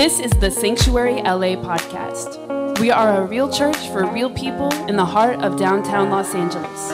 This 0.00 0.18
is 0.18 0.30
the 0.30 0.50
Sanctuary 0.50 1.16
LA 1.16 1.60
podcast. 1.60 2.80
We 2.80 2.90
are 2.90 3.20
a 3.20 3.26
real 3.26 3.52
church 3.52 3.76
for 3.88 4.06
real 4.06 4.30
people 4.30 4.72
in 4.88 4.96
the 4.96 5.04
heart 5.04 5.40
of 5.42 5.58
downtown 5.58 6.08
Los 6.08 6.34
Angeles. 6.34 6.90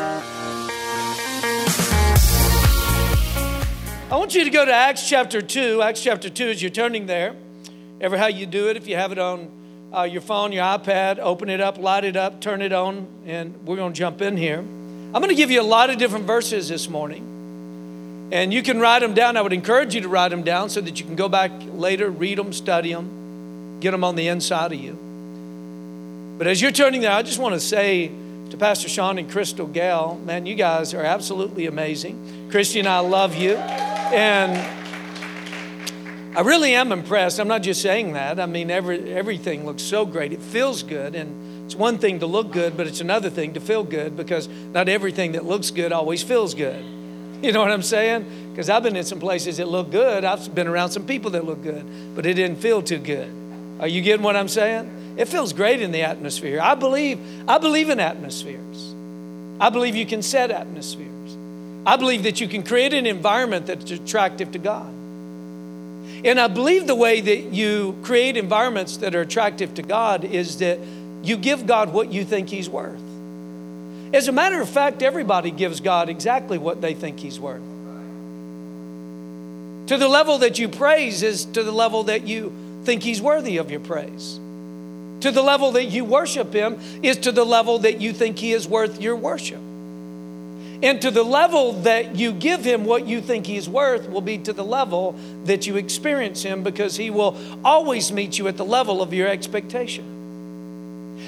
I 4.11 4.16
want 4.16 4.34
you 4.34 4.42
to 4.42 4.50
go 4.50 4.64
to 4.64 4.72
Acts 4.72 5.08
chapter 5.08 5.40
2. 5.40 5.83
Acts 5.83 6.03
chapter 6.03 6.29
2, 6.29 6.49
as 6.49 6.61
you're 6.61 6.69
turning 6.69 7.06
there, 7.06 7.37
ever 8.01 8.19
how 8.19 8.27
you 8.27 8.45
do 8.45 8.71
it, 8.71 8.77
if 8.77 8.88
you 8.88 8.97
have 8.97 9.13
it 9.13 9.21
on 9.21 9.53
uh, 9.97 10.03
your 10.03 10.21
phone, 10.21 10.51
your 10.51 10.65
iPad, 10.65 11.21
open 11.21 11.49
it 11.49 11.61
up, 11.61 11.79
light 11.79 12.03
it 12.03 12.17
up, 12.17 12.41
turn 12.41 12.61
it 12.61 12.73
on, 12.73 13.07
and 13.25 13.54
we're 13.69 13.77
going 13.77 13.93
to 13.93 13.97
jump 13.97 14.21
in 14.21 14.37
here. 14.37 14.59
I'm 14.59 15.13
going 15.13 15.29
to 15.29 15.37
give 15.37 15.53
you 15.53 15.61
a 15.61 15.63
lot 15.63 15.91
of 15.91 15.99
different 15.99 16.25
verses 16.25 16.69
this 16.69 16.88
morning. 16.88 17.35
And 18.33 18.52
you 18.52 18.62
can 18.62 18.80
write 18.80 19.01
them 19.01 19.15
down. 19.15 19.37
I 19.37 19.42
would 19.42 19.52
encourage 19.52 19.95
you 19.95 20.01
to 20.01 20.09
write 20.09 20.30
them 20.30 20.42
down 20.42 20.69
so 20.69 20.80
that 20.80 20.98
you 20.98 21.06
can 21.06 21.15
go 21.15 21.29
back 21.29 21.52
later, 21.73 22.10
read 22.10 22.38
them, 22.38 22.52
study 22.52 22.92
them, 22.92 23.78
get 23.80 23.92
them 23.92 24.02
on 24.02 24.16
the 24.16 24.28
inside 24.28 24.73
of 24.73 24.80
you. 24.80 24.98
But 26.38 26.47
as 26.47 26.60
you're 26.60 26.73
turning 26.73 27.02
there, 27.02 27.12
I 27.12 27.23
just 27.23 27.38
want 27.38 27.55
to 27.55 27.60
say 27.60 28.10
to 28.50 28.56
Pastor 28.56 28.88
Sean 28.88 29.19
and 29.19 29.30
Crystal 29.30 29.66
Gale, 29.66 30.20
man, 30.24 30.45
you 30.45 30.55
guys 30.55 30.92
are 30.92 31.02
absolutely 31.02 31.66
amazing. 31.66 32.48
Christy 32.50 32.80
and 32.80 32.88
I 32.88 32.98
love 32.98 33.36
you. 33.36 33.55
And 33.55 34.56
I 36.36 36.42
really 36.42 36.74
am 36.74 36.92
impressed. 36.92 37.38
I'm 37.38 37.48
not 37.48 37.62
just 37.62 37.80
saying 37.80 38.12
that. 38.12 38.38
I 38.38 38.47
mean, 38.47 38.70
every, 38.70 39.12
everything 39.12 39.64
looks 39.64 39.83
so 39.83 40.05
great. 40.05 40.33
It 40.33 40.42
feels 40.42 40.83
good. 40.83 41.14
And 41.14 41.64
it's 41.64 41.74
one 41.74 41.98
thing 41.98 42.20
to 42.20 42.27
look 42.27 42.52
good, 42.52 42.77
but 42.77 42.86
it's 42.86 43.00
another 43.00 43.30
thing 43.30 43.55
to 43.55 43.61
feel 43.61 43.83
good 43.83 44.16
because 44.16 44.47
not 44.47 44.88
everything 44.88 45.33
that 45.33 45.45
looks 45.45 45.70
good 45.70 45.92
always 45.92 46.22
feels 46.22 46.55
good. 46.55 46.95
You 47.46 47.52
know 47.52 47.60
what 47.60 47.70
I'm 47.70 47.82
saying? 47.82 48.50
Because 48.50 48.68
I've 48.68 48.82
been 48.82 48.96
in 48.96 49.05
some 49.05 49.20
places 49.20 49.59
that 49.59 49.68
look 49.68 49.92
good. 49.92 50.24
I've 50.24 50.52
been 50.52 50.66
around 50.66 50.91
some 50.91 51.06
people 51.06 51.30
that 51.30 51.45
look 51.45 51.62
good, 51.62 51.86
but 52.16 52.27
it 52.27 52.34
didn't 52.34 52.56
feel 52.56 52.82
too 52.82 52.98
good. 52.98 53.32
Are 53.78 53.86
you 53.86 54.02
getting 54.02 54.25
what 54.25 54.34
I'm 54.34 54.48
saying? 54.48 55.14
It 55.16 55.27
feels 55.27 55.52
great 55.52 55.80
in 55.80 55.92
the 55.92 56.02
atmosphere. 56.02 56.61
I 56.61 56.74
believe, 56.74 57.20
I 57.47 57.58
believe 57.58 57.89
in 57.89 58.00
atmospheres. 58.00 58.94
I 59.61 59.70
believe 59.70 59.94
you 59.94 60.06
can 60.06 60.22
set 60.22 60.50
atmospheres. 60.50 61.36
I 61.86 61.97
believe 61.97 62.24
that 62.24 62.41
you 62.41 62.48
can 62.48 62.64
create 62.64 62.92
an 62.92 63.06
environment 63.06 63.67
that's 63.67 63.92
attractive 63.92 64.50
to 64.50 64.58
God. 64.58 64.89
And 66.24 66.41
I 66.41 66.48
believe 66.48 66.89
the 66.89 66.97
way 66.97 67.20
that 67.20 67.52
you 67.52 67.97
create 68.02 68.36
environments 68.36 68.97
that 68.97 69.14
are 69.14 69.20
attractive 69.20 69.72
to 69.74 69.83
God 69.83 70.24
is 70.24 70.58
that 70.58 70.80
you 71.22 71.36
give 71.36 71.64
God 71.64 71.92
what 71.92 72.12
you 72.12 72.24
think 72.24 72.48
He's 72.48 72.69
worth. 72.69 73.05
As 74.12 74.28
a 74.28 74.32
matter 74.32 74.60
of 74.60 74.68
fact, 74.68 75.02
everybody 75.02 75.50
gives 75.50 75.80
God 75.80 76.08
exactly 76.08 76.58
what 76.58 76.80
they 76.80 76.94
think 76.94 77.18
He's 77.18 77.40
worth. 77.40 77.62
To 79.88 79.96
the 79.96 80.08
level 80.08 80.38
that 80.38 80.58
you 80.58 80.68
praise 80.68 81.22
is 81.22 81.44
to 81.46 81.62
the 81.62 81.72
level 81.72 82.04
that 82.04 82.27
you 82.27 82.52
think 82.84 83.02
He's 83.02 83.20
worthy 83.20 83.58
of 83.58 83.70
your 83.70 83.80
praise. 83.80 84.40
To 85.20 85.30
the 85.30 85.42
level 85.42 85.72
that 85.72 85.86
you 85.86 86.04
worship 86.04 86.52
Him 86.52 86.78
is 87.02 87.16
to 87.18 87.32
the 87.32 87.44
level 87.44 87.80
that 87.80 88.00
you 88.00 88.12
think 88.12 88.38
He 88.38 88.52
is 88.52 88.68
worth 88.68 89.00
your 89.00 89.16
worship. 89.16 89.60
And 90.82 91.00
to 91.00 91.10
the 91.10 91.22
level 91.22 91.72
that 91.82 92.16
you 92.16 92.32
give 92.32 92.64
Him 92.64 92.84
what 92.84 93.06
you 93.06 93.20
think 93.20 93.46
He's 93.46 93.68
worth 93.68 94.10
will 94.10 94.20
be 94.20 94.38
to 94.38 94.52
the 94.52 94.64
level 94.64 95.18
that 95.44 95.66
you 95.66 95.77
experience 95.77 96.42
Him 96.42 96.62
because 96.62 96.96
He 96.96 97.10
will 97.10 97.36
always 97.64 98.12
meet 98.12 98.38
you 98.38 98.48
at 98.48 98.56
the 98.56 98.64
level 98.64 99.02
of 99.02 99.14
your 99.14 99.28
expectation. 99.28 100.12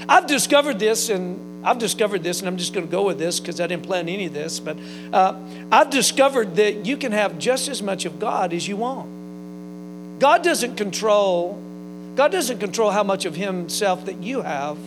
I've 0.08 0.26
discovered 0.26 0.78
this 0.78 1.08
and 1.08 1.47
I've 1.64 1.78
discovered 1.78 2.22
this, 2.22 2.38
and 2.40 2.48
I'm 2.48 2.56
just 2.56 2.72
going 2.72 2.86
to 2.86 2.90
go 2.90 3.02
with 3.02 3.18
this 3.18 3.40
because 3.40 3.60
I 3.60 3.66
didn't 3.66 3.84
plan 3.84 4.08
any 4.08 4.26
of 4.26 4.34
this, 4.34 4.60
but 4.60 4.76
uh, 5.12 5.34
I've 5.72 5.90
discovered 5.90 6.56
that 6.56 6.86
you 6.86 6.96
can 6.96 7.12
have 7.12 7.38
just 7.38 7.68
as 7.68 7.82
much 7.82 8.04
of 8.04 8.18
God 8.18 8.52
as 8.52 8.68
you 8.68 8.76
want. 8.76 10.20
God 10.20 10.42
doesn't 10.42 10.76
control, 10.76 11.60
God 12.14 12.32
doesn't 12.32 12.58
control 12.58 12.90
how 12.90 13.02
much 13.02 13.24
of 13.24 13.34
Himself 13.34 14.06
that 14.06 14.22
you 14.22 14.42
have. 14.42 14.78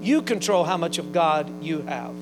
You 0.00 0.22
control 0.22 0.64
how 0.64 0.76
much 0.76 0.98
of 0.98 1.12
God 1.12 1.62
you 1.62 1.82
have. 1.82 2.14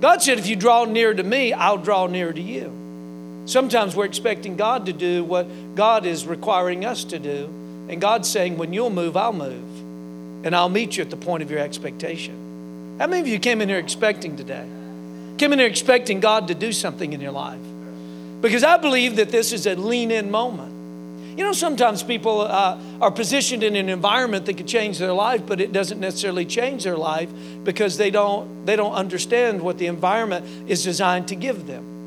God 0.00 0.22
said, 0.22 0.38
if 0.38 0.46
you 0.46 0.56
draw 0.56 0.84
near 0.84 1.12
to 1.14 1.22
me, 1.22 1.52
I'll 1.52 1.78
draw 1.78 2.06
near 2.06 2.32
to 2.32 2.40
you. 2.40 3.44
Sometimes 3.46 3.96
we're 3.96 4.04
expecting 4.04 4.56
God 4.56 4.86
to 4.86 4.92
do 4.92 5.24
what 5.24 5.46
God 5.74 6.04
is 6.04 6.26
requiring 6.26 6.84
us 6.84 7.04
to 7.04 7.18
do. 7.18 7.46
And 7.88 7.98
God's 7.98 8.28
saying, 8.28 8.58
when 8.58 8.74
you'll 8.74 8.90
move, 8.90 9.16
I'll 9.16 9.32
move. 9.32 10.44
And 10.44 10.54
I'll 10.54 10.68
meet 10.68 10.98
you 10.98 11.02
at 11.02 11.10
the 11.10 11.16
point 11.16 11.42
of 11.42 11.50
your 11.50 11.60
expectation. 11.60 12.47
How 12.98 13.06
many 13.06 13.20
of 13.20 13.28
you 13.28 13.38
came 13.38 13.60
in 13.60 13.68
here 13.68 13.78
expecting 13.78 14.36
today? 14.36 14.66
Came 15.38 15.52
in 15.52 15.60
here 15.60 15.68
expecting 15.68 16.18
God 16.18 16.48
to 16.48 16.54
do 16.54 16.72
something 16.72 17.12
in 17.12 17.20
your 17.20 17.30
life? 17.30 17.60
Because 18.40 18.64
I 18.64 18.76
believe 18.76 19.16
that 19.16 19.30
this 19.30 19.52
is 19.52 19.66
a 19.66 19.76
lean 19.76 20.10
in 20.10 20.32
moment. 20.32 21.38
You 21.38 21.44
know, 21.44 21.52
sometimes 21.52 22.02
people 22.02 22.40
uh, 22.40 22.76
are 23.00 23.12
positioned 23.12 23.62
in 23.62 23.76
an 23.76 23.88
environment 23.88 24.46
that 24.46 24.54
could 24.54 24.66
change 24.66 24.98
their 24.98 25.12
life, 25.12 25.46
but 25.46 25.60
it 25.60 25.72
doesn't 25.72 26.00
necessarily 26.00 26.44
change 26.44 26.82
their 26.82 26.96
life 26.96 27.30
because 27.62 27.96
they 27.96 28.10
don't, 28.10 28.66
they 28.66 28.74
don't 28.74 28.94
understand 28.94 29.62
what 29.62 29.78
the 29.78 29.86
environment 29.86 30.44
is 30.68 30.82
designed 30.82 31.28
to 31.28 31.36
give 31.36 31.68
them. 31.68 31.97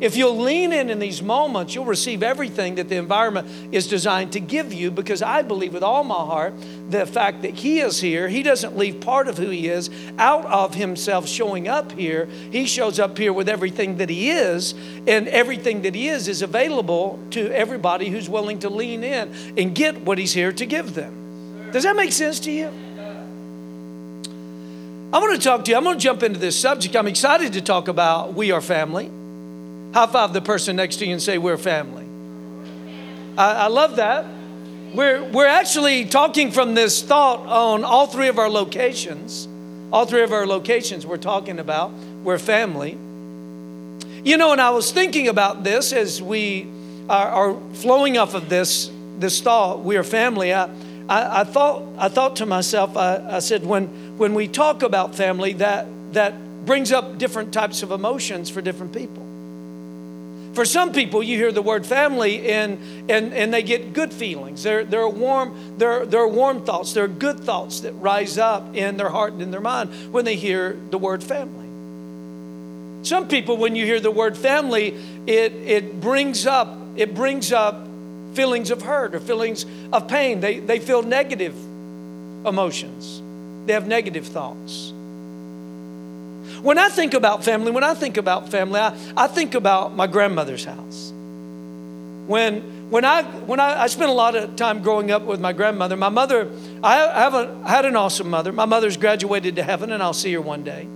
If 0.00 0.16
you'll 0.16 0.38
lean 0.38 0.72
in 0.72 0.90
in 0.90 1.00
these 1.00 1.22
moments, 1.22 1.74
you'll 1.74 1.84
receive 1.84 2.22
everything 2.22 2.76
that 2.76 2.88
the 2.88 2.96
environment 2.96 3.48
is 3.72 3.88
designed 3.88 4.32
to 4.32 4.40
give 4.40 4.72
you 4.72 4.92
because 4.92 5.22
I 5.22 5.42
believe 5.42 5.74
with 5.74 5.82
all 5.82 6.04
my 6.04 6.14
heart 6.14 6.54
the 6.88 7.04
fact 7.04 7.42
that 7.42 7.54
He 7.54 7.80
is 7.80 8.00
here, 8.00 8.28
He 8.28 8.44
doesn't 8.44 8.76
leave 8.76 9.00
part 9.00 9.26
of 9.26 9.38
who 9.38 9.50
He 9.50 9.66
is 9.66 9.90
out 10.16 10.44
of 10.46 10.74
Himself 10.74 11.26
showing 11.26 11.66
up 11.66 11.90
here. 11.90 12.26
He 12.52 12.66
shows 12.66 13.00
up 13.00 13.18
here 13.18 13.32
with 13.32 13.48
everything 13.48 13.96
that 13.96 14.08
He 14.08 14.30
is, 14.30 14.72
and 15.08 15.26
everything 15.28 15.82
that 15.82 15.96
He 15.96 16.08
is 16.08 16.28
is 16.28 16.42
available 16.42 17.18
to 17.30 17.50
everybody 17.50 18.08
who's 18.08 18.28
willing 18.28 18.60
to 18.60 18.70
lean 18.70 19.02
in 19.02 19.34
and 19.58 19.74
get 19.74 20.02
what 20.02 20.16
He's 20.16 20.32
here 20.32 20.52
to 20.52 20.64
give 20.64 20.94
them. 20.94 21.70
Does 21.72 21.82
that 21.82 21.96
make 21.96 22.12
sense 22.12 22.38
to 22.40 22.52
you? 22.52 22.68
I 25.12 25.18
want 25.18 25.34
to 25.34 25.42
talk 25.42 25.64
to 25.64 25.70
you. 25.72 25.76
I'm 25.76 25.82
going 25.82 25.98
to 25.98 26.02
jump 26.02 26.22
into 26.22 26.38
this 26.38 26.58
subject. 26.58 26.94
I'm 26.94 27.08
excited 27.08 27.54
to 27.54 27.62
talk 27.62 27.88
about 27.88 28.34
We 28.34 28.52
Are 28.52 28.60
Family. 28.60 29.10
High 29.94 30.06
five 30.06 30.32
the 30.32 30.40
person 30.40 30.76
next 30.76 30.96
to 30.96 31.06
you 31.06 31.12
and 31.12 31.22
say, 31.22 31.38
We're 31.38 31.56
family. 31.56 32.06
I, 33.38 33.52
I 33.52 33.66
love 33.68 33.96
that. 33.96 34.26
We're, 34.94 35.22
we're 35.22 35.46
actually 35.46 36.06
talking 36.06 36.50
from 36.50 36.74
this 36.74 37.02
thought 37.02 37.46
on 37.46 37.84
all 37.84 38.06
three 38.06 38.28
of 38.28 38.38
our 38.38 38.48
locations. 38.48 39.46
All 39.92 40.06
three 40.06 40.22
of 40.22 40.32
our 40.32 40.46
locations 40.46 41.06
we're 41.06 41.18
talking 41.18 41.58
about. 41.58 41.92
We're 41.92 42.38
family. 42.38 42.92
You 44.24 44.36
know, 44.36 44.52
and 44.52 44.60
I 44.60 44.70
was 44.70 44.90
thinking 44.90 45.28
about 45.28 45.62
this 45.62 45.92
as 45.92 46.20
we 46.20 46.66
are, 47.08 47.28
are 47.28 47.60
flowing 47.74 48.18
off 48.18 48.34
of 48.34 48.48
this, 48.48 48.90
this 49.18 49.40
thought, 49.40 49.84
we 49.84 49.96
are 49.96 50.04
family. 50.04 50.52
I, 50.52 50.64
I, 51.08 51.40
I, 51.40 51.44
thought, 51.44 51.82
I 51.96 52.08
thought 52.08 52.36
to 52.36 52.46
myself, 52.46 52.96
I, 52.96 53.36
I 53.36 53.38
said, 53.38 53.64
when, 53.64 54.18
when 54.18 54.34
we 54.34 54.48
talk 54.48 54.82
about 54.82 55.14
family, 55.14 55.54
that, 55.54 55.86
that 56.12 56.66
brings 56.66 56.92
up 56.92 57.18
different 57.18 57.52
types 57.52 57.82
of 57.82 57.92
emotions 57.92 58.50
for 58.50 58.60
different 58.60 58.92
people. 58.92 59.27
For 60.58 60.64
some 60.64 60.92
people, 60.92 61.22
you 61.22 61.36
hear 61.36 61.52
the 61.52 61.62
word 61.62 61.86
family 61.86 62.50
and, 62.50 62.80
and, 63.08 63.32
and 63.32 63.54
they 63.54 63.62
get 63.62 63.92
good 63.92 64.12
feelings. 64.12 64.64
There, 64.64 64.84
there, 64.84 65.02
are 65.02 65.08
warm, 65.08 65.78
there, 65.78 66.04
there 66.04 66.20
are 66.20 66.26
warm 66.26 66.64
thoughts. 66.64 66.94
There 66.94 67.04
are 67.04 67.06
good 67.06 67.38
thoughts 67.38 67.78
that 67.82 67.92
rise 67.92 68.38
up 68.38 68.74
in 68.74 68.96
their 68.96 69.08
heart 69.08 69.34
and 69.34 69.40
in 69.40 69.52
their 69.52 69.60
mind 69.60 70.12
when 70.12 70.24
they 70.24 70.34
hear 70.34 70.76
the 70.90 70.98
word 70.98 71.22
family. 71.22 71.68
Some 73.04 73.28
people, 73.28 73.56
when 73.56 73.76
you 73.76 73.86
hear 73.86 74.00
the 74.00 74.10
word 74.10 74.36
family, 74.36 74.96
it, 75.28 75.52
it 75.52 76.00
brings 76.00 76.44
up, 76.44 76.76
it 76.96 77.14
brings 77.14 77.52
up 77.52 77.86
feelings 78.34 78.72
of 78.72 78.82
hurt 78.82 79.14
or 79.14 79.20
feelings 79.20 79.64
of 79.92 80.08
pain. 80.08 80.40
They, 80.40 80.58
they 80.58 80.80
feel 80.80 81.02
negative 81.04 81.54
emotions. 82.44 83.22
They 83.68 83.74
have 83.74 83.86
negative 83.86 84.26
thoughts. 84.26 84.92
When 86.62 86.78
I 86.78 86.88
think 86.88 87.14
about 87.14 87.44
family, 87.44 87.70
when 87.70 87.84
I 87.84 87.94
think 87.94 88.16
about 88.16 88.50
family, 88.50 88.80
I, 88.80 88.96
I 89.16 89.26
think 89.28 89.54
about 89.54 89.94
my 89.94 90.06
grandmother's 90.06 90.64
house. 90.64 91.12
When, 92.26 92.90
when, 92.90 93.04
I, 93.04 93.22
when 93.22 93.60
I, 93.60 93.82
I 93.82 93.86
spent 93.86 94.10
a 94.10 94.14
lot 94.14 94.34
of 94.34 94.56
time 94.56 94.82
growing 94.82 95.10
up 95.10 95.22
with 95.22 95.40
my 95.40 95.52
grandmother, 95.52 95.96
my 95.96 96.08
mother, 96.08 96.50
I 96.82 96.96
have 96.96 97.34
a, 97.34 97.66
had 97.66 97.84
an 97.84 97.96
awesome 97.96 98.28
mother. 98.28 98.52
My 98.52 98.64
mother's 98.64 98.96
graduated 98.96 99.56
to 99.56 99.62
heaven, 99.62 99.92
and 99.92 100.02
I'll 100.02 100.12
see 100.12 100.32
her 100.34 100.40
one 100.40 100.64
day. 100.64 100.86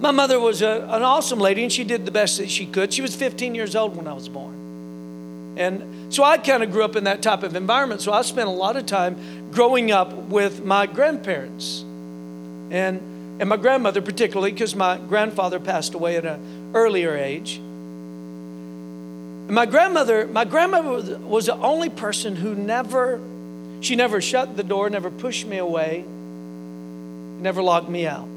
My 0.00 0.10
mother 0.10 0.38
was 0.38 0.62
a, 0.62 0.86
an 0.90 1.02
awesome 1.02 1.40
lady, 1.40 1.62
and 1.62 1.72
she 1.72 1.82
did 1.82 2.04
the 2.04 2.10
best 2.10 2.38
that 2.38 2.50
she 2.50 2.66
could. 2.66 2.92
She 2.92 3.02
was 3.02 3.16
15 3.16 3.54
years 3.54 3.74
old 3.74 3.96
when 3.96 4.06
I 4.06 4.12
was 4.12 4.28
born. 4.28 5.54
And 5.56 6.12
so 6.12 6.22
I 6.22 6.36
kind 6.36 6.62
of 6.62 6.70
grew 6.70 6.84
up 6.84 6.96
in 6.96 7.04
that 7.04 7.22
type 7.22 7.42
of 7.42 7.56
environment. 7.56 8.02
So 8.02 8.12
I 8.12 8.22
spent 8.22 8.46
a 8.46 8.52
lot 8.52 8.76
of 8.76 8.84
time 8.84 9.50
growing 9.50 9.90
up 9.90 10.12
with 10.12 10.64
my 10.64 10.86
grandparents. 10.86 11.80
And 12.70 13.00
and 13.38 13.48
my 13.48 13.56
grandmother 13.56 14.00
particularly 14.00 14.52
because 14.52 14.74
my 14.74 14.98
grandfather 14.98 15.60
passed 15.60 15.94
away 15.94 16.16
at 16.16 16.24
an 16.24 16.72
earlier 16.74 17.16
age 17.16 17.58
my 19.48 19.66
grandmother 19.66 20.26
my 20.26 20.44
grandmother 20.44 21.18
was 21.18 21.46
the 21.46 21.54
only 21.54 21.88
person 21.88 22.36
who 22.36 22.54
never 22.54 23.20
she 23.80 23.96
never 23.96 24.20
shut 24.20 24.56
the 24.56 24.64
door 24.64 24.90
never 24.90 25.10
pushed 25.10 25.46
me 25.46 25.58
away 25.58 26.04
never 27.40 27.62
locked 27.62 27.88
me 27.88 28.06
out 28.06 28.28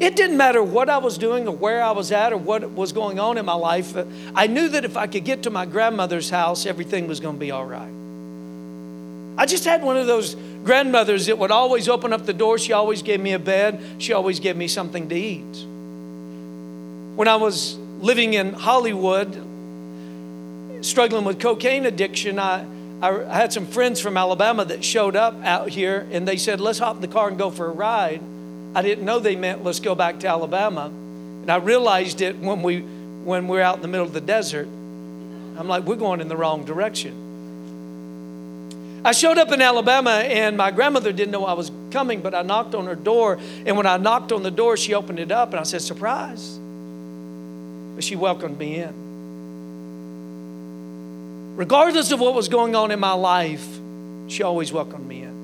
it 0.00 0.16
didn't 0.16 0.36
matter 0.36 0.62
what 0.62 0.88
I 0.88 0.98
was 0.98 1.18
doing 1.18 1.46
or 1.46 1.54
where 1.54 1.82
I 1.82 1.90
was 1.90 2.10
at 2.12 2.32
or 2.32 2.38
what 2.38 2.70
was 2.70 2.92
going 2.92 3.18
on 3.18 3.36
in 3.36 3.44
my 3.44 3.54
life. 3.54 3.96
Uh, 3.96 4.04
I 4.34 4.46
knew 4.46 4.68
that 4.70 4.84
if 4.84 4.96
I 4.96 5.06
could 5.06 5.24
get 5.24 5.42
to 5.42 5.50
my 5.50 5.66
grandmother's 5.66 6.30
house, 6.30 6.66
everything 6.66 7.06
was 7.06 7.20
going 7.20 7.36
to 7.36 7.40
be 7.40 7.50
all 7.50 7.66
right. 7.66 7.92
I 9.38 9.44
just 9.44 9.64
had 9.64 9.82
one 9.82 9.98
of 9.98 10.06
those 10.06 10.34
grandmothers 10.66 11.26
that 11.26 11.38
would 11.38 11.52
always 11.52 11.88
open 11.88 12.12
up 12.12 12.26
the 12.26 12.34
door. 12.34 12.58
She 12.58 12.72
always 12.72 13.00
gave 13.00 13.20
me 13.20 13.32
a 13.32 13.38
bed, 13.38 13.80
she 13.98 14.12
always 14.12 14.40
gave 14.40 14.56
me 14.56 14.68
something 14.68 15.08
to 15.08 15.14
eat. 15.14 15.64
When 17.16 17.28
I 17.28 17.36
was 17.36 17.76
living 18.00 18.34
in 18.34 18.52
Hollywood, 18.52 19.32
struggling 20.84 21.24
with 21.24 21.40
cocaine 21.40 21.86
addiction, 21.86 22.38
I, 22.38 22.66
I 23.00 23.34
had 23.34 23.52
some 23.52 23.66
friends 23.66 24.00
from 24.00 24.16
Alabama 24.16 24.64
that 24.66 24.84
showed 24.84 25.16
up 25.16 25.34
out 25.44 25.68
here 25.68 26.06
and 26.10 26.26
they 26.26 26.36
said, 26.36 26.60
Let's 26.60 26.80
hop 26.80 26.96
in 26.96 27.00
the 27.00 27.08
car 27.08 27.28
and 27.28 27.38
go 27.38 27.50
for 27.50 27.66
a 27.66 27.72
ride. 27.72 28.20
I 28.74 28.82
didn't 28.82 29.04
know 29.04 29.20
they 29.20 29.36
meant 29.36 29.64
let's 29.64 29.80
go 29.80 29.94
back 29.94 30.20
to 30.20 30.28
Alabama. 30.28 30.86
And 30.86 31.50
I 31.50 31.56
realized 31.56 32.20
it 32.20 32.36
when 32.36 32.62
we 32.62 32.80
when 32.80 33.48
we're 33.48 33.62
out 33.62 33.76
in 33.76 33.82
the 33.82 33.88
middle 33.88 34.06
of 34.06 34.12
the 34.12 34.20
desert. 34.20 34.66
I'm 34.66 35.68
like, 35.68 35.84
we're 35.84 35.96
going 35.96 36.20
in 36.20 36.28
the 36.28 36.36
wrong 36.36 36.64
direction. 36.64 37.25
I 39.06 39.12
showed 39.12 39.38
up 39.38 39.52
in 39.52 39.62
Alabama 39.62 40.10
and 40.10 40.56
my 40.56 40.72
grandmother 40.72 41.12
didn't 41.12 41.30
know 41.30 41.46
I 41.46 41.52
was 41.52 41.70
coming, 41.92 42.22
but 42.22 42.34
I 42.34 42.42
knocked 42.42 42.74
on 42.74 42.86
her 42.86 42.96
door. 42.96 43.38
And 43.64 43.76
when 43.76 43.86
I 43.86 43.98
knocked 43.98 44.32
on 44.32 44.42
the 44.42 44.50
door, 44.50 44.76
she 44.76 44.94
opened 44.94 45.20
it 45.20 45.30
up 45.30 45.50
and 45.50 45.60
I 45.60 45.62
said, 45.62 45.80
Surprise. 45.80 46.58
But 47.94 48.02
she 48.02 48.16
welcomed 48.16 48.58
me 48.58 48.80
in. 48.80 48.92
Regardless 51.56 52.10
of 52.10 52.18
what 52.18 52.34
was 52.34 52.48
going 52.48 52.74
on 52.74 52.90
in 52.90 52.98
my 52.98 53.12
life, 53.12 53.64
she 54.26 54.42
always 54.42 54.72
welcomed 54.72 55.06
me 55.06 55.22
in. 55.22 55.35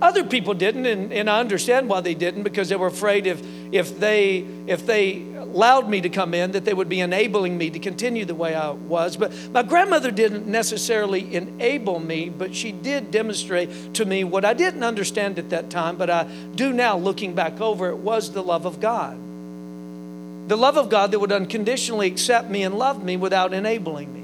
Other 0.00 0.24
people 0.24 0.54
didn't, 0.54 0.86
and, 0.86 1.12
and 1.12 1.30
I 1.30 1.40
understand 1.40 1.88
why 1.88 2.00
they 2.00 2.14
didn't 2.14 2.42
because 2.42 2.68
they 2.68 2.76
were 2.76 2.88
afraid 2.88 3.26
if, 3.26 3.42
if, 3.72 3.98
they, 3.98 4.44
if 4.66 4.86
they 4.86 5.22
allowed 5.36 5.88
me 5.88 6.00
to 6.00 6.08
come 6.08 6.34
in, 6.34 6.52
that 6.52 6.64
they 6.64 6.74
would 6.74 6.88
be 6.88 7.00
enabling 7.00 7.56
me 7.56 7.70
to 7.70 7.78
continue 7.78 8.24
the 8.24 8.34
way 8.34 8.54
I 8.54 8.70
was. 8.70 9.16
But 9.16 9.32
my 9.50 9.62
grandmother 9.62 10.10
didn't 10.10 10.46
necessarily 10.46 11.34
enable 11.34 12.00
me, 12.00 12.28
but 12.28 12.54
she 12.54 12.72
did 12.72 13.10
demonstrate 13.10 13.94
to 13.94 14.04
me 14.04 14.24
what 14.24 14.44
I 14.44 14.54
didn't 14.54 14.82
understand 14.82 15.38
at 15.38 15.50
that 15.50 15.70
time, 15.70 15.96
but 15.96 16.10
I 16.10 16.24
do 16.54 16.72
now 16.72 16.96
looking 16.96 17.34
back 17.34 17.60
over 17.60 17.88
it 17.88 17.96
was 17.96 18.32
the 18.32 18.42
love 18.42 18.66
of 18.66 18.80
God. 18.80 19.16
The 20.48 20.56
love 20.56 20.76
of 20.76 20.90
God 20.90 21.12
that 21.12 21.20
would 21.20 21.32
unconditionally 21.32 22.08
accept 22.08 22.50
me 22.50 22.64
and 22.64 22.74
love 22.74 23.02
me 23.02 23.16
without 23.16 23.54
enabling 23.54 24.12
me 24.12 24.23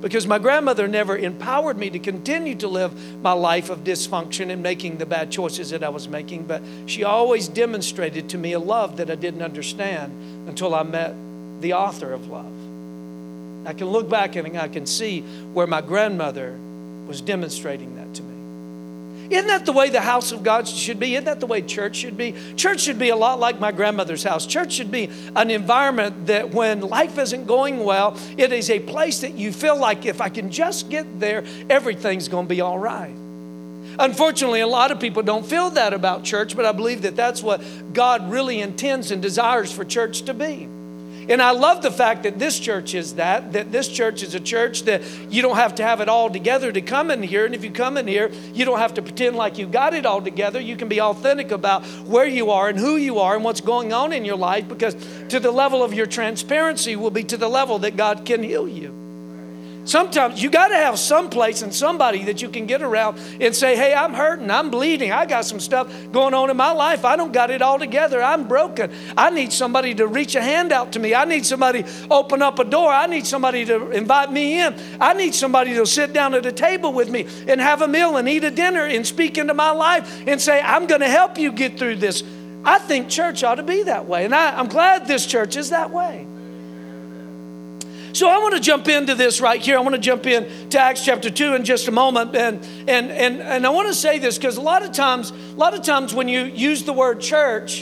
because 0.00 0.26
my 0.26 0.38
grandmother 0.38 0.88
never 0.88 1.16
empowered 1.16 1.76
me 1.76 1.90
to 1.90 1.98
continue 1.98 2.54
to 2.56 2.68
live 2.68 2.92
my 3.22 3.32
life 3.32 3.70
of 3.70 3.84
dysfunction 3.84 4.50
and 4.50 4.62
making 4.62 4.98
the 4.98 5.06
bad 5.06 5.30
choices 5.30 5.70
that 5.70 5.84
I 5.84 5.90
was 5.90 6.08
making, 6.08 6.46
but 6.46 6.62
she 6.86 7.04
always 7.04 7.48
demonstrated 7.48 8.28
to 8.30 8.38
me 8.38 8.52
a 8.52 8.58
love 8.58 8.96
that 8.96 9.10
I 9.10 9.14
didn't 9.14 9.42
understand 9.42 10.48
until 10.48 10.74
I 10.74 10.82
met 10.82 11.14
the 11.60 11.74
author 11.74 12.12
of 12.12 12.28
love. 12.28 12.46
I 13.66 13.74
can 13.74 13.88
look 13.88 14.08
back 14.08 14.36
and 14.36 14.58
I 14.58 14.68
can 14.68 14.86
see 14.86 15.20
where 15.52 15.66
my 15.66 15.82
grandmother 15.82 16.56
was 17.06 17.20
demonstrating 17.20 17.96
that 17.96 18.14
to 18.14 18.22
me. 18.22 18.39
Isn't 19.30 19.46
that 19.46 19.64
the 19.64 19.72
way 19.72 19.90
the 19.90 20.00
house 20.00 20.32
of 20.32 20.42
God 20.42 20.66
should 20.66 20.98
be? 20.98 21.14
Isn't 21.14 21.26
that 21.26 21.38
the 21.38 21.46
way 21.46 21.62
church 21.62 21.96
should 21.96 22.16
be? 22.16 22.34
Church 22.56 22.80
should 22.80 22.98
be 22.98 23.10
a 23.10 23.16
lot 23.16 23.38
like 23.38 23.60
my 23.60 23.70
grandmother's 23.70 24.24
house. 24.24 24.44
Church 24.44 24.72
should 24.72 24.90
be 24.90 25.08
an 25.36 25.50
environment 25.50 26.26
that 26.26 26.50
when 26.52 26.80
life 26.80 27.16
isn't 27.16 27.46
going 27.46 27.84
well, 27.84 28.18
it 28.36 28.52
is 28.52 28.70
a 28.70 28.80
place 28.80 29.20
that 29.20 29.34
you 29.34 29.52
feel 29.52 29.76
like 29.76 30.04
if 30.04 30.20
I 30.20 30.28
can 30.30 30.50
just 30.50 30.90
get 30.90 31.20
there, 31.20 31.44
everything's 31.70 32.26
going 32.26 32.46
to 32.46 32.54
be 32.54 32.60
all 32.60 32.78
right. 32.78 33.14
Unfortunately, 34.00 34.60
a 34.60 34.66
lot 34.66 34.90
of 34.90 34.98
people 34.98 35.22
don't 35.22 35.46
feel 35.46 35.70
that 35.70 35.94
about 35.94 36.24
church, 36.24 36.56
but 36.56 36.64
I 36.64 36.72
believe 36.72 37.02
that 37.02 37.14
that's 37.14 37.42
what 37.42 37.62
God 37.92 38.30
really 38.30 38.60
intends 38.60 39.12
and 39.12 39.22
desires 39.22 39.70
for 39.70 39.84
church 39.84 40.22
to 40.22 40.34
be. 40.34 40.68
And 41.28 41.42
I 41.42 41.50
love 41.50 41.82
the 41.82 41.90
fact 41.90 42.22
that 42.22 42.38
this 42.38 42.58
church 42.58 42.94
is 42.94 43.14
that, 43.14 43.52
that 43.52 43.70
this 43.72 43.88
church 43.88 44.22
is 44.22 44.34
a 44.34 44.40
church 44.40 44.82
that 44.84 45.02
you 45.30 45.42
don't 45.42 45.56
have 45.56 45.74
to 45.76 45.82
have 45.82 46.00
it 46.00 46.08
all 46.08 46.30
together 46.30 46.72
to 46.72 46.80
come 46.80 47.10
in 47.10 47.22
here. 47.22 47.46
And 47.46 47.54
if 47.54 47.62
you 47.62 47.70
come 47.70 47.96
in 47.96 48.06
here, 48.06 48.30
you 48.52 48.64
don't 48.64 48.78
have 48.78 48.94
to 48.94 49.02
pretend 49.02 49.36
like 49.36 49.58
you 49.58 49.66
got 49.66 49.94
it 49.94 50.06
all 50.06 50.22
together. 50.22 50.60
You 50.60 50.76
can 50.76 50.88
be 50.88 51.00
authentic 51.00 51.50
about 51.50 51.84
where 52.06 52.26
you 52.26 52.50
are 52.50 52.68
and 52.68 52.78
who 52.78 52.96
you 52.96 53.18
are 53.18 53.34
and 53.34 53.44
what's 53.44 53.60
going 53.60 53.92
on 53.92 54.12
in 54.12 54.24
your 54.24 54.36
life 54.36 54.68
because 54.68 54.94
to 55.28 55.40
the 55.40 55.50
level 55.50 55.84
of 55.84 55.92
your 55.94 56.06
transparency 56.06 56.96
will 56.96 57.10
be 57.10 57.24
to 57.24 57.36
the 57.36 57.48
level 57.48 57.78
that 57.80 57.96
God 57.96 58.24
can 58.24 58.42
heal 58.42 58.68
you. 58.68 59.09
Sometimes 59.84 60.42
you 60.42 60.50
got 60.50 60.68
to 60.68 60.74
have 60.74 60.98
some 60.98 61.30
place 61.30 61.62
and 61.62 61.74
somebody 61.74 62.24
that 62.24 62.42
you 62.42 62.48
can 62.48 62.66
get 62.66 62.82
around 62.82 63.18
and 63.40 63.54
say, 63.54 63.76
Hey, 63.76 63.94
I'm 63.94 64.12
hurting. 64.12 64.50
I'm 64.50 64.70
bleeding. 64.70 65.12
I 65.12 65.26
got 65.26 65.44
some 65.44 65.60
stuff 65.60 65.88
going 66.12 66.34
on 66.34 66.50
in 66.50 66.56
my 66.56 66.72
life. 66.72 67.04
I 67.04 67.16
don't 67.16 67.32
got 67.32 67.50
it 67.50 67.62
all 67.62 67.78
together. 67.78 68.22
I'm 68.22 68.46
broken. 68.46 68.92
I 69.16 69.30
need 69.30 69.52
somebody 69.52 69.94
to 69.96 70.06
reach 70.06 70.34
a 70.34 70.42
hand 70.42 70.72
out 70.72 70.92
to 70.92 70.98
me. 70.98 71.14
I 71.14 71.24
need 71.24 71.46
somebody 71.46 71.84
open 72.10 72.42
up 72.42 72.58
a 72.58 72.64
door. 72.64 72.92
I 72.92 73.06
need 73.06 73.26
somebody 73.26 73.64
to 73.64 73.90
invite 73.90 74.30
me 74.30 74.60
in. 74.60 74.74
I 75.00 75.14
need 75.14 75.34
somebody 75.34 75.74
to 75.74 75.86
sit 75.86 76.12
down 76.12 76.34
at 76.34 76.44
a 76.46 76.52
table 76.52 76.92
with 76.92 77.10
me 77.10 77.26
and 77.48 77.60
have 77.60 77.82
a 77.82 77.88
meal 77.88 78.16
and 78.16 78.28
eat 78.28 78.44
a 78.44 78.50
dinner 78.50 78.84
and 78.86 79.06
speak 79.06 79.38
into 79.38 79.54
my 79.54 79.70
life 79.70 80.26
and 80.26 80.40
say, 80.40 80.60
I'm 80.60 80.86
going 80.86 81.00
to 81.00 81.08
help 81.08 81.38
you 81.38 81.52
get 81.52 81.78
through 81.78 81.96
this. 81.96 82.22
I 82.64 82.78
think 82.78 83.08
church 83.08 83.42
ought 83.42 83.54
to 83.54 83.62
be 83.62 83.84
that 83.84 84.06
way. 84.06 84.24
And 84.24 84.34
I, 84.34 84.58
I'm 84.58 84.68
glad 84.68 85.06
this 85.06 85.24
church 85.24 85.56
is 85.56 85.70
that 85.70 85.90
way. 85.90 86.26
So 88.20 88.28
I 88.28 88.36
want 88.36 88.54
to 88.54 88.60
jump 88.60 88.86
into 88.86 89.14
this 89.14 89.40
right 89.40 89.58
here. 89.58 89.78
I 89.78 89.80
want 89.80 89.94
to 89.94 89.98
jump 89.98 90.26
in 90.26 90.68
to 90.68 90.78
Acts 90.78 91.02
chapter 91.02 91.30
2 91.30 91.54
in 91.54 91.64
just 91.64 91.88
a 91.88 91.90
moment. 91.90 92.36
And 92.36 92.62
and 92.86 93.10
and, 93.10 93.40
and 93.40 93.66
I 93.66 93.70
want 93.70 93.88
to 93.88 93.94
say 93.94 94.18
this 94.18 94.36
because 94.36 94.58
a 94.58 94.60
lot 94.60 94.82
of 94.82 94.92
times, 94.92 95.30
a 95.30 95.34
lot 95.54 95.72
of 95.72 95.82
times 95.82 96.12
when 96.12 96.28
you 96.28 96.42
use 96.42 96.84
the 96.84 96.92
word 96.92 97.22
church, 97.22 97.80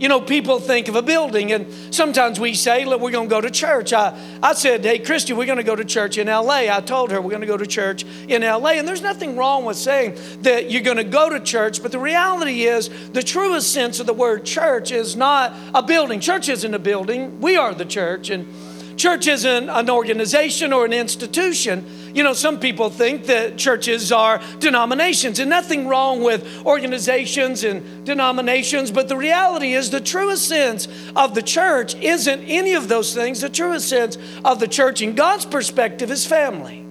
you 0.00 0.08
know, 0.08 0.20
people 0.20 0.58
think 0.58 0.88
of 0.88 0.96
a 0.96 1.02
building, 1.02 1.52
and 1.52 1.72
sometimes 1.94 2.40
we 2.40 2.54
say, 2.54 2.84
Look, 2.84 3.00
we're 3.00 3.12
going 3.12 3.28
to 3.28 3.32
go 3.32 3.40
to 3.40 3.48
church. 3.48 3.92
I, 3.92 4.12
I 4.42 4.54
said, 4.54 4.84
Hey, 4.84 4.98
Christy, 4.98 5.34
we're 5.34 5.46
going 5.46 5.58
to 5.58 5.62
go 5.62 5.76
to 5.76 5.84
church 5.84 6.18
in 6.18 6.26
LA. 6.26 6.66
I 6.76 6.80
told 6.80 7.12
her 7.12 7.20
we're 7.20 7.30
going 7.30 7.42
to 7.42 7.46
go 7.46 7.56
to 7.56 7.64
church 7.64 8.02
in 8.26 8.42
LA. 8.42 8.70
And 8.70 8.88
there's 8.88 9.02
nothing 9.02 9.36
wrong 9.36 9.64
with 9.64 9.76
saying 9.76 10.18
that 10.42 10.72
you're 10.72 10.82
going 10.82 10.96
to 10.96 11.04
go 11.04 11.30
to 11.30 11.38
church, 11.38 11.80
but 11.80 11.92
the 11.92 12.00
reality 12.00 12.62
is, 12.62 12.90
the 13.12 13.22
truest 13.22 13.72
sense 13.72 14.00
of 14.00 14.06
the 14.06 14.14
word 14.14 14.44
church 14.44 14.90
is 14.90 15.14
not 15.14 15.54
a 15.72 15.80
building. 15.80 16.18
Church 16.18 16.48
isn't 16.48 16.74
a 16.74 16.80
building, 16.80 17.40
we 17.40 17.56
are 17.56 17.72
the 17.72 17.84
church. 17.84 18.30
And 18.30 18.52
Church 19.00 19.28
isn't 19.28 19.70
an 19.70 19.88
organization 19.88 20.74
or 20.74 20.84
an 20.84 20.92
institution. 20.92 22.12
You 22.14 22.22
know, 22.22 22.34
some 22.34 22.60
people 22.60 22.90
think 22.90 23.24
that 23.28 23.56
churches 23.56 24.12
are 24.12 24.42
denominations, 24.58 25.38
and 25.38 25.48
nothing 25.48 25.88
wrong 25.88 26.22
with 26.22 26.66
organizations 26.66 27.64
and 27.64 28.04
denominations, 28.04 28.90
but 28.90 29.08
the 29.08 29.16
reality 29.16 29.72
is 29.72 29.88
the 29.88 30.02
truest 30.02 30.46
sense 30.46 30.86
of 31.16 31.34
the 31.34 31.40
church 31.40 31.94
isn't 31.94 32.42
any 32.42 32.74
of 32.74 32.88
those 32.88 33.14
things. 33.14 33.40
The 33.40 33.48
truest 33.48 33.88
sense 33.88 34.18
of 34.44 34.60
the 34.60 34.68
church, 34.68 35.00
in 35.00 35.14
God's 35.14 35.46
perspective, 35.46 36.10
is 36.10 36.26
family. 36.26 36.84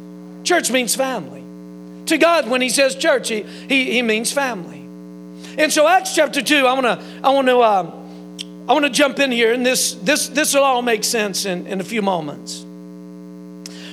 Church 0.44 0.72
means 0.72 0.96
family. 0.96 1.44
To 2.08 2.18
God, 2.18 2.50
when 2.50 2.62
He 2.62 2.70
says 2.70 2.96
church, 2.96 3.30
He, 3.30 3.44
he, 3.44 3.92
he 3.92 4.02
means 4.02 4.34
family. 4.34 4.80
And 5.60 5.72
so, 5.72 5.88
Acts 5.88 6.16
chapter 6.16 6.42
2, 6.42 6.66
I 6.66 6.74
want 6.74 6.86
to, 6.88 7.06
I 7.24 7.30
want 7.30 7.48
to, 7.50 7.60
uh, 7.60 7.99
I 8.70 8.74
want 8.74 8.86
to 8.86 8.92
jump 8.92 9.18
in 9.18 9.32
here, 9.32 9.52
and 9.52 9.66
this 9.66 9.96
this 9.96 10.28
this 10.28 10.54
will 10.54 10.64
all 10.64 10.84
make 10.84 11.04
sense 11.04 11.46
in, 11.46 11.66
in 11.66 11.82
a 11.82 11.84
few 11.84 12.04
moments. 12.04 12.64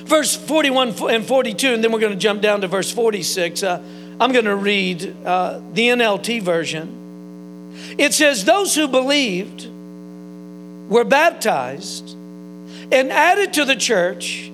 Verse 0.05 0.35
41 0.35 0.93
and 1.09 1.25
42, 1.25 1.73
and 1.73 1.83
then 1.83 1.91
we're 1.91 1.99
going 1.99 2.13
to 2.13 2.19
jump 2.19 2.43
down 2.43 2.61
to 2.61 2.67
verse 2.67 2.91
46. 2.91 3.63
Uh, 3.63 3.81
I'm 4.21 4.31
going 4.31 4.45
to 4.45 4.55
read 4.55 5.15
uh, 5.25 5.59
the 5.73 5.87
NLT 5.87 6.43
version. 6.43 7.73
It 7.97 8.13
says, 8.13 8.45
Those 8.45 8.75
who 8.75 8.87
believed 8.87 9.67
were 10.89 11.03
baptized 11.03 12.11
and 12.11 13.11
added 13.11 13.53
to 13.53 13.65
the 13.65 13.75
church. 13.75 14.51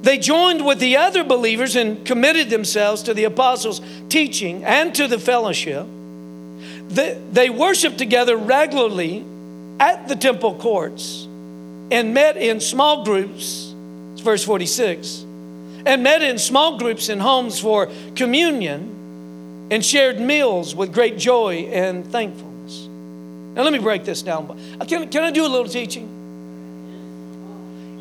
They 0.00 0.16
joined 0.18 0.64
with 0.64 0.78
the 0.78 0.96
other 0.96 1.24
believers 1.24 1.76
and 1.76 2.06
committed 2.06 2.48
themselves 2.48 3.02
to 3.02 3.12
the 3.12 3.24
apostles' 3.24 3.82
teaching 4.08 4.64
and 4.64 4.94
to 4.94 5.06
the 5.06 5.18
fellowship 5.18 5.86
they, 6.88 7.20
they 7.32 7.50
worshiped 7.50 7.98
together 7.98 8.36
regularly 8.36 9.24
at 9.78 10.08
the 10.08 10.16
temple 10.16 10.54
courts 10.54 11.24
and 11.90 12.14
met 12.14 12.36
in 12.36 12.60
small 12.60 13.04
groups. 13.04 13.74
Verse 14.16 14.44
46. 14.44 15.24
And 15.86 16.02
met 16.02 16.22
in 16.22 16.38
small 16.38 16.78
groups 16.78 17.08
in 17.08 17.18
homes 17.20 17.60
for 17.60 17.88
communion 18.16 19.68
and 19.70 19.84
shared 19.84 20.18
meals 20.18 20.74
with 20.74 20.92
great 20.92 21.18
joy 21.18 21.68
and 21.72 22.06
thankfulness. 22.06 22.86
Now, 23.54 23.62
let 23.62 23.72
me 23.72 23.78
break 23.78 24.04
this 24.04 24.22
down. 24.22 24.58
Uh, 24.80 24.84
can, 24.84 25.08
can 25.08 25.24
I 25.24 25.30
do 25.30 25.44
a 25.44 25.48
little 25.48 25.68
teaching? 25.68 26.08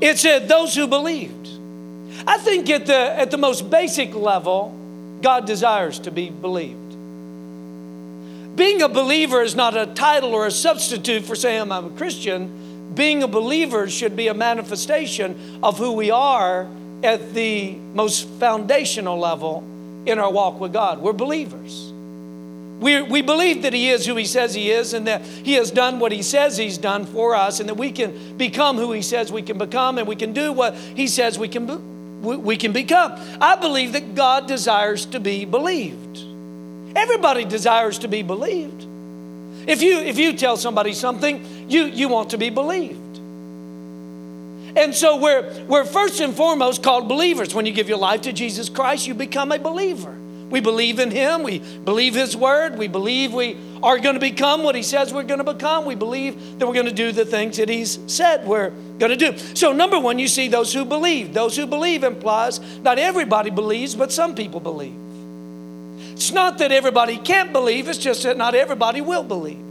It 0.01 0.17
said, 0.17 0.47
those 0.47 0.75
who 0.75 0.87
believed. 0.87 1.49
I 2.25 2.37
think 2.37 2.69
at 2.69 2.85
the, 2.85 2.95
at 2.95 3.31
the 3.31 3.37
most 3.37 3.69
basic 3.69 4.13
level, 4.15 4.73
God 5.21 5.45
desires 5.45 5.99
to 5.99 6.11
be 6.11 6.29
believed. 6.29 6.86
Being 8.57 8.81
a 8.81 8.89
believer 8.89 9.43
is 9.43 9.53
not 9.53 9.77
a 9.77 9.85
title 9.85 10.33
or 10.33 10.47
a 10.47 10.51
substitute 10.51 11.23
for 11.23 11.35
saying 11.35 11.71
I'm 11.71 11.85
a 11.85 11.89
Christian. 11.91 12.95
Being 12.95 13.21
a 13.21 13.27
believer 13.27 13.87
should 13.87 14.15
be 14.15 14.29
a 14.29 14.33
manifestation 14.33 15.59
of 15.61 15.77
who 15.77 15.91
we 15.91 16.09
are 16.09 16.67
at 17.03 17.35
the 17.35 17.75
most 17.93 18.27
foundational 18.39 19.19
level 19.19 19.63
in 20.07 20.17
our 20.17 20.31
walk 20.31 20.59
with 20.59 20.73
God. 20.73 20.99
We're 20.99 21.13
believers. 21.13 21.93
We, 22.79 23.03
we 23.03 23.21
believe 23.21 23.61
that 23.61 23.73
He 23.73 23.91
is 23.91 24.07
who 24.07 24.15
He 24.15 24.25
says 24.25 24.55
He 24.55 24.71
is 24.71 24.93
and 24.93 25.05
that 25.05 25.21
He 25.21 25.53
has 25.53 25.69
done 25.69 25.99
what 25.99 26.11
He 26.11 26.23
says 26.23 26.57
He's 26.57 26.79
done 26.79 27.05
for 27.05 27.35
us 27.35 27.59
and 27.59 27.69
that 27.69 27.75
we 27.75 27.91
can 27.91 28.37
become 28.37 28.77
who 28.77 28.91
He 28.91 29.03
says 29.03 29.31
we 29.31 29.43
can 29.43 29.59
become 29.59 29.99
and 29.99 30.07
we 30.07 30.15
can 30.15 30.33
do 30.33 30.51
what 30.51 30.73
He 30.73 31.07
says 31.07 31.37
we 31.37 31.47
can 31.47 32.21
we, 32.23 32.35
we 32.35 32.57
can 32.57 32.71
become. 32.71 33.13
I 33.39 33.55
believe 33.55 33.93
that 33.93 34.15
God 34.15 34.47
desires 34.47 35.05
to 35.07 35.19
be 35.19 35.45
believed. 35.45 36.26
Everybody 36.97 37.45
desires 37.45 37.99
to 37.99 38.07
be 38.07 38.23
believed. 38.23 38.85
If 39.67 39.83
you 39.83 39.99
if 39.99 40.17
you 40.17 40.33
tell 40.33 40.57
somebody 40.57 40.93
something, 40.93 41.69
you 41.69 41.85
you 41.85 42.09
want 42.09 42.31
to 42.31 42.37
be 42.39 42.49
believed. 42.49 43.19
And 44.75 44.95
so 44.95 45.17
we're 45.17 45.65
we're 45.65 45.85
first 45.85 46.19
and 46.21 46.35
foremost 46.35 46.81
called 46.81 47.07
believers. 47.07 47.53
When 47.53 47.67
you 47.67 47.71
give 47.71 47.87
your 47.87 47.99
life 47.99 48.21
to 48.21 48.33
Jesus 48.33 48.67
Christ, 48.67 49.05
you 49.05 49.13
become 49.13 49.51
a 49.51 49.59
believer. 49.59 50.15
We 50.49 50.59
believe 50.59 50.99
in 50.99 51.11
Him. 51.11 51.43
We 51.43 51.59
believe 51.59 52.15
His 52.15 52.35
Word. 52.35 52.79
We 52.79 52.87
believe 52.87 53.31
we 53.31 53.57
are 53.83 53.99
going 53.99 54.15
to 54.15 54.19
become 54.19 54.63
what 54.63 54.73
He 54.73 54.81
says 54.81 55.13
we're 55.13 55.21
going 55.21 55.43
to 55.43 55.53
become. 55.53 55.85
We 55.85 55.95
believe 55.95 56.57
that 56.57 56.65
we're 56.65 56.73
going 56.73 56.87
to 56.87 56.91
do 56.91 57.11
the 57.11 57.25
things 57.25 57.57
that 57.57 57.69
He's 57.69 57.99
said 58.07 58.47
we're 58.47 58.71
going 58.97 59.15
to 59.15 59.17
do. 59.17 59.37
So, 59.55 59.71
number 59.71 59.99
one, 59.99 60.17
you 60.17 60.27
see 60.27 60.47
those 60.47 60.73
who 60.73 60.83
believe. 60.83 61.33
Those 61.33 61.55
who 61.55 61.67
believe 61.67 62.03
implies 62.03 62.59
not 62.79 62.97
everybody 62.97 63.51
believes, 63.51 63.93
but 63.93 64.11
some 64.11 64.33
people 64.33 64.59
believe. 64.59 65.06
It's 66.17 66.31
not 66.31 66.57
that 66.57 66.71
everybody 66.71 67.17
can't 67.17 67.53
believe, 67.53 67.87
it's 67.87 67.99
just 67.99 68.23
that 68.23 68.37
not 68.37 68.55
everybody 68.55 69.01
will 69.01 69.21
believe. 69.21 69.61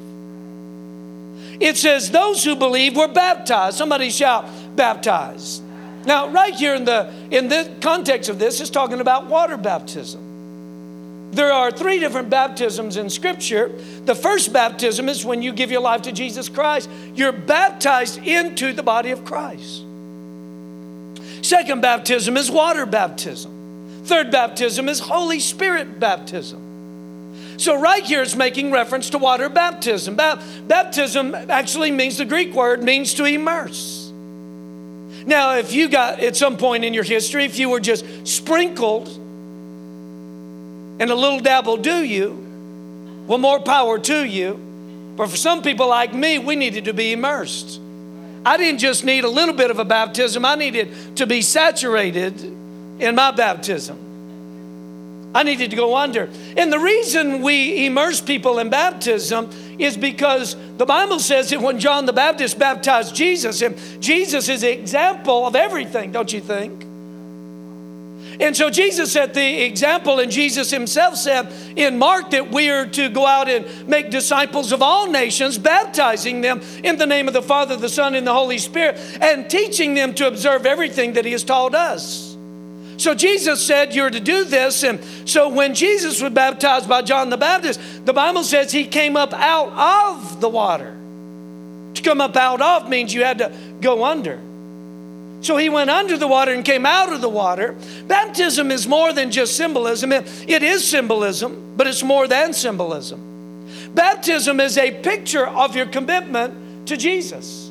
It 1.60 1.76
says, 1.76 2.12
Those 2.12 2.44
who 2.44 2.54
believe 2.54 2.96
were 2.96 3.08
baptized. 3.08 3.76
Somebody 3.76 4.10
shout, 4.10 4.48
baptized. 4.76 5.64
Now, 6.04 6.28
right 6.28 6.54
here 6.54 6.76
in 6.76 6.84
the 6.84 7.12
in 7.32 7.48
the 7.48 7.68
context 7.80 8.28
of 8.28 8.38
this, 8.38 8.60
it's 8.60 8.70
talking 8.70 9.00
about 9.00 9.26
water 9.26 9.56
baptism. 9.56 11.32
There 11.32 11.52
are 11.52 11.72
three 11.72 11.98
different 11.98 12.30
baptisms 12.30 12.96
in 12.96 13.10
Scripture. 13.10 13.72
The 14.04 14.14
first 14.14 14.52
baptism 14.52 15.08
is 15.08 15.24
when 15.24 15.42
you 15.42 15.52
give 15.52 15.72
your 15.72 15.80
life 15.80 16.02
to 16.02 16.12
Jesus 16.12 16.48
Christ, 16.48 16.88
you're 17.16 17.32
baptized 17.32 18.18
into 18.18 18.72
the 18.72 18.84
body 18.84 19.10
of 19.10 19.24
Christ. 19.24 19.82
Second 21.42 21.82
baptism 21.82 22.36
is 22.36 22.52
water 22.52 22.86
baptism. 22.86 23.55
Third 24.06 24.30
baptism 24.30 24.88
is 24.88 25.00
Holy 25.00 25.40
Spirit 25.40 25.98
baptism. 25.98 27.58
So, 27.58 27.80
right 27.80 28.04
here 28.04 28.22
it's 28.22 28.36
making 28.36 28.70
reference 28.70 29.10
to 29.10 29.18
water 29.18 29.48
baptism. 29.48 30.14
Ba- 30.14 30.40
baptism 30.68 31.34
actually 31.34 31.90
means 31.90 32.18
the 32.18 32.24
Greek 32.24 32.54
word 32.54 32.84
means 32.84 33.14
to 33.14 33.24
immerse. 33.24 34.12
Now, 35.26 35.56
if 35.56 35.72
you 35.72 35.88
got 35.88 36.20
at 36.20 36.36
some 36.36 36.56
point 36.56 36.84
in 36.84 36.94
your 36.94 37.02
history, 37.02 37.46
if 37.46 37.58
you 37.58 37.68
were 37.68 37.80
just 37.80 38.28
sprinkled 38.28 39.08
and 39.08 41.10
a 41.10 41.14
little 41.14 41.40
dab 41.40 41.66
will 41.66 41.76
do 41.76 42.04
you, 42.04 43.24
well, 43.26 43.38
more 43.38 43.58
power 43.58 43.98
to 43.98 44.24
you. 44.24 44.60
But 45.16 45.30
for 45.30 45.36
some 45.36 45.62
people 45.62 45.88
like 45.88 46.14
me, 46.14 46.38
we 46.38 46.54
needed 46.54 46.84
to 46.84 46.94
be 46.94 47.12
immersed. 47.12 47.80
I 48.44 48.56
didn't 48.56 48.78
just 48.78 49.04
need 49.04 49.24
a 49.24 49.28
little 49.28 49.54
bit 49.54 49.72
of 49.72 49.80
a 49.80 49.84
baptism, 49.84 50.44
I 50.44 50.54
needed 50.54 51.16
to 51.16 51.26
be 51.26 51.42
saturated 51.42 52.56
in 52.98 53.14
my 53.14 53.30
baptism. 53.30 54.06
I 55.34 55.42
needed 55.42 55.70
to 55.70 55.76
go 55.76 55.94
under. 55.94 56.30
And 56.56 56.72
the 56.72 56.78
reason 56.78 57.42
we 57.42 57.84
immerse 57.84 58.22
people 58.22 58.58
in 58.58 58.70
baptism 58.70 59.50
is 59.78 59.94
because 59.96 60.56
the 60.78 60.86
Bible 60.86 61.20
says 61.20 61.50
that 61.50 61.60
when 61.60 61.78
John 61.78 62.06
the 62.06 62.14
Baptist 62.14 62.58
baptized 62.58 63.14
Jesus, 63.14 63.60
and 63.60 63.76
Jesus 64.02 64.48
is 64.48 64.62
the 64.62 64.72
example 64.72 65.46
of 65.46 65.54
everything, 65.54 66.10
don't 66.10 66.32
you 66.32 66.40
think? 66.40 66.84
And 68.40 68.56
so 68.56 68.70
Jesus 68.70 69.12
set 69.12 69.34
the 69.34 69.62
example, 69.64 70.20
and 70.20 70.32
Jesus 70.32 70.70
himself 70.70 71.16
said 71.16 71.52
in 71.76 71.98
Mark 71.98 72.30
that 72.30 72.50
we 72.50 72.70
are 72.70 72.86
to 72.86 73.08
go 73.08 73.26
out 73.26 73.48
and 73.48 73.88
make 73.88 74.10
disciples 74.10 74.72
of 74.72 74.82
all 74.82 75.10
nations, 75.10 75.58
baptizing 75.58 76.40
them 76.40 76.60
in 76.82 76.96
the 76.96 77.06
name 77.06 77.28
of 77.28 77.34
the 77.34 77.42
Father, 77.42 77.76
the 77.76 77.88
Son, 77.88 78.14
and 78.14 78.26
the 78.26 78.32
Holy 78.32 78.58
Spirit, 78.58 78.98
and 79.20 79.50
teaching 79.50 79.94
them 79.94 80.14
to 80.14 80.26
observe 80.26 80.66
everything 80.66 81.14
that 81.14 81.24
he 81.24 81.32
has 81.32 81.44
taught 81.44 81.74
us. 81.74 82.25
So 82.96 83.14
Jesus 83.14 83.64
said, 83.64 83.94
You're 83.94 84.10
to 84.10 84.20
do 84.20 84.44
this. 84.44 84.82
And 84.82 85.02
so 85.28 85.48
when 85.48 85.74
Jesus 85.74 86.20
was 86.20 86.32
baptized 86.32 86.88
by 86.88 87.02
John 87.02 87.30
the 87.30 87.36
Baptist, 87.36 87.80
the 88.04 88.12
Bible 88.12 88.44
says 88.44 88.72
he 88.72 88.86
came 88.86 89.16
up 89.16 89.32
out 89.34 90.16
of 90.16 90.40
the 90.40 90.48
water. 90.48 90.96
To 91.94 92.02
come 92.02 92.20
up 92.20 92.36
out 92.36 92.60
of 92.60 92.88
means 92.88 93.12
you 93.12 93.24
had 93.24 93.38
to 93.38 93.52
go 93.80 94.04
under. 94.04 94.40
So 95.42 95.56
he 95.56 95.68
went 95.68 95.90
under 95.90 96.16
the 96.16 96.26
water 96.26 96.52
and 96.52 96.64
came 96.64 96.86
out 96.86 97.12
of 97.12 97.20
the 97.20 97.28
water. 97.28 97.76
Baptism 98.06 98.70
is 98.70 98.86
more 98.86 99.12
than 99.12 99.30
just 99.30 99.56
symbolism. 99.56 100.12
It 100.12 100.62
is 100.62 100.88
symbolism, 100.88 101.74
but 101.76 101.86
it's 101.86 102.02
more 102.02 102.26
than 102.26 102.52
symbolism. 102.52 103.92
Baptism 103.94 104.60
is 104.60 104.76
a 104.78 104.90
picture 105.02 105.46
of 105.46 105.76
your 105.76 105.86
commitment 105.86 106.88
to 106.88 106.96
Jesus. 106.96 107.65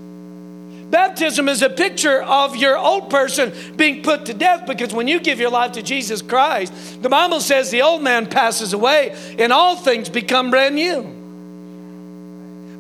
Baptism 0.90 1.50
is 1.50 1.62
a 1.62 1.70
picture 1.70 2.22
of 2.22 2.56
your 2.56 2.78
old 2.78 3.10
person 3.10 3.52
being 3.76 4.04
put 4.04 4.26
to 4.28 4.34
death 4.34 4.68
because 4.68 4.94
when 4.94 5.08
you 5.08 5.20
give 5.20 5.40
your 5.40 5.50
life 5.50 5.74
to 5.74 5.82
Jesus 5.82 6.22
Christ, 6.22 7.02
the 7.02 7.10
Bible 7.10 7.42
says 7.42 7.72
the 7.72 7.82
old 7.82 8.02
man 8.02 8.28
passes 8.28 8.74
away 8.74 9.16
and 9.40 9.52
all 9.52 9.76
things 9.76 10.10
become 10.10 10.52
brand 10.52 10.76
new. 10.76 11.02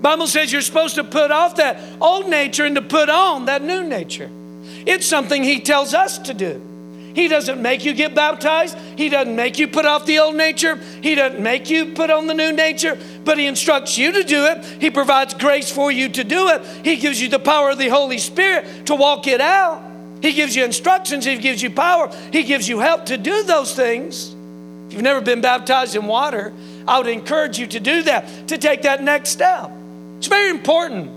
Bible 0.01 0.27
says 0.27 0.51
you're 0.51 0.61
supposed 0.61 0.95
to 0.95 1.03
put 1.03 1.31
off 1.31 1.55
that 1.55 1.79
old 1.99 2.29
nature 2.29 2.63
and 2.63 2.75
to 2.75 2.81
put 2.81 3.09
on 3.09 3.45
that 3.45 3.63
new 3.63 3.83
nature. 3.83 4.29
It's 4.85 5.07
something 5.07 5.43
He 5.43 5.61
tells 5.61 5.95
us 5.95 6.19
to 6.19 6.33
do. 6.33 6.61
He 7.15 7.29
doesn't 7.29 7.61
make 7.61 7.85
you 7.85 7.93
get 7.93 8.13
baptized. 8.13 8.77
He 8.97 9.07
doesn't 9.07 9.35
make 9.35 9.57
you 9.57 9.69
put 9.69 9.85
off 9.85 10.05
the 10.05 10.19
old 10.19 10.35
nature. 10.35 10.75
He 11.01 11.15
doesn't 11.15 11.41
make 11.41 11.69
you 11.69 11.93
put 11.93 12.09
on 12.09 12.27
the 12.27 12.33
new 12.33 12.51
nature, 12.51 12.99
but 13.25 13.37
He 13.37 13.47
instructs 13.47 13.97
you 13.97 14.13
to 14.13 14.23
do 14.23 14.45
it. 14.45 14.63
He 14.81 14.89
provides 14.89 15.33
grace 15.33 15.71
for 15.71 15.91
you 15.91 16.09
to 16.09 16.23
do 16.23 16.49
it. 16.49 16.63
He 16.85 16.97
gives 16.97 17.21
you 17.21 17.27
the 17.27 17.39
power 17.39 17.71
of 17.71 17.77
the 17.77 17.89
Holy 17.89 18.19
Spirit 18.19 18.85
to 18.85 18.95
walk 18.95 19.27
it 19.27 19.41
out. 19.41 19.81
He 20.21 20.33
gives 20.33 20.55
you 20.55 20.63
instructions. 20.63 21.25
He 21.25 21.37
gives 21.37 21.61
you 21.61 21.69
power. 21.69 22.09
He 22.31 22.43
gives 22.43 22.69
you 22.69 22.79
help 22.79 23.07
to 23.07 23.17
do 23.17 23.43
those 23.43 23.75
things. 23.75 24.33
If 24.87 24.93
you've 24.93 25.01
never 25.01 25.21
been 25.21 25.41
baptized 25.41 25.95
in 25.95 26.05
water, 26.05 26.53
I 26.87 26.99
would 26.99 27.07
encourage 27.07 27.57
you 27.57 27.67
to 27.67 27.79
do 27.79 28.03
that, 28.03 28.47
to 28.47 28.57
take 28.57 28.83
that 28.83 29.03
next 29.03 29.29
step. 29.29 29.71
It's 30.17 30.27
very 30.27 30.49
important 30.49 31.11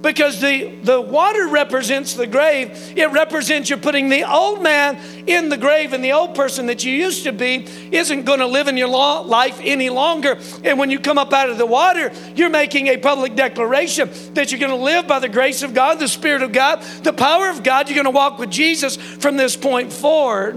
because 0.00 0.40
the, 0.40 0.76
the 0.82 1.00
water 1.00 1.48
represents 1.48 2.14
the 2.14 2.26
grave. 2.26 2.70
It 2.96 3.10
represents 3.10 3.68
you're 3.68 3.78
putting 3.78 4.08
the 4.08 4.30
old 4.30 4.62
man 4.62 4.96
in 5.26 5.48
the 5.48 5.56
grave, 5.56 5.92
and 5.92 6.04
the 6.04 6.12
old 6.12 6.34
person 6.34 6.66
that 6.66 6.84
you 6.84 6.92
used 6.92 7.24
to 7.24 7.32
be 7.32 7.66
isn't 7.90 8.24
going 8.24 8.38
to 8.38 8.46
live 8.46 8.68
in 8.68 8.76
your 8.76 8.88
life 8.88 9.60
any 9.62 9.90
longer. 9.90 10.38
And 10.62 10.78
when 10.78 10.90
you 10.90 11.00
come 11.00 11.18
up 11.18 11.32
out 11.32 11.50
of 11.50 11.58
the 11.58 11.66
water, 11.66 12.12
you're 12.34 12.50
making 12.50 12.86
a 12.88 12.96
public 12.96 13.34
declaration 13.34 14.08
that 14.34 14.52
you're 14.52 14.60
going 14.60 14.70
to 14.70 14.76
live 14.76 15.06
by 15.06 15.18
the 15.18 15.28
grace 15.28 15.62
of 15.62 15.74
God, 15.74 15.98
the 15.98 16.08
Spirit 16.08 16.42
of 16.42 16.52
God, 16.52 16.80
the 17.02 17.12
power 17.12 17.50
of 17.50 17.62
God. 17.62 17.88
You're 17.88 17.96
going 17.96 18.04
to 18.04 18.10
walk 18.10 18.38
with 18.38 18.50
Jesus 18.50 18.96
from 18.96 19.36
this 19.36 19.56
point 19.56 19.92
forward. 19.92 20.56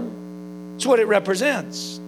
That's 0.74 0.86
what 0.86 1.00
it 1.00 1.06
represents 1.06 1.98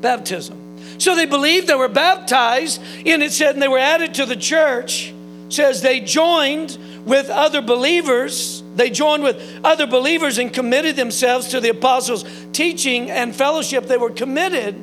baptism. 0.00 0.58
So 0.98 1.14
they 1.14 1.26
believed, 1.26 1.68
they 1.68 1.74
were 1.74 1.88
baptized, 1.88 2.82
and 3.06 3.22
it 3.22 3.32
said, 3.32 3.54
and 3.54 3.62
they 3.62 3.68
were 3.68 3.78
added 3.78 4.14
to 4.14 4.26
the 4.26 4.36
church 4.36 5.12
says 5.52 5.82
they 5.82 6.00
joined 6.00 6.78
with 7.04 7.28
other 7.28 7.60
believers. 7.60 8.62
They 8.76 8.90
joined 8.90 9.22
with 9.22 9.60
other 9.64 9.86
believers 9.86 10.38
and 10.38 10.52
committed 10.52 10.96
themselves 10.96 11.48
to 11.48 11.60
the 11.60 11.70
apostles' 11.70 12.24
teaching 12.52 13.10
and 13.10 13.34
fellowship. 13.34 13.86
They 13.86 13.96
were 13.96 14.10
committed 14.10 14.76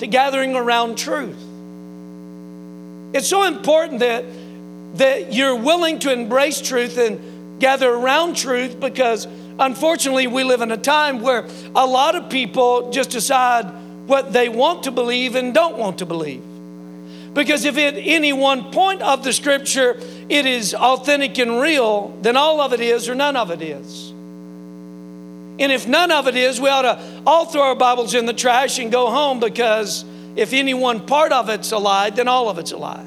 to 0.00 0.06
gathering 0.06 0.54
around 0.54 0.96
truth. 0.98 1.36
It's 3.14 3.28
so 3.28 3.44
important 3.44 4.00
that, 4.00 4.24
that 4.94 5.32
you're 5.32 5.56
willing 5.56 5.98
to 6.00 6.12
embrace 6.12 6.60
truth 6.60 6.98
and 6.98 7.60
gather 7.60 7.90
around 7.90 8.36
truth 8.36 8.78
because 8.78 9.26
unfortunately 9.58 10.26
we 10.26 10.44
live 10.44 10.60
in 10.60 10.70
a 10.70 10.76
time 10.76 11.20
where 11.20 11.46
a 11.74 11.86
lot 11.86 12.14
of 12.14 12.30
people 12.30 12.90
just 12.90 13.10
decide 13.10 13.64
what 14.06 14.32
they 14.32 14.48
want 14.48 14.84
to 14.84 14.90
believe 14.90 15.34
and 15.34 15.52
don't 15.52 15.76
want 15.76 15.98
to 15.98 16.06
believe. 16.06 16.42
Because 17.38 17.64
if 17.64 17.78
at 17.78 17.94
any 17.94 18.32
one 18.32 18.72
point 18.72 19.00
of 19.00 19.22
the 19.22 19.32
scripture 19.32 19.96
it 20.28 20.44
is 20.44 20.74
authentic 20.74 21.38
and 21.38 21.60
real, 21.60 22.08
then 22.20 22.36
all 22.36 22.60
of 22.60 22.72
it 22.72 22.80
is 22.80 23.08
or 23.08 23.14
none 23.14 23.36
of 23.36 23.52
it 23.52 23.62
is. 23.62 24.10
And 24.10 25.70
if 25.70 25.86
none 25.86 26.10
of 26.10 26.26
it 26.26 26.34
is, 26.34 26.60
we 26.60 26.68
ought 26.68 26.82
to 26.82 27.22
all 27.24 27.46
throw 27.46 27.62
our 27.62 27.76
Bibles 27.76 28.14
in 28.14 28.26
the 28.26 28.32
trash 28.32 28.80
and 28.80 28.90
go 28.90 29.08
home 29.08 29.38
because 29.38 30.04
if 30.34 30.52
any 30.52 30.74
one 30.74 31.06
part 31.06 31.30
of 31.30 31.48
it's 31.48 31.70
a 31.70 31.78
lie, 31.78 32.10
then 32.10 32.26
all 32.26 32.48
of 32.48 32.58
it's 32.58 32.72
a 32.72 32.76
lie. 32.76 33.06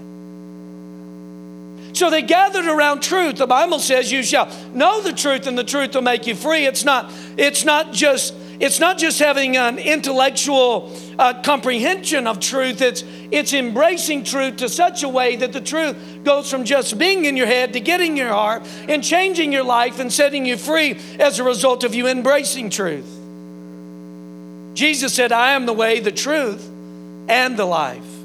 So 1.94 2.10
they 2.10 2.22
gathered 2.22 2.68
around 2.68 3.02
truth. 3.02 3.36
The 3.36 3.48
Bible 3.48 3.80
says 3.80 4.14
you 4.14 4.24
shall 4.24 4.48
know 4.74 5.02
the 5.02 5.12
truth 5.12 5.46
and 5.46 5.58
the 5.58 5.66
truth 5.66 5.94
will 5.94 6.04
make 6.04 6.26
you 6.26 6.36
free. 6.36 6.66
It's 6.66 6.86
not, 6.86 7.12
it's 7.36 7.66
not 7.66 7.92
just 7.92 8.34
it's 8.62 8.80
not 8.80 9.00
just 9.00 9.18
having 9.18 9.58
an 9.58 9.80
intellectual 9.80 10.96
uh, 11.18 11.42
comprehension 11.42 12.28
of 12.28 12.40
truth, 12.40 12.82
it's, 12.82 13.04
it's 13.32 13.54
embracing 13.54 14.24
truth 14.24 14.58
to 14.58 14.70
such 14.70 15.02
a 15.02 15.10
way 15.10 15.36
that 15.38 15.52
the 15.52 15.62
truth 15.62 15.98
goes 16.24 16.52
from 16.52 16.64
just 16.64 17.00
being 17.00 17.26
in 17.26 17.36
your 17.36 17.48
head 17.48 17.74
to 17.74 17.80
getting 17.80 18.16
your 18.16 18.30
heart 18.30 18.62
and 18.88 19.04
changing 19.04 19.52
your 19.52 19.64
life 19.64 20.00
and 20.00 20.14
setting 20.14 20.46
you 20.46 20.58
free 20.58 21.00
as 21.20 21.40
a 21.40 21.44
result 21.44 21.84
of 21.84 21.96
you 21.96 22.08
embracing 22.08 22.70
truth. 22.70 23.18
Jesus 24.76 25.14
said, 25.14 25.32
I 25.32 25.54
am 25.54 25.66
the 25.66 25.74
way, 25.74 26.00
the 26.00 26.12
truth, 26.12 26.64
and 27.28 27.58
the 27.58 27.66
life. 27.66 28.21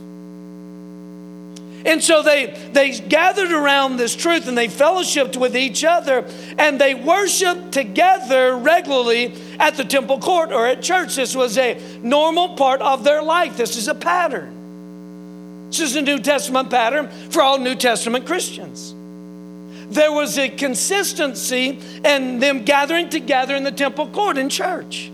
And 1.86 2.02
so 2.02 2.20
they, 2.20 2.46
they 2.72 2.98
gathered 2.98 3.52
around 3.52 3.96
this 3.96 4.16
truth 4.16 4.48
and 4.48 4.58
they 4.58 4.66
fellowshipped 4.66 5.36
with 5.36 5.56
each 5.56 5.84
other 5.84 6.24
and 6.58 6.80
they 6.80 6.94
worshiped 6.94 7.70
together 7.70 8.56
regularly 8.56 9.32
at 9.60 9.76
the 9.76 9.84
temple 9.84 10.18
court 10.18 10.50
or 10.50 10.66
at 10.66 10.82
church. 10.82 11.14
This 11.14 11.36
was 11.36 11.56
a 11.56 11.80
normal 12.02 12.56
part 12.56 12.80
of 12.80 13.04
their 13.04 13.22
life. 13.22 13.56
This 13.56 13.76
is 13.76 13.86
a 13.86 13.94
pattern. 13.94 15.68
This 15.70 15.78
is 15.78 15.94
a 15.94 16.02
New 16.02 16.18
Testament 16.18 16.70
pattern 16.70 17.08
for 17.30 17.40
all 17.40 17.58
New 17.58 17.76
Testament 17.76 18.26
Christians. 18.26 18.92
There 19.88 20.10
was 20.10 20.36
a 20.38 20.48
consistency 20.48 21.78
in 22.04 22.40
them 22.40 22.64
gathering 22.64 23.10
together 23.10 23.54
in 23.54 23.62
the 23.62 23.70
temple 23.70 24.08
court 24.08 24.38
in 24.38 24.48
church. 24.48 25.08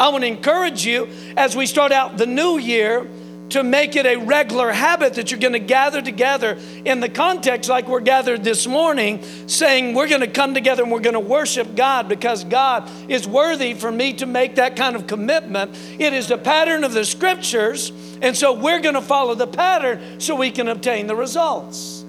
I 0.00 0.08
want 0.08 0.22
to 0.22 0.28
encourage 0.28 0.84
you 0.84 1.08
as 1.36 1.54
we 1.54 1.66
start 1.66 1.92
out 1.92 2.16
the 2.16 2.26
new 2.26 2.58
year 2.58 3.06
to 3.50 3.62
make 3.62 3.96
it 3.96 4.06
a 4.06 4.16
regular 4.16 4.70
habit 4.72 5.14
that 5.14 5.30
you're 5.30 5.40
going 5.40 5.52
to 5.54 5.58
gather 5.58 6.02
together 6.02 6.58
in 6.84 7.00
the 7.00 7.08
context 7.08 7.70
like 7.70 7.88
we're 7.88 8.00
gathered 8.00 8.44
this 8.44 8.66
morning, 8.66 9.22
saying 9.46 9.94
we're 9.94 10.08
going 10.08 10.20
to 10.20 10.26
come 10.26 10.54
together 10.54 10.82
and 10.82 10.92
we're 10.92 11.00
going 11.00 11.14
to 11.14 11.20
worship 11.20 11.74
God 11.74 12.08
because 12.08 12.44
God 12.44 12.88
is 13.08 13.26
worthy 13.26 13.74
for 13.74 13.90
me 13.90 14.12
to 14.14 14.26
make 14.26 14.56
that 14.56 14.76
kind 14.76 14.96
of 14.96 15.06
commitment. 15.06 15.70
It 15.98 16.12
is 16.12 16.28
the 16.28 16.38
pattern 16.38 16.84
of 16.84 16.92
the 16.92 17.04
scriptures, 17.04 17.90
and 18.20 18.36
so 18.36 18.52
we're 18.52 18.80
going 18.80 18.94
to 18.94 19.02
follow 19.02 19.34
the 19.34 19.46
pattern 19.46 20.20
so 20.20 20.34
we 20.34 20.50
can 20.50 20.68
obtain 20.68 21.06
the 21.06 21.16
results. 21.16 22.04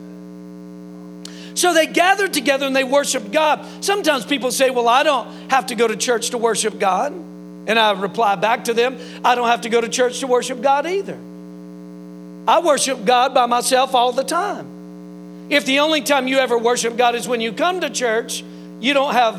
So 1.55 1.74
they 1.74 1.88
gathered 1.88 2.34
together 2.34 2.65
and 2.65 2.75
they 2.75 2.86
worshiped 2.86 3.31
God. 3.31 3.65
Sometimes 3.84 4.25
people 4.25 4.50
say, 4.50 4.69
Well, 4.69 4.88
I 4.88 5.03
don't 5.03 5.27
have 5.51 5.67
to 5.67 5.75
go 5.75 5.88
to 5.88 5.98
church 5.98 6.29
to 6.29 6.38
worship 6.38 6.79
God. 6.79 7.12
And 7.12 7.77
I 7.77 7.91
reply 7.91 8.36
back 8.36 8.63
to 8.65 8.74
them, 8.74 8.98
I 9.25 9.36
don't 9.36 9.48
have 9.48 9.62
to 9.62 9.69
go 9.69 9.81
to 9.81 9.89
church 9.89 10.22
to 10.22 10.27
worship 10.27 10.62
God 10.62 10.88
either. 10.88 11.19
I 12.50 12.62
worship 12.62 13.06
God 13.06 13.36
by 13.36 13.46
myself 13.46 13.94
all 13.94 14.12
the 14.12 14.24
time. 14.24 15.48
If 15.51 15.68
the 15.68 15.79
only 15.82 16.01
time 16.01 16.27
you 16.27 16.39
ever 16.39 16.58
worship 16.58 16.98
God 16.98 17.13
is 17.13 17.27
when 17.27 17.41
you 17.41 17.53
come 17.53 17.82
to 17.82 17.91
church, 17.91 18.44
you 18.79 18.96
don't 18.96 19.13
have 19.13 19.36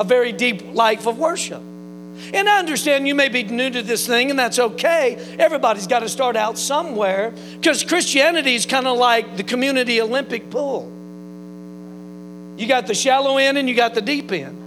a 0.00 0.04
very 0.04 0.32
deep 0.32 0.74
life 0.74 1.06
of 1.06 1.16
worship. 1.16 1.60
And 1.60 2.48
I 2.48 2.58
understand 2.58 3.06
you 3.06 3.14
may 3.14 3.28
be 3.28 3.44
new 3.44 3.70
to 3.70 3.82
this 3.82 4.04
thing, 4.08 4.30
and 4.30 4.38
that's 4.38 4.58
okay. 4.58 5.14
Everybody's 5.38 5.86
got 5.86 6.00
to 6.00 6.08
start 6.08 6.34
out 6.34 6.58
somewhere 6.58 7.32
because 7.52 7.84
Christianity 7.84 8.56
is 8.56 8.66
kind 8.66 8.88
of 8.88 8.98
like 8.98 9.36
the 9.36 9.44
community 9.44 10.00
Olympic 10.00 10.50
pool. 10.50 10.90
You 12.56 12.66
got 12.66 12.88
the 12.88 12.94
shallow 12.94 13.36
end 13.36 13.58
and 13.58 13.68
you 13.68 13.76
got 13.76 13.94
the 13.94 14.02
deep 14.02 14.32
end. 14.32 14.58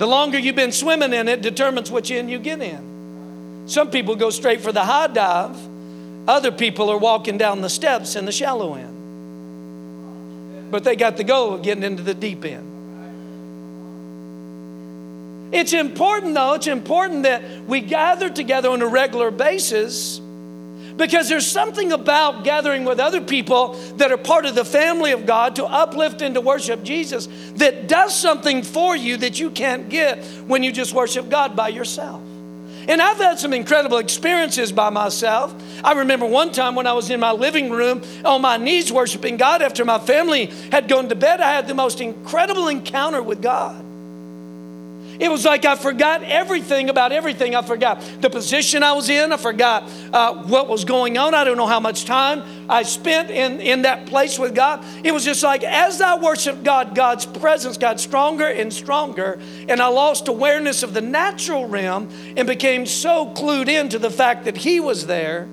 The 0.00 0.06
longer 0.06 0.38
you've 0.38 0.56
been 0.56 0.72
swimming 0.72 1.12
in 1.12 1.28
it 1.28 1.42
determines 1.42 1.90
which 1.90 2.10
end 2.10 2.30
you 2.30 2.38
get 2.38 2.62
in. 2.62 3.66
Some 3.66 3.90
people 3.90 4.16
go 4.16 4.30
straight 4.30 4.62
for 4.62 4.72
the 4.72 4.82
high 4.82 5.08
dive, 5.08 5.58
other 6.30 6.52
people 6.52 6.88
are 6.90 6.98
walking 6.98 7.36
down 7.36 7.60
the 7.60 7.68
steps 7.68 8.14
in 8.14 8.24
the 8.24 8.32
shallow 8.32 8.74
end. 8.74 10.70
But 10.70 10.84
they 10.84 10.94
got 10.94 11.16
the 11.16 11.24
goal 11.24 11.54
of 11.54 11.62
getting 11.62 11.82
into 11.82 12.04
the 12.04 12.14
deep 12.14 12.44
end. 12.44 12.68
It's 15.52 15.72
important, 15.72 16.34
though, 16.34 16.54
it's 16.54 16.68
important 16.68 17.24
that 17.24 17.42
we 17.66 17.80
gather 17.80 18.30
together 18.30 18.70
on 18.70 18.80
a 18.80 18.86
regular 18.86 19.32
basis 19.32 20.20
because 20.96 21.28
there's 21.28 21.46
something 21.46 21.90
about 21.92 22.44
gathering 22.44 22.84
with 22.84 23.00
other 23.00 23.20
people 23.20 23.74
that 23.96 24.12
are 24.12 24.16
part 24.16 24.46
of 24.46 24.54
the 24.54 24.64
family 24.64 25.10
of 25.12 25.26
God 25.26 25.56
to 25.56 25.64
uplift 25.64 26.22
and 26.22 26.36
to 26.36 26.40
worship 26.40 26.84
Jesus 26.84 27.26
that 27.54 27.88
does 27.88 28.14
something 28.14 28.62
for 28.62 28.94
you 28.94 29.16
that 29.16 29.40
you 29.40 29.50
can't 29.50 29.88
get 29.88 30.22
when 30.46 30.62
you 30.62 30.70
just 30.70 30.94
worship 30.94 31.28
God 31.28 31.56
by 31.56 31.68
yourself. 31.68 32.22
And 32.90 33.00
I've 33.00 33.18
had 33.18 33.38
some 33.38 33.52
incredible 33.52 33.98
experiences 33.98 34.72
by 34.72 34.90
myself. 34.90 35.54
I 35.84 35.92
remember 35.92 36.26
one 36.26 36.50
time 36.50 36.74
when 36.74 36.88
I 36.88 36.92
was 36.92 37.08
in 37.08 37.20
my 37.20 37.30
living 37.30 37.70
room 37.70 38.02
on 38.24 38.42
my 38.42 38.56
knees 38.56 38.90
worshiping 38.90 39.36
God 39.36 39.62
after 39.62 39.84
my 39.84 40.00
family 40.00 40.46
had 40.72 40.88
gone 40.88 41.08
to 41.08 41.14
bed, 41.14 41.40
I 41.40 41.52
had 41.52 41.68
the 41.68 41.74
most 41.74 42.00
incredible 42.00 42.66
encounter 42.66 43.22
with 43.22 43.40
God. 43.40 43.89
It 45.20 45.30
was 45.30 45.44
like 45.44 45.66
I 45.66 45.76
forgot 45.76 46.22
everything 46.22 46.88
about 46.88 47.12
everything. 47.12 47.54
I 47.54 47.60
forgot 47.60 48.00
the 48.22 48.30
position 48.30 48.82
I 48.82 48.92
was 48.92 49.10
in. 49.10 49.32
I 49.32 49.36
forgot 49.36 49.88
uh, 50.12 50.42
what 50.44 50.66
was 50.66 50.86
going 50.86 51.18
on. 51.18 51.34
I 51.34 51.44
don't 51.44 51.58
know 51.58 51.66
how 51.66 51.78
much 51.78 52.06
time 52.06 52.42
I 52.70 52.82
spent 52.84 53.30
in, 53.30 53.60
in 53.60 53.82
that 53.82 54.06
place 54.06 54.38
with 54.38 54.54
God. 54.54 54.82
It 55.04 55.12
was 55.12 55.24
just 55.24 55.42
like 55.42 55.62
as 55.62 56.00
I 56.00 56.16
worshiped 56.18 56.64
God, 56.64 56.94
God's 56.94 57.26
presence 57.26 57.76
got 57.76 58.00
stronger 58.00 58.46
and 58.46 58.72
stronger. 58.72 59.38
And 59.68 59.82
I 59.82 59.88
lost 59.88 60.28
awareness 60.28 60.82
of 60.82 60.94
the 60.94 61.02
natural 61.02 61.66
realm 61.66 62.08
and 62.36 62.48
became 62.48 62.86
so 62.86 63.26
clued 63.34 63.68
into 63.68 63.98
the 63.98 64.10
fact 64.10 64.46
that 64.46 64.56
He 64.56 64.80
was 64.80 65.06
there 65.06 65.46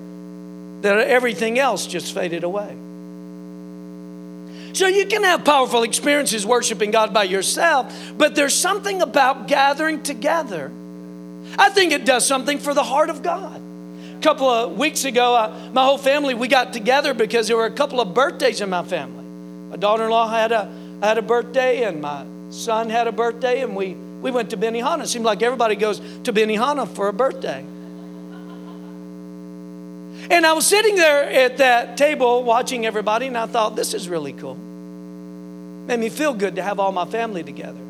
that 0.80 0.96
everything 0.96 1.58
else 1.58 1.86
just 1.86 2.14
faded 2.14 2.42
away. 2.42 2.87
So 4.78 4.86
you 4.86 5.06
can 5.06 5.24
have 5.24 5.44
powerful 5.44 5.82
experiences 5.82 6.46
worshiping 6.46 6.92
God 6.92 7.12
by 7.12 7.24
yourself, 7.24 7.92
but 8.16 8.36
there's 8.36 8.54
something 8.54 9.02
about 9.02 9.48
gathering 9.48 10.04
together. 10.04 10.70
I 11.58 11.68
think 11.70 11.90
it 11.90 12.04
does 12.04 12.24
something 12.24 12.60
for 12.60 12.72
the 12.74 12.84
heart 12.84 13.10
of 13.10 13.20
God. 13.20 13.60
A 13.60 14.22
couple 14.22 14.48
of 14.48 14.78
weeks 14.78 15.04
ago, 15.04 15.34
uh, 15.34 15.70
my 15.72 15.84
whole 15.84 15.98
family 15.98 16.34
we 16.34 16.46
got 16.46 16.72
together 16.72 17.12
because 17.12 17.48
there 17.48 17.56
were 17.56 17.66
a 17.66 17.72
couple 17.72 18.00
of 18.00 18.14
birthdays 18.14 18.60
in 18.60 18.70
my 18.70 18.84
family. 18.84 19.24
My 19.70 19.74
daughter-in-law 19.78 20.28
had 20.28 20.52
a 20.52 20.70
had 21.02 21.18
a 21.18 21.22
birthday, 21.22 21.82
and 21.82 22.00
my 22.00 22.24
son 22.50 22.88
had 22.88 23.08
a 23.08 23.12
birthday, 23.12 23.62
and 23.62 23.74
we 23.74 23.94
we 23.94 24.30
went 24.30 24.50
to 24.50 24.56
Benihana. 24.56 25.02
It 25.02 25.08
seemed 25.08 25.24
like 25.24 25.42
everybody 25.42 25.74
goes 25.74 25.98
to 26.22 26.32
Benihana 26.32 26.86
for 26.86 27.08
a 27.08 27.12
birthday. 27.12 27.64
And 30.30 30.46
I 30.46 30.52
was 30.52 30.68
sitting 30.68 30.94
there 30.94 31.24
at 31.24 31.56
that 31.56 31.96
table 31.96 32.44
watching 32.44 32.86
everybody, 32.86 33.26
and 33.26 33.36
I 33.36 33.46
thought, 33.46 33.74
this 33.74 33.92
is 33.92 34.08
really 34.08 34.34
cool. 34.34 34.67
Made 35.88 35.98
me 36.00 36.10
feel 36.10 36.34
good 36.34 36.56
to 36.56 36.62
have 36.62 36.78
all 36.78 36.92
my 36.92 37.06
family 37.06 37.42
together. 37.42 37.80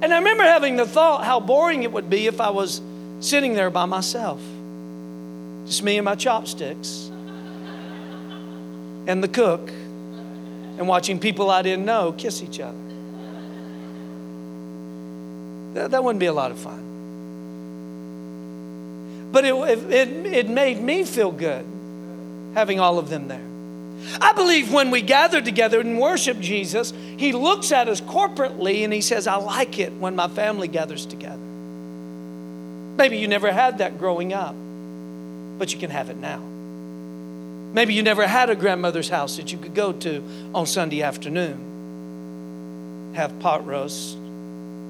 And 0.00 0.14
I 0.14 0.18
remember 0.18 0.44
having 0.44 0.76
the 0.76 0.86
thought 0.86 1.24
how 1.24 1.40
boring 1.40 1.82
it 1.82 1.90
would 1.90 2.08
be 2.08 2.28
if 2.28 2.40
I 2.40 2.50
was 2.50 2.80
sitting 3.18 3.54
there 3.54 3.68
by 3.68 3.84
myself. 3.84 4.40
Just 5.66 5.82
me 5.82 5.98
and 5.98 6.04
my 6.04 6.14
chopsticks 6.14 7.10
and 9.06 9.22
the 9.22 9.28
cook 9.28 9.68
and 9.70 10.86
watching 10.86 11.18
people 11.18 11.50
I 11.50 11.62
didn't 11.62 11.84
know 11.84 12.12
kiss 12.12 12.42
each 12.42 12.60
other. 12.60 12.78
That, 15.74 15.90
that 15.90 16.04
wouldn't 16.04 16.20
be 16.20 16.26
a 16.26 16.32
lot 16.32 16.52
of 16.52 16.58
fun. 16.58 16.90
But 19.32 19.44
it, 19.44 19.54
it, 19.90 20.08
it 20.26 20.48
made 20.48 20.80
me 20.80 21.02
feel 21.02 21.32
good 21.32 21.66
having 22.54 22.78
all 22.78 23.00
of 23.00 23.08
them 23.08 23.26
there. 23.26 23.51
I 24.20 24.32
believe 24.32 24.72
when 24.72 24.90
we 24.90 25.02
gather 25.02 25.40
together 25.40 25.80
and 25.80 26.00
worship 26.00 26.40
Jesus, 26.40 26.92
He 27.16 27.32
looks 27.32 27.72
at 27.72 27.88
us 27.88 28.00
corporately 28.00 28.84
and 28.84 28.92
He 28.92 29.00
says, 29.00 29.26
I 29.26 29.36
like 29.36 29.78
it 29.78 29.92
when 29.92 30.16
my 30.16 30.28
family 30.28 30.68
gathers 30.68 31.06
together. 31.06 31.36
Maybe 32.96 33.18
you 33.18 33.28
never 33.28 33.52
had 33.52 33.78
that 33.78 33.98
growing 33.98 34.32
up, 34.32 34.54
but 35.58 35.72
you 35.72 35.78
can 35.78 35.90
have 35.90 36.10
it 36.10 36.16
now. 36.16 36.40
Maybe 37.72 37.94
you 37.94 38.02
never 38.02 38.26
had 38.26 38.50
a 38.50 38.54
grandmother's 38.54 39.08
house 39.08 39.38
that 39.38 39.50
you 39.50 39.58
could 39.58 39.74
go 39.74 39.92
to 39.92 40.22
on 40.54 40.66
Sunday 40.66 41.02
afternoon, 41.02 43.12
have 43.14 43.38
pot 43.40 43.66
roast, 43.66 44.18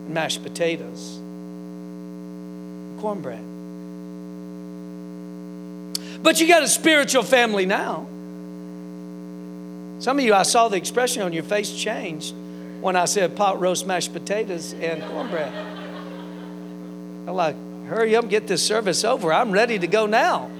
mashed 0.09 0.43
potatoes, 0.43 1.21
cornbread. 3.01 3.45
But 6.23 6.41
you 6.41 6.49
got 6.49 6.63
a 6.63 6.69
spiritual 6.69 7.23
family 7.23 7.67
now. 7.67 8.07
Some 10.03 10.19
of 10.19 10.25
you, 10.25 10.35
I 10.35 10.43
saw 10.43 10.67
the 10.67 10.77
expression 10.77 11.23
on 11.23 11.33
your 11.33 11.45
face 11.45 11.73
change 11.73 12.35
when 12.81 12.97
I 12.97 13.05
said 13.05 13.37
pot 13.37 13.61
roast, 13.61 13.87
mashed 13.87 14.13
potatoes, 14.13 14.73
and 14.73 15.01
cornbread. 15.05 15.55
I'm 17.29 17.35
like, 17.35 17.55
hurry 17.87 18.17
up, 18.17 18.29
get 18.29 18.49
this 18.49 18.67
service 18.67 19.05
over. 19.05 19.33
I'm 19.33 19.53
ready 19.53 19.79
to 19.79 19.87
go 19.87 20.07
now. 20.07 20.51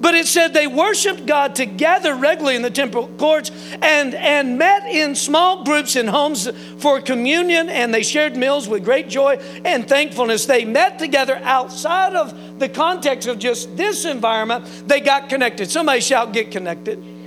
But 0.00 0.14
it 0.14 0.26
said 0.26 0.54
they 0.54 0.66
worshiped 0.66 1.24
God 1.26 1.54
together 1.54 2.16
regularly 2.16 2.56
in 2.56 2.62
the 2.62 2.70
temple 2.70 3.06
courts 3.16 3.52
and, 3.80 4.12
and 4.12 4.58
met 4.58 4.84
in 4.86 5.14
small 5.14 5.62
groups 5.62 5.94
in 5.94 6.08
homes 6.08 6.50
for 6.78 7.00
communion, 7.00 7.68
and 7.68 7.94
they 7.94 8.02
shared 8.02 8.36
meals 8.36 8.66
with 8.66 8.82
great 8.82 9.08
joy 9.08 9.36
and 9.64 9.88
thankfulness. 9.88 10.46
They 10.46 10.64
met 10.64 10.98
together 10.98 11.40
outside 11.44 12.16
of 12.16 12.58
the 12.58 12.68
context 12.68 13.28
of 13.28 13.38
just 13.38 13.76
this 13.76 14.04
environment. 14.04 14.64
They 14.88 15.00
got 15.00 15.28
connected. 15.28 15.70
Somebody 15.70 16.00
shout, 16.00 16.32
get 16.32 16.50
connected. 16.50 17.17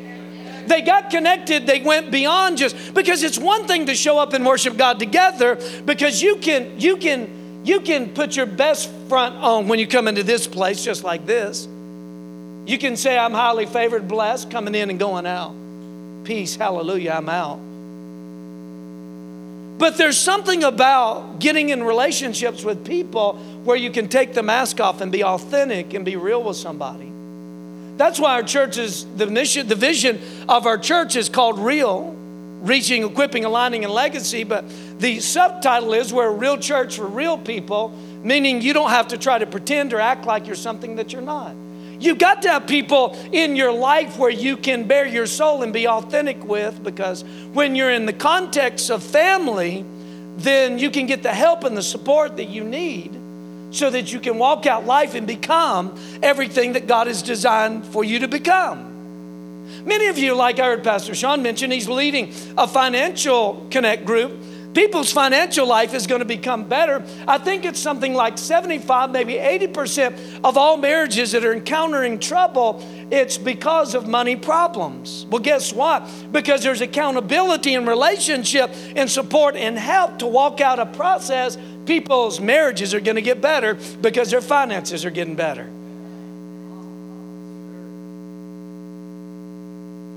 They 0.68 0.82
got 0.82 1.10
connected, 1.10 1.68
they 1.68 1.82
went 1.82 2.12
beyond 2.12 2.58
just 2.58 2.94
because 2.94 3.24
it's 3.24 3.38
one 3.38 3.68
thing 3.68 3.86
to 3.88 3.96
show 3.96 4.20
up 4.20 4.34
and 4.34 4.46
worship 4.46 4.78
God 4.78 5.00
together 5.00 5.58
because 5.86 6.22
you 6.22 6.38
can 6.38 6.80
you 6.80 6.98
can 6.98 7.64
you 7.64 7.82
can 7.82 8.10
put 8.10 8.36
your 8.36 8.46
best 8.46 8.92
front 9.08 9.36
on 9.36 9.68
when 9.68 9.80
you 9.80 9.88
come 9.88 10.08
into 10.08 10.24
this 10.24 10.48
place 10.48 10.84
just 10.84 11.04
like 11.04 11.26
this. 11.26 11.68
You 12.66 12.78
can 12.78 12.96
say 12.96 13.18
I'm 13.18 13.34
highly 13.34 13.66
favored, 13.66 14.08
blessed 14.08 14.50
coming 14.52 14.76
in 14.76 14.90
and 14.90 15.00
going 15.00 15.26
out. 15.26 15.54
Peace, 16.24 16.56
hallelujah, 16.56 17.12
I'm 17.12 17.30
out. 17.30 17.60
But 19.80 19.98
there's 19.98 20.18
something 20.18 20.64
about 20.64 21.40
getting 21.40 21.70
in 21.70 21.84
relationships 21.84 22.64
with 22.64 22.86
people 22.86 23.34
where 23.64 23.76
you 23.76 23.90
can 23.90 24.08
take 24.08 24.36
the 24.36 24.44
mask 24.44 24.80
off 24.80 25.02
and 25.02 25.12
be 25.12 25.24
authentic 25.24 25.96
and 25.96 26.06
be 26.06 26.16
real 26.16 26.44
with 26.44 26.56
somebody. 26.56 27.12
That's 28.02 28.20
why 28.20 28.34
our 28.34 28.42
church 28.42 28.80
is 28.80 29.06
the 29.16 29.28
mission, 29.28 29.68
the 29.68 29.76
vision 29.76 30.20
of 30.50 30.66
our 30.66 30.80
church 30.80 31.16
is 31.16 31.30
called 31.30 31.60
Real, 31.60 32.16
reaching, 32.64 33.04
equipping, 33.04 33.46
aligning, 33.46 33.84
and 33.84 33.94
legacy. 33.94 34.44
But 34.44 34.66
the 35.00 35.20
subtitle 35.20 35.94
is 35.94 36.12
We're 36.12 36.30
a 36.30 36.34
real 36.34 36.58
church 36.58 36.96
for 36.96 37.06
real 37.06 37.38
people, 37.38 37.90
meaning 38.24 38.60
you 38.60 38.74
don't 38.74 38.90
have 38.90 39.10
to 39.10 39.20
try 39.20 39.38
to 39.38 39.46
pretend 39.46 39.94
or 39.94 40.00
act 40.00 40.26
like 40.26 40.48
you're 40.48 40.56
something 40.56 40.96
that 40.96 41.14
you're 41.14 41.22
not. 41.22 41.56
You've 42.00 42.18
got 42.18 42.42
to 42.42 42.50
have 42.50 42.66
people 42.66 43.16
in 43.32 43.56
your 43.56 43.72
life 43.72 44.18
where 44.18 44.32
you 44.32 44.58
can 44.58 44.88
bare 44.88 45.06
your 45.06 45.28
soul 45.28 45.62
and 45.62 45.72
be 45.72 45.88
authentic 45.88 46.44
with 46.44 46.84
because 46.84 47.24
when 47.54 47.76
you're 47.76 47.92
in 47.92 48.08
the 48.08 48.14
context 48.14 48.90
of 48.90 49.04
family, 49.04 49.86
then 50.38 50.80
you 50.80 50.90
can 50.90 51.06
get 51.06 51.22
the 51.22 51.36
help 51.36 51.66
and 51.66 51.78
the 51.78 51.84
support 51.84 52.38
that 52.38 52.50
you 52.50 52.64
need 52.64 53.21
so 53.72 53.90
that 53.90 54.12
you 54.14 54.20
can 54.20 54.38
walk 54.38 54.66
out 54.66 54.86
life 54.86 55.16
and 55.16 55.26
become 55.26 55.98
everything 56.22 56.74
that 56.74 56.88
God 56.88 57.08
has 57.08 57.22
designed 57.22 57.86
for 57.88 58.04
you 58.04 58.20
to 58.20 58.28
become. 58.28 58.92
Many 59.86 60.08
of 60.08 60.18
you, 60.18 60.36
like 60.36 60.60
I 60.60 60.66
heard 60.66 60.84
Pastor 60.84 61.16
Sean 61.16 61.42
mention, 61.42 61.72
he's 61.72 61.90
leading 61.90 62.34
a 62.58 62.68
financial 62.68 63.66
connect 63.72 64.06
group. 64.06 64.44
People's 64.74 65.12
financial 65.12 65.68
life 65.68 65.94
is 65.94 66.08
going 66.08 66.20
to 66.20 66.26
become 66.26 66.64
better. 66.64 67.04
I 67.28 67.38
think 67.38 67.66
it's 67.66 67.80
something 67.80 68.14
like 68.14 68.38
75, 68.38 69.12
maybe 69.12 69.34
80% 69.34 70.42
of 70.46 70.56
all 70.56 70.78
marriages 70.78 71.34
that 71.34 71.44
are 71.44 71.52
encountering 71.52 72.20
trouble, 72.20 72.82
it's 73.12 73.38
because 73.38 73.96
of 73.96 74.08
money 74.08 74.38
problems. 74.38 75.26
Well, 75.30 75.42
guess 75.42 75.74
what? 75.74 76.10
Because 76.32 76.64
there's 76.64 76.80
accountability 76.80 77.76
and 77.76 77.86
relationship 77.86 78.72
and 78.96 79.12
support 79.12 79.58
and 79.58 79.78
help 79.78 80.20
to 80.20 80.28
walk 80.28 80.62
out 80.62 80.80
a 80.80 80.86
process 80.86 81.58
people's 81.92 82.40
marriages 82.40 82.94
are 82.94 83.02
going 83.02 83.18
to 83.18 83.22
get 83.22 83.42
better 83.42 83.74
because 84.00 84.32
their 84.32 84.40
finances 84.40 85.04
are 85.04 85.10
getting 85.10 85.36
better. 85.36 85.66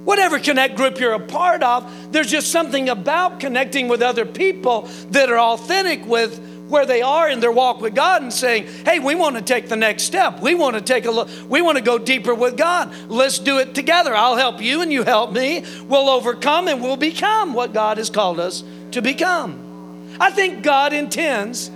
Whatever 0.04 0.38
connect 0.38 0.76
group 0.76 1.00
you're 1.00 1.14
a 1.14 1.18
part 1.18 1.64
of, 1.64 2.12
there's 2.12 2.30
just 2.30 2.52
something 2.52 2.90
about 2.90 3.40
connecting 3.40 3.88
with 3.88 4.02
other 4.02 4.24
people 4.24 4.82
that 5.10 5.28
are 5.28 5.40
authentic 5.40 6.06
with 6.06 6.38
where 6.68 6.86
they 6.86 7.02
are 7.02 7.28
in 7.28 7.40
their 7.40 7.50
walk 7.50 7.80
with 7.80 7.92
God 7.92 8.22
and 8.22 8.32
saying, 8.32 8.68
"Hey, 8.84 9.00
we 9.00 9.16
want 9.16 9.34
to 9.34 9.42
take 9.42 9.68
the 9.68 9.74
next 9.74 10.04
step. 10.04 10.38
We 10.38 10.54
want 10.54 10.76
to 10.76 10.80
take 10.80 11.06
a 11.06 11.10
look. 11.10 11.28
We 11.48 11.60
want 11.60 11.76
to 11.76 11.82
go 11.82 11.98
deeper 11.98 12.36
with 12.36 12.56
God. 12.56 12.94
Let's 13.08 13.40
do 13.40 13.58
it 13.58 13.74
together. 13.74 14.14
I'll 14.14 14.36
help 14.36 14.62
you 14.62 14.80
and 14.80 14.92
you 14.92 15.02
help 15.02 15.32
me. 15.32 15.64
We'll 15.88 16.08
overcome 16.08 16.68
and 16.68 16.80
we'll 16.80 16.96
become 16.96 17.52
what 17.52 17.72
God 17.72 17.98
has 17.98 18.10
called 18.10 18.38
us 18.38 18.62
to 18.92 19.02
become." 19.02 19.73
I 20.20 20.30
think 20.30 20.62
God 20.62 20.92
intends 20.92 21.70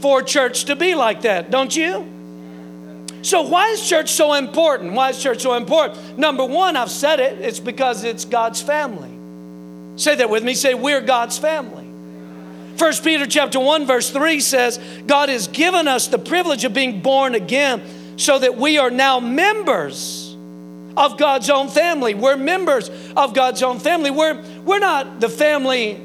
for 0.00 0.22
church 0.22 0.64
to 0.64 0.76
be 0.76 0.94
like 0.94 1.22
that, 1.22 1.50
don't 1.50 1.74
you? 1.74 2.06
So, 3.22 3.42
why 3.42 3.68
is 3.68 3.86
church 3.86 4.10
so 4.10 4.34
important? 4.34 4.94
Why 4.94 5.10
is 5.10 5.22
church 5.22 5.42
so 5.42 5.54
important? 5.54 6.18
Number 6.18 6.44
one, 6.44 6.76
I've 6.76 6.90
said 6.90 7.20
it, 7.20 7.38
it's 7.40 7.60
because 7.60 8.02
it's 8.02 8.24
God's 8.24 8.62
family. 8.62 9.10
Say 9.96 10.14
that 10.16 10.30
with 10.30 10.42
me. 10.42 10.54
Say, 10.54 10.72
we're 10.72 11.02
God's 11.02 11.36
family. 11.36 11.86
First 12.78 13.04
Peter 13.04 13.26
chapter 13.26 13.60
1, 13.60 13.86
verse 13.86 14.08
3 14.08 14.40
says, 14.40 14.78
God 15.06 15.28
has 15.28 15.48
given 15.48 15.86
us 15.86 16.06
the 16.06 16.18
privilege 16.18 16.64
of 16.64 16.72
being 16.72 17.02
born 17.02 17.34
again 17.34 17.82
so 18.16 18.38
that 18.38 18.56
we 18.56 18.78
are 18.78 18.90
now 18.90 19.20
members 19.20 20.34
of 20.96 21.18
God's 21.18 21.50
own 21.50 21.68
family. 21.68 22.14
We're 22.14 22.36
members 22.36 22.88
of 23.14 23.34
God's 23.34 23.62
own 23.62 23.80
family. 23.80 24.10
We're, 24.10 24.42
we're 24.64 24.78
not 24.78 25.20
the 25.20 25.28
family 25.28 26.00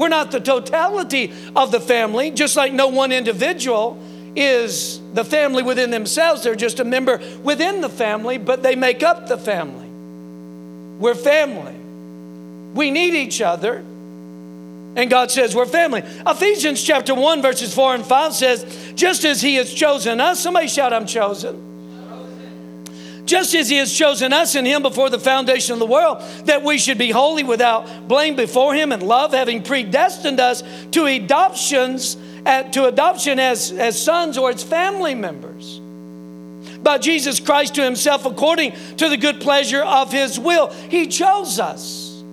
we're 0.00 0.08
not 0.08 0.30
the 0.30 0.40
totality 0.40 1.30
of 1.54 1.70
the 1.70 1.78
family, 1.78 2.30
just 2.30 2.56
like 2.56 2.72
no 2.72 2.88
one 2.88 3.12
individual 3.12 4.02
is 4.34 4.98
the 5.12 5.26
family 5.26 5.62
within 5.62 5.90
themselves. 5.90 6.42
They're 6.42 6.54
just 6.54 6.80
a 6.80 6.84
member 6.84 7.20
within 7.42 7.82
the 7.82 7.90
family, 7.90 8.38
but 8.38 8.62
they 8.62 8.76
make 8.76 9.02
up 9.02 9.28
the 9.28 9.36
family. 9.36 9.86
We're 10.98 11.14
family. 11.14 11.74
We 12.72 12.90
need 12.90 13.12
each 13.12 13.42
other. 13.42 13.76
And 14.96 15.10
God 15.10 15.30
says 15.30 15.54
we're 15.54 15.66
family. 15.66 16.00
Ephesians 16.26 16.82
chapter 16.82 17.14
1, 17.14 17.42
verses 17.42 17.74
4 17.74 17.96
and 17.96 18.06
5 18.06 18.32
says, 18.32 18.92
just 18.94 19.26
as 19.26 19.42
He 19.42 19.56
has 19.56 19.70
chosen 19.70 20.18
us, 20.18 20.40
somebody 20.40 20.68
shout, 20.68 20.94
I'm 20.94 21.04
chosen 21.04 21.69
just 23.30 23.54
as 23.54 23.68
he 23.68 23.76
has 23.76 23.96
chosen 23.96 24.32
us 24.32 24.56
in 24.56 24.64
him 24.64 24.82
before 24.82 25.08
the 25.08 25.18
foundation 25.18 25.72
of 25.72 25.78
the 25.78 25.86
world, 25.86 26.20
that 26.46 26.64
we 26.64 26.78
should 26.78 26.98
be 26.98 27.12
holy 27.12 27.44
without 27.44 28.08
blame 28.08 28.34
before 28.34 28.74
him 28.74 28.90
and 28.90 29.04
love, 29.04 29.32
having 29.32 29.62
predestined 29.62 30.40
us 30.40 30.64
to 30.90 31.06
adoptions, 31.06 32.16
uh, 32.44 32.64
to 32.64 32.86
adoption 32.86 33.38
as, 33.38 33.70
as 33.70 34.02
sons 34.02 34.36
or 34.36 34.50
as 34.50 34.64
family 34.64 35.14
members. 35.14 35.78
By 36.80 36.98
Jesus 36.98 37.38
Christ 37.38 37.76
to 37.76 37.84
himself 37.84 38.26
according 38.26 38.72
to 38.96 39.08
the 39.08 39.16
good 39.16 39.40
pleasure 39.40 39.82
of 39.82 40.10
his 40.10 40.36
will. 40.36 40.72
He 40.72 41.06
chose 41.06 41.60
us. 41.60 42.24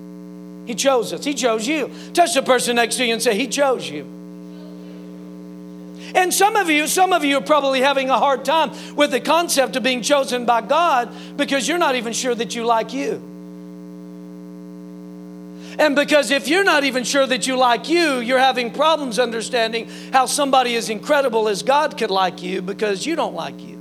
He 0.66 0.74
chose 0.74 1.12
us. 1.12 1.24
He 1.24 1.34
chose 1.34 1.64
you. 1.64 1.92
Touch 2.12 2.34
the 2.34 2.42
person 2.42 2.74
next 2.74 2.96
to 2.96 3.04
you 3.04 3.12
and 3.12 3.22
say, 3.22 3.36
He 3.36 3.46
chose 3.46 3.88
you. 3.88 4.17
And 6.14 6.32
some 6.32 6.56
of 6.56 6.70
you, 6.70 6.86
some 6.86 7.12
of 7.12 7.24
you 7.24 7.38
are 7.38 7.42
probably 7.42 7.80
having 7.80 8.10
a 8.10 8.18
hard 8.18 8.44
time 8.44 8.70
with 8.96 9.10
the 9.10 9.20
concept 9.20 9.76
of 9.76 9.82
being 9.82 10.02
chosen 10.02 10.44
by 10.44 10.62
God 10.62 11.10
because 11.36 11.68
you're 11.68 11.78
not 11.78 11.96
even 11.96 12.12
sure 12.12 12.34
that 12.34 12.54
you 12.54 12.64
like 12.64 12.92
you. 12.92 13.22
And 15.78 15.94
because 15.94 16.32
if 16.32 16.48
you're 16.48 16.64
not 16.64 16.82
even 16.82 17.04
sure 17.04 17.26
that 17.26 17.46
you 17.46 17.56
like 17.56 17.88
you, 17.88 18.18
you're 18.18 18.38
having 18.38 18.72
problems 18.72 19.18
understanding 19.18 19.88
how 20.12 20.26
somebody 20.26 20.74
as 20.74 20.90
incredible 20.90 21.48
as 21.48 21.62
God 21.62 21.96
could 21.96 22.10
like 22.10 22.42
you 22.42 22.60
because 22.62 23.06
you 23.06 23.14
don't 23.14 23.34
like 23.34 23.60
you. 23.60 23.78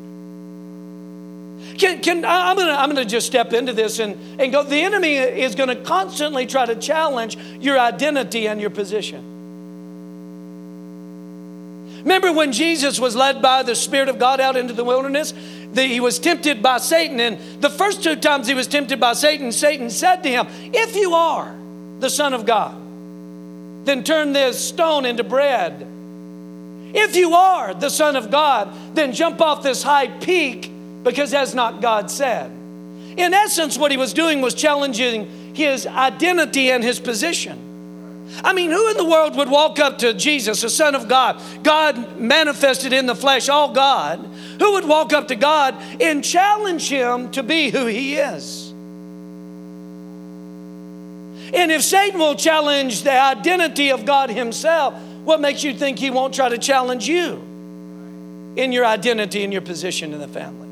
Can, 1.80 2.02
can, 2.02 2.24
I'm 2.26 2.56
going 2.56 2.68
to 2.68 2.74
I'm 2.74 2.90
gonna 2.90 3.06
just 3.06 3.28
step 3.28 3.54
into 3.54 3.74
this 3.74 4.00
and, 4.00 4.42
and 4.42 4.52
go. 4.52 4.64
The 4.64 4.82
enemy 4.82 5.16
is 5.16 5.56
going 5.56 5.70
to 5.70 5.76
constantly 5.76 6.46
try 6.46 6.66
to 6.66 6.76
challenge 6.76 7.36
your 7.60 7.80
identity 7.80 8.48
and 8.48 8.60
your 8.60 8.70
position. 8.72 9.37
Remember 12.08 12.32
when 12.32 12.54
Jesus 12.54 13.02
was 13.02 13.18
led 13.18 13.42
by 13.42 13.64
the 13.64 13.76
Spirit 13.76 14.08
of 14.08 14.18
God 14.18 14.40
out 14.40 14.56
into 14.56 14.72
the 14.72 14.86
wilderness? 14.86 15.34
The, 15.74 15.84
he 15.84 16.00
was 16.00 16.20
tempted 16.20 16.64
by 16.64 16.78
Satan. 16.78 17.20
And 17.20 17.62
the 17.62 17.70
first 17.70 18.02
two 18.02 18.16
times 18.16 18.48
he 18.48 18.54
was 18.54 18.66
tempted 18.66 18.98
by 18.98 19.12
Satan, 19.12 19.52
Satan 19.52 19.90
said 19.90 20.24
to 20.24 20.30
him, 20.30 20.48
If 20.74 20.96
you 20.96 21.14
are 21.14 21.54
the 22.00 22.10
Son 22.10 22.34
of 22.34 22.46
God, 22.46 22.74
then 23.86 24.06
turn 24.06 24.32
this 24.32 24.58
stone 24.70 25.06
into 25.06 25.26
bread. 25.26 25.86
If 26.96 27.18
you 27.18 27.34
are 27.34 27.74
the 27.74 27.90
Son 27.90 28.16
of 28.16 28.32
God, 28.32 28.74
then 28.96 29.12
jump 29.12 29.42
off 29.42 29.62
this 29.62 29.84
high 29.84 30.08
peak 30.08 30.72
because 31.04 31.32
that's 31.32 31.54
not 31.54 31.82
God 31.82 32.10
said. 32.10 32.50
In 32.50 33.34
essence, 33.34 33.78
what 33.78 33.92
he 33.92 33.98
was 33.98 34.14
doing 34.14 34.40
was 34.40 34.54
challenging 34.54 35.54
his 35.54 35.86
identity 35.86 36.72
and 36.72 36.86
his 36.86 37.02
position. 37.02 37.67
I 38.44 38.54
mean, 38.54 38.72
who 38.72 38.90
in 38.90 38.98
the 38.98 39.06
world 39.06 39.36
would 39.38 39.50
walk 39.50 39.80
up 39.80 40.00
to 40.00 40.14
Jesus, 40.14 40.62
the 40.62 40.70
Son 40.70 40.96
of 40.96 41.08
God, 41.08 41.42
God 41.64 42.20
manifested 42.20 42.94
in 42.94 43.06
the 43.06 43.16
flesh, 43.16 43.50
all 43.50 43.72
God? 43.74 44.20
Who 44.60 44.74
would 44.74 44.86
walk 44.88 45.14
up 45.14 45.30
to 45.30 45.36
God 45.36 45.76
and 46.02 46.24
challenge 46.24 46.90
him 46.90 47.32
to 47.32 47.44
be 47.44 47.70
who 47.70 47.86
he 47.86 48.16
is? 48.16 48.72
And 51.54 51.72
if 51.72 51.82
Satan 51.82 52.20
will 52.20 52.36
challenge 52.36 53.04
the 53.04 53.20
identity 53.20 53.92
of 53.92 54.06
God 54.06 54.30
himself, 54.30 54.94
what 55.24 55.40
makes 55.40 55.64
you 55.64 55.74
think 55.74 55.98
he 55.98 56.10
won't 56.10 56.34
try 56.34 56.50
to 56.50 56.58
challenge 56.58 57.08
you 57.08 57.36
in 58.58 58.72
your 58.72 58.86
identity 58.86 59.44
and 59.44 59.54
your 59.54 59.62
position 59.62 60.14
in 60.14 60.20
the 60.20 60.28
family? 60.28 60.67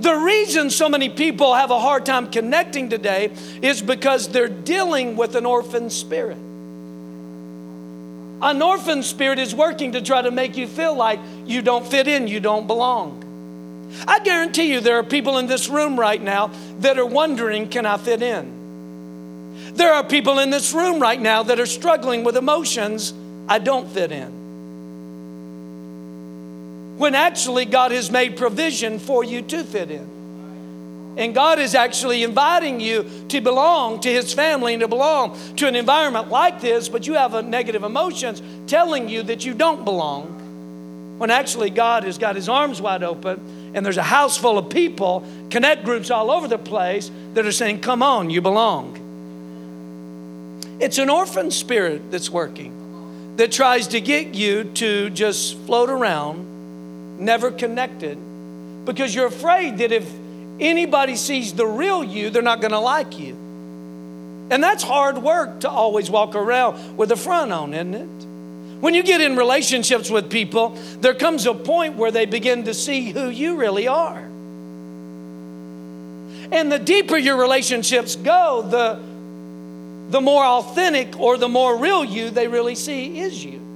The 0.00 0.14
reason 0.14 0.70
so 0.70 0.88
many 0.88 1.08
people 1.08 1.54
have 1.54 1.72
a 1.72 1.80
hard 1.80 2.06
time 2.06 2.30
connecting 2.30 2.88
today 2.88 3.32
is 3.62 3.82
because 3.82 4.28
they're 4.28 4.48
dealing 4.48 5.16
with 5.16 5.34
an 5.34 5.44
orphan 5.44 5.90
spirit. 5.90 6.38
An 8.40 8.62
orphan 8.62 9.02
spirit 9.02 9.40
is 9.40 9.52
working 9.54 9.92
to 9.92 10.00
try 10.00 10.22
to 10.22 10.30
make 10.30 10.56
you 10.56 10.68
feel 10.68 10.94
like 10.94 11.18
you 11.46 11.62
don't 11.62 11.84
fit 11.84 12.06
in, 12.06 12.28
you 12.28 12.38
don't 12.38 12.68
belong. 12.68 13.24
I 14.06 14.20
guarantee 14.20 14.70
you 14.72 14.80
there 14.80 14.98
are 14.98 15.02
people 15.02 15.38
in 15.38 15.48
this 15.48 15.68
room 15.68 15.98
right 15.98 16.22
now 16.22 16.52
that 16.78 16.96
are 16.98 17.06
wondering, 17.06 17.68
can 17.68 17.84
I 17.84 17.96
fit 17.96 18.22
in? 18.22 19.74
There 19.74 19.92
are 19.92 20.04
people 20.04 20.38
in 20.38 20.50
this 20.50 20.72
room 20.72 21.02
right 21.02 21.20
now 21.20 21.42
that 21.42 21.58
are 21.58 21.66
struggling 21.66 22.22
with 22.22 22.36
emotions, 22.36 23.12
I 23.48 23.58
don't 23.58 23.88
fit 23.88 24.12
in 24.12 24.37
when 26.98 27.14
actually 27.14 27.64
God 27.64 27.92
has 27.92 28.10
made 28.10 28.36
provision 28.36 28.98
for 28.98 29.22
you 29.22 29.40
to 29.42 29.64
fit 29.64 29.90
in. 29.90 30.18
And 31.16 31.34
God 31.34 31.58
is 31.58 31.74
actually 31.74 32.22
inviting 32.22 32.80
you 32.80 33.08
to 33.28 33.40
belong 33.40 34.00
to 34.00 34.08
His 34.08 34.32
family 34.34 34.74
and 34.74 34.80
to 34.80 34.88
belong 34.88 35.36
to 35.56 35.66
an 35.66 35.74
environment 35.74 36.28
like 36.28 36.60
this, 36.60 36.88
but 36.88 37.06
you 37.06 37.14
have 37.14 37.44
negative 37.44 37.82
emotions 37.82 38.42
telling 38.68 39.08
you 39.08 39.22
that 39.24 39.44
you 39.44 39.54
don't 39.54 39.84
belong. 39.84 41.16
When 41.18 41.30
actually 41.30 41.70
God 41.70 42.04
has 42.04 42.18
got 42.18 42.36
His 42.36 42.48
arms 42.48 42.80
wide 42.80 43.02
open 43.02 43.72
and 43.74 43.84
there's 43.84 43.96
a 43.96 44.02
house 44.02 44.36
full 44.36 44.58
of 44.58 44.70
people, 44.70 45.24
connect 45.50 45.84
groups 45.84 46.10
all 46.10 46.30
over 46.30 46.46
the 46.46 46.58
place 46.58 47.10
that 47.34 47.44
are 47.44 47.52
saying, 47.52 47.80
Come 47.80 48.02
on, 48.02 48.30
you 48.30 48.40
belong. 48.40 49.04
It's 50.80 50.98
an 50.98 51.10
orphan 51.10 51.50
spirit 51.50 52.12
that's 52.12 52.30
working 52.30 53.36
that 53.36 53.50
tries 53.50 53.88
to 53.88 54.00
get 54.00 54.34
you 54.34 54.64
to 54.64 55.10
just 55.10 55.56
float 55.58 55.90
around 55.90 56.57
never 57.18 57.50
connected 57.50 58.18
because 58.84 59.14
you're 59.14 59.26
afraid 59.26 59.78
that 59.78 59.92
if 59.92 60.08
anybody 60.60 61.16
sees 61.16 61.52
the 61.52 61.66
real 61.66 62.02
you, 62.02 62.30
they're 62.30 62.42
not 62.42 62.60
going 62.60 62.72
to 62.72 62.78
like 62.78 63.18
you. 63.18 63.34
And 64.50 64.62
that's 64.62 64.82
hard 64.82 65.18
work 65.18 65.60
to 65.60 65.68
always 65.68 66.10
walk 66.10 66.34
around 66.34 66.96
with 66.96 67.12
a 67.12 67.16
front 67.16 67.52
on, 67.52 67.74
isn't 67.74 67.94
it? 67.94 68.26
When 68.80 68.94
you 68.94 69.02
get 69.02 69.20
in 69.20 69.36
relationships 69.36 70.08
with 70.08 70.30
people, 70.30 70.70
there 71.00 71.14
comes 71.14 71.46
a 71.46 71.54
point 71.54 71.96
where 71.96 72.10
they 72.10 72.26
begin 72.26 72.64
to 72.64 72.74
see 72.74 73.10
who 73.10 73.28
you 73.28 73.56
really 73.56 73.88
are. 73.88 74.18
And 76.50 76.72
the 76.72 76.78
deeper 76.78 77.18
your 77.18 77.36
relationships 77.36 78.16
go, 78.16 78.62
the, 78.62 78.98
the 80.10 80.20
more 80.20 80.44
authentic 80.44 81.18
or 81.20 81.36
the 81.36 81.48
more 81.48 81.76
real 81.76 82.04
you 82.04 82.30
they 82.30 82.48
really 82.48 82.74
see 82.74 83.20
is 83.20 83.44
you. 83.44 83.67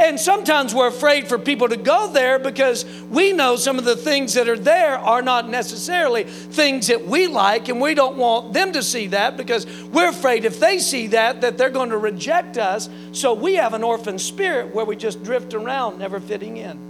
And 0.00 0.18
sometimes 0.18 0.74
we're 0.74 0.88
afraid 0.88 1.28
for 1.28 1.38
people 1.38 1.68
to 1.68 1.76
go 1.76 2.12
there 2.12 2.38
because 2.38 2.84
we 3.10 3.32
know 3.32 3.56
some 3.56 3.78
of 3.78 3.84
the 3.84 3.96
things 3.96 4.34
that 4.34 4.48
are 4.48 4.58
there 4.58 4.96
are 4.96 5.22
not 5.22 5.48
necessarily 5.48 6.24
things 6.24 6.86
that 6.86 7.04
we 7.04 7.26
like, 7.26 7.68
and 7.68 7.80
we 7.80 7.94
don't 7.94 8.16
want 8.16 8.52
them 8.52 8.72
to 8.72 8.82
see 8.82 9.08
that 9.08 9.36
because 9.36 9.66
we're 9.86 10.10
afraid 10.10 10.44
if 10.44 10.60
they 10.60 10.78
see 10.78 11.08
that, 11.08 11.40
that 11.40 11.58
they're 11.58 11.70
going 11.70 11.90
to 11.90 11.98
reject 11.98 12.58
us. 12.58 12.88
So 13.12 13.34
we 13.34 13.54
have 13.54 13.74
an 13.74 13.82
orphan 13.82 14.18
spirit 14.18 14.74
where 14.74 14.84
we 14.84 14.94
just 14.94 15.22
drift 15.24 15.52
around, 15.54 15.98
never 15.98 16.20
fitting 16.20 16.58
in. 16.58 16.87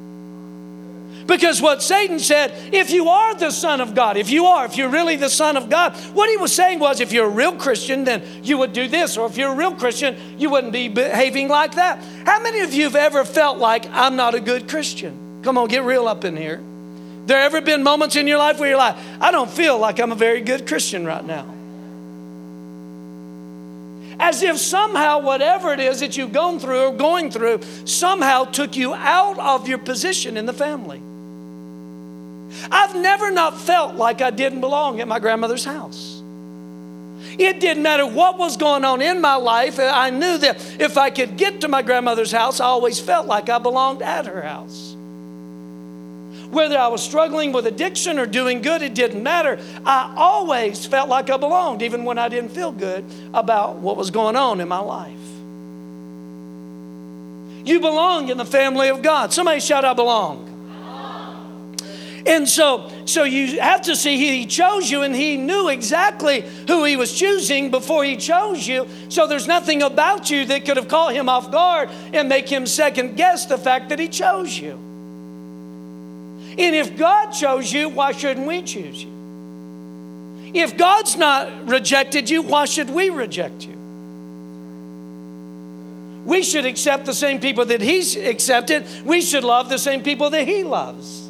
Because 1.29 1.61
what 1.61 1.83
Satan 1.83 2.19
said, 2.19 2.55
if 2.73 2.91
you 2.91 3.11
are 3.11 3.35
the 3.35 3.51
Son 3.51 3.83
of 3.83 3.95
God, 3.95 4.17
if 4.17 4.31
you 4.31 4.47
are, 4.47 4.65
if 4.65 4.79
you're 4.79 4.89
really 4.89 5.15
the 5.15 5.29
Son 5.29 5.59
of 5.59 5.69
God, 5.69 5.95
what 6.15 6.31
he 6.31 6.39
was 6.39 6.55
saying 6.55 6.79
was 6.79 7.01
if 7.01 7.13
you're 7.13 7.27
a 7.27 7.31
real 7.31 7.55
Christian, 7.55 8.05
then 8.05 8.23
you 8.43 8.57
would 8.57 8.73
do 8.73 8.89
this. 8.89 9.19
Or 9.19 9.27
if 9.27 9.37
you're 9.37 9.53
a 9.53 9.55
real 9.55 9.75
Christian, 9.75 10.17
you 10.39 10.49
wouldn't 10.49 10.73
be 10.73 10.89
behaving 10.89 11.49
like 11.49 11.75
that. 11.75 12.03
How 12.25 12.41
many 12.41 12.61
of 12.61 12.73
you 12.73 12.85
have 12.85 12.97
ever 12.97 13.27
felt 13.27 13.59
like, 13.59 13.85
I'm 13.91 14.17
not 14.17 14.35
a 14.35 14.41
good 14.41 14.71
Christian? 14.71 15.43
Come 15.43 15.59
on, 15.59 15.69
get 15.69 15.83
real 15.83 16.09
up 16.09 16.25
in 16.25 16.35
here. 16.35 16.63
There 17.27 17.39
ever 17.43 17.61
been 17.61 17.83
moments 17.83 18.17
in 18.17 18.27
your 18.27 18.39
life 18.39 18.59
where 18.59 18.71
you're 18.71 18.79
like, 18.79 18.97
I 19.21 19.31
don't 19.31 19.51
feel 19.51 19.79
like 19.79 20.01
I'm 20.01 20.13
a 20.13 20.15
very 20.15 20.41
good 20.41 20.67
Christian 20.67 21.05
right 21.05 21.25
now? 21.27 21.45
As 24.19 24.43
if 24.43 24.57
somehow, 24.57 25.21
whatever 25.21 25.75
it 25.75 25.81
is 25.81 26.01
that 26.01 26.17
you've 26.17 26.33
gone 26.33 26.59
through 26.59 26.87
or 26.87 26.93
going 26.93 27.31
through, 27.31 27.61
somehow 27.85 28.45
took 28.45 28.77
you 28.77 28.95
out 28.95 29.39
of 29.39 29.69
your 29.69 29.77
position 29.77 30.39
in 30.39 30.47
the 30.47 30.55
family. 30.55 31.03
I've 32.71 32.95
never 32.95 33.31
not 33.31 33.59
felt 33.61 33.95
like 33.95 34.21
I 34.21 34.31
didn't 34.31 34.61
belong 34.61 35.01
at 35.01 35.09
my 35.09 35.19
grandmother's 35.19 35.65
house. 35.65 36.23
It 37.39 37.61
didn't 37.61 37.83
matter 37.83 38.07
what 38.07 38.39
was 38.39 38.57
going 38.57 38.85
on 38.85 39.01
in 39.03 39.21
my 39.21 39.37
life. 39.37 39.79
I 39.79 40.11
knew 40.11 40.39
that 40.39 40.81
if 40.81 40.97
I 40.97 41.11
could 41.11 41.37
get 41.37 41.61
to 41.61 41.69
my 41.69 41.83
grandmother's 41.83 42.33
house, 42.33 42.61
I 42.61 42.67
always 42.67 42.99
felt 42.99 43.27
like 43.27 43.49
I 43.49 43.59
belonged 43.59 44.03
at 44.03 44.27
her 44.27 44.43
house. 44.43 44.97
Whether 46.51 46.79
I 46.79 46.89
was 46.89 47.03
struggling 47.03 47.53
with 47.53 47.67
addiction 47.67 48.19
or 48.19 48.27
doing 48.27 48.63
good, 48.63 48.81
it 48.83 48.95
didn't 48.95 49.23
matter. 49.23 49.59
I 49.85 50.13
always 50.17 50.87
felt 50.87 51.09
like 51.09 51.29
I 51.29 51.37
belonged, 51.37 51.83
even 51.83 52.05
when 52.05 52.19
I 52.19 52.29
didn't 52.29 52.51
feel 52.51 52.73
good 52.73 53.05
about 53.35 53.77
what 53.77 53.97
was 53.97 54.11
going 54.11 54.35
on 54.35 54.61
in 54.61 54.69
my 54.69 54.79
life. 54.79 55.13
You 57.67 57.81
belong 57.81 58.31
in 58.31 58.39
the 58.39 58.47
family 58.47 58.89
of 58.89 59.03
God. 59.03 59.33
Somebody 59.33 59.61
shout, 59.61 59.85
I 59.85 59.93
belong. 59.93 60.58
And 62.29 62.47
so, 62.47 62.93
so 63.07 63.25
you 63.25 63.59
have 63.59 63.81
to 63.83 63.97
see 63.97 64.19
he 64.19 64.45
chose 64.45 64.91
you 64.91 65.03
and 65.03 65.17
he 65.17 65.39
knew 65.39 65.71
exactly 65.71 66.43
who 66.67 66.85
he 66.85 66.95
was 66.95 67.19
choosing 67.19 67.71
before 67.71 68.05
he 68.05 68.19
chose 68.19 68.69
you. 68.69 68.87
So 69.09 69.27
there's 69.27 69.47
nothing 69.47 69.81
about 69.81 70.29
you 70.29 70.45
that 70.45 70.67
could 70.67 70.77
have 70.77 70.89
caught 70.89 71.15
him 71.15 71.31
off 71.31 71.51
guard 71.51 71.89
and 72.13 72.29
make 72.29 72.47
him 72.47 72.67
second 72.67 73.17
guess 73.17 73.47
the 73.47 73.57
fact 73.57 73.89
that 73.89 73.99
he 73.99 74.09
chose 74.09 74.59
you. 74.59 74.73
And 76.59 76.77
if 76.77 76.99
God 76.99 77.31
chose 77.31 77.73
you, 77.73 77.89
why 77.89 78.13
shouldn't 78.13 78.47
we 78.47 78.61
choose 78.61 79.03
you? 79.03 80.53
If 80.53 80.77
God's 80.77 81.17
not 81.17 81.67
rejected 81.67 82.29
you, 82.29 82.43
why 82.43 82.67
should 82.67 82.91
we 82.91 83.09
reject 83.09 83.65
you? 83.65 83.77
We 86.27 86.43
should 86.43 86.67
accept 86.67 87.07
the 87.07 87.15
same 87.15 87.41
people 87.41 87.65
that 87.67 87.81
He's 87.81 88.17
accepted. 88.17 88.85
We 89.07 89.23
should 89.23 89.45
love 89.45 89.71
the 89.71 89.79
same 89.79 90.03
people 90.03 90.29
that 90.31 90.47
He 90.47 90.63
loves 90.63 91.28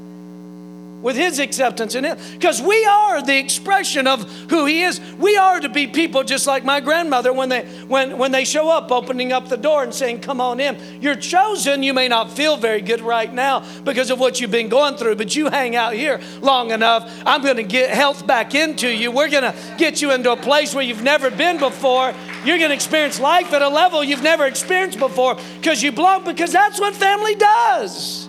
with 1.03 1.17
his 1.17 1.39
acceptance 1.39 1.95
in 1.95 2.05
it 2.05 2.19
because 2.33 2.61
we 2.61 2.85
are 2.85 3.23
the 3.23 3.37
expression 3.37 4.07
of 4.07 4.29
who 4.51 4.67
he 4.67 4.83
is. 4.83 5.01
We 5.19 5.37
are 5.37 5.61
to 5.61 5.69
be 5.69 5.87
people 5.87 6.25
just 6.25 6.47
like 6.47 6.65
my 6.65 6.81
grandmother 6.81 7.33
when 7.33 7.49
they 7.49 7.67
when 7.87 8.19
when 8.19 8.33
they 8.33 8.45
show 8.45 8.69
up 8.69 8.91
opening 8.91 9.33
up 9.33 9.49
the 9.49 9.57
door 9.57 9.83
and 9.83 9.95
saying 9.95 10.21
come 10.21 10.41
on 10.41 10.61
in. 10.61 10.79
You're 11.01 11.15
chosen. 11.15 11.83
You 11.83 11.95
may 11.95 12.09
not 12.09 12.33
feel 12.33 12.57
very 12.57 12.81
good 12.81 13.01
right 13.01 13.33
now 13.33 13.65
because 13.85 14.11
of 14.11 14.19
what 14.19 14.41
you've 14.41 14.51
been 14.51 14.69
going 14.69 14.97
through 14.97 15.17
but 15.17 15.35
you 15.35 15.49
hang 15.49 15.77
out 15.77 15.95
here 15.95 16.21
long 16.41 16.71
enough. 16.71 17.11
I'm 17.25 17.43
going 17.43 17.57
to 17.57 17.63
get 17.63 17.91
health 17.91 18.27
back 18.27 18.55
into 18.55 18.89
you. 18.89 19.11
We're 19.11 19.31
going 19.31 19.53
to 19.53 19.55
get 19.77 20.03
you 20.03 20.13
into 20.13 20.33
a 20.33 20.37
place 20.37 20.75
where 20.75 20.85
you've 20.85 21.03
never 21.03 21.31
been 21.31 21.59
before. 21.59 22.15
You're 22.45 22.59
going 22.59 22.71
to 22.71 22.75
experience 22.75 23.21
life 23.21 23.53
at 23.53 23.63
a 23.63 23.69
level 23.69 24.03
you've 24.03 24.23
never 24.23 24.47
experienced 24.47 24.99
before 24.99 25.37
because 25.57 25.83
you 25.83 25.93
belong 25.93 26.25
because 26.25 26.53
that's 26.53 26.81
what 26.81 26.95
family 26.95 27.35
does 27.35 28.28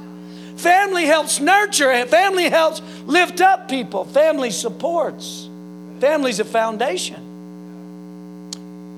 Family 0.59 1.05
helps 1.05 1.39
nurture, 1.39 2.05
family 2.07 2.49
helps 2.49 2.81
lift 3.05 3.39
up 3.39 3.69
people, 3.69 4.03
family 4.03 4.51
supports. 4.51 5.47
Family's 6.01 6.41
a 6.41 6.45
foundation. 6.45 7.27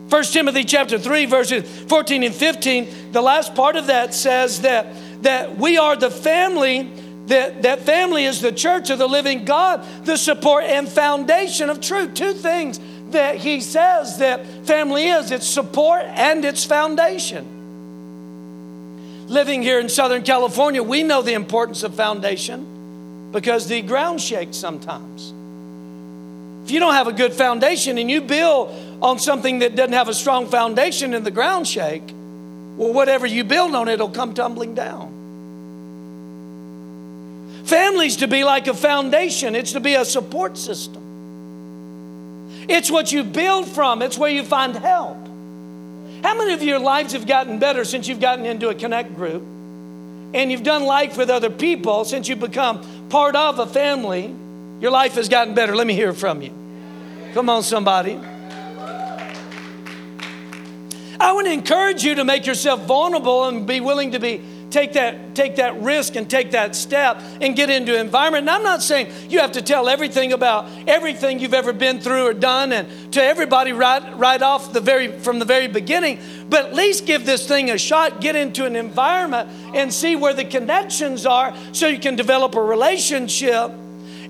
1 0.10 0.24
Timothy 0.24 0.64
chapter 0.64 0.98
3, 0.98 1.26
verses 1.28 1.84
14 1.88 2.24
and 2.24 2.34
15, 2.34 3.12
the 3.12 3.22
last 3.22 3.54
part 3.54 3.76
of 3.76 3.88
that 3.88 4.16
says 4.16 4.62
that, 4.62 4.88
that 5.22 5.56
we 5.56 5.78
are 5.78 5.96
the 5.96 6.10
family, 6.10 6.90
that, 7.28 7.62
that 7.62 7.82
family 7.82 8.26
is 8.26 8.42
the 8.42 8.52
church 8.52 8.90
of 8.90 8.98
the 8.98 9.08
living 9.08 9.46
God, 9.46 9.86
the 10.04 10.18
support 10.18 10.64
and 10.64 10.90
foundation 10.90 11.70
of 11.70 11.80
truth. 11.80 12.16
Two 12.16 12.34
things 12.34 12.80
that 13.12 13.36
he 13.36 13.62
says 13.62 14.18
that 14.18 14.48
family 14.66 15.10
is 15.10 15.30
it's 15.30 15.48
support 15.48 16.02
and 16.06 16.44
its 16.44 16.66
foundation 16.66 17.61
living 19.32 19.64
here 19.64 19.80
in 19.80 19.88
Southern 19.88 20.24
California, 20.24 20.84
we 20.84 21.04
know 21.04 21.22
the 21.22 21.34
importance 21.34 21.84
of 21.84 21.96
foundation 21.96 23.32
because 23.32 23.68
the 23.68 23.82
ground 23.82 24.20
shakes 24.20 24.58
sometimes. 24.58 25.34
If 26.66 26.72
you 26.72 26.80
don't 26.80 26.94
have 26.94 27.08
a 27.08 27.14
good 27.14 27.34
foundation 27.34 27.98
and 27.98 28.12
you 28.12 28.22
build 28.22 28.76
on 29.02 29.18
something 29.20 29.60
that 29.60 29.76
doesn't 29.76 29.94
have 29.94 30.10
a 30.10 30.14
strong 30.14 30.48
foundation 30.48 31.14
and 31.14 31.26
the 31.26 31.32
ground 31.32 31.66
shake, 31.66 32.04
well, 32.76 32.94
whatever 32.94 33.26
you 33.26 33.46
build 33.46 33.74
on, 33.74 33.88
it'll 33.88 34.10
come 34.10 34.34
tumbling 34.34 34.76
down. 34.76 35.10
Families 37.66 38.18
to 38.18 38.28
be 38.28 38.44
like 38.44 38.68
a 38.68 38.74
foundation, 38.74 39.56
it's 39.56 39.72
to 39.72 39.80
be 39.80 39.96
a 39.96 40.04
support 40.04 40.58
system. 40.58 41.02
It's 42.68 42.92
what 42.92 43.12
you 43.14 43.24
build 43.24 43.68
from, 43.68 44.02
it's 44.02 44.18
where 44.18 44.30
you 44.30 44.44
find 44.44 44.76
help. 44.76 45.31
How 46.24 46.38
many 46.38 46.54
of 46.54 46.62
your 46.62 46.80
lives 46.80 47.14
have 47.14 47.26
gotten 47.26 47.58
better 47.58 47.84
since 47.84 48.08
you've 48.08 48.20
gotten 48.20 48.46
into 48.46 48.70
a 48.70 48.76
connect 48.76 49.16
group? 49.16 49.42
And 50.34 50.52
you've 50.52 50.64
done 50.64 50.84
life 50.84 51.18
with 51.18 51.30
other 51.30 51.50
people 51.50 52.06
since 52.06 52.28
you've 52.30 52.40
become 52.40 53.10
part 53.10 53.36
of 53.36 53.60
a 53.60 53.66
family. 53.66 54.34
Your 54.80 54.92
life 54.92 55.14
has 55.16 55.28
gotten 55.30 55.54
better. 55.54 55.76
Let 55.76 55.88
me 55.88 55.94
hear 55.94 56.14
from 56.14 56.42
you. 56.42 56.54
Come 57.34 57.50
on, 57.50 57.64
somebody. 57.64 58.20
I 61.20 61.34
want 61.34 61.48
to 61.48 61.54
encourage 61.54 62.04
you 62.04 62.16
to 62.16 62.24
make 62.24 62.46
yourself 62.46 62.82
vulnerable 62.82 63.46
and 63.46 63.68
be 63.68 63.80
willing 63.80 64.12
to 64.12 64.20
be 64.20 64.42
take 64.72 64.94
that, 64.94 65.36
take 65.36 65.58
that 65.58 65.82
risk 65.82 66.16
and 66.16 66.30
take 66.30 66.52
that 66.52 66.76
step 66.76 67.22
and 67.42 67.56
get 67.56 67.70
into 67.70 67.94
an 67.94 68.02
environment. 68.02 68.42
And 68.42 68.50
I'm 68.50 68.64
not 68.64 68.82
saying 68.82 69.12
you 69.30 69.40
have 69.40 69.54
to 69.54 69.62
tell 69.62 69.90
everything 69.90 70.34
about 70.34 70.70
everything 70.88 71.40
you've 71.40 71.54
ever 71.54 71.74
been 71.74 72.00
through 72.00 72.28
or 72.28 72.34
done 72.34 72.72
and 72.72 73.14
to 73.14 73.24
everybody 73.24 73.74
right, 73.74 74.18
right 74.18 74.42
off 74.42 74.74
the 74.74 74.82
very 74.82 75.20
from 75.20 75.40
the 75.40 75.46
very 75.46 75.68
beginning, 75.68 76.20
but 76.50 76.66
at 76.66 76.74
least 76.74 77.06
give 77.06 77.26
this 77.26 77.48
thing 77.48 77.70
a 77.70 77.78
shot, 77.78 78.22
get 78.22 78.36
into 78.36 78.66
an 78.66 78.76
environment 78.76 79.50
and 79.76 79.94
see 79.94 80.16
where 80.16 80.34
the 80.34 80.46
connections 80.46 81.26
are 81.26 81.54
so 81.74 81.88
you 81.88 82.00
can 82.00 82.16
develop 82.16 82.56
a 82.56 82.62
relationship. 82.62 83.72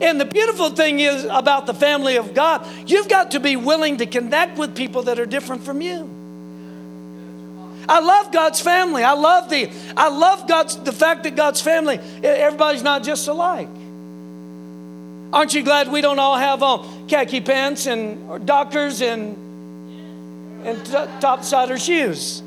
And 0.01 0.19
the 0.19 0.25
beautiful 0.25 0.71
thing 0.71 0.99
is 0.99 1.25
about 1.25 1.67
the 1.67 1.75
family 1.75 2.15
of 2.17 2.33
God, 2.33 2.67
you've 2.87 3.07
got 3.07 3.31
to 3.31 3.39
be 3.39 3.55
willing 3.55 3.97
to 3.97 4.07
connect 4.07 4.57
with 4.57 4.75
people 4.75 5.03
that 5.03 5.19
are 5.19 5.27
different 5.27 5.63
from 5.63 5.81
you. 5.81 6.20
I 7.87 7.99
love 7.99 8.31
God's 8.31 8.61
family. 8.61 9.03
I 9.03 9.13
love 9.13 9.49
the 9.49 9.71
I 9.97 10.09
love 10.09 10.47
God's 10.47 10.75
the 10.77 10.93
fact 10.93 11.23
that 11.23 11.35
God's 11.35 11.61
family 11.61 11.99
everybody's 12.23 12.83
not 12.83 13.03
just 13.03 13.27
alike. 13.27 13.69
Aren't 15.33 15.53
you 15.53 15.63
glad 15.63 15.89
we 15.89 16.01
don't 16.01 16.19
all 16.19 16.37
have 16.37 16.61
on 16.61 17.07
khaki 17.07 17.41
pants 17.41 17.85
and 17.85 18.45
Dockers 18.45 19.01
and 19.01 19.37
and 20.65 20.85
t- 20.85 20.91
topsider 20.91 21.83
shoes? 21.83 22.41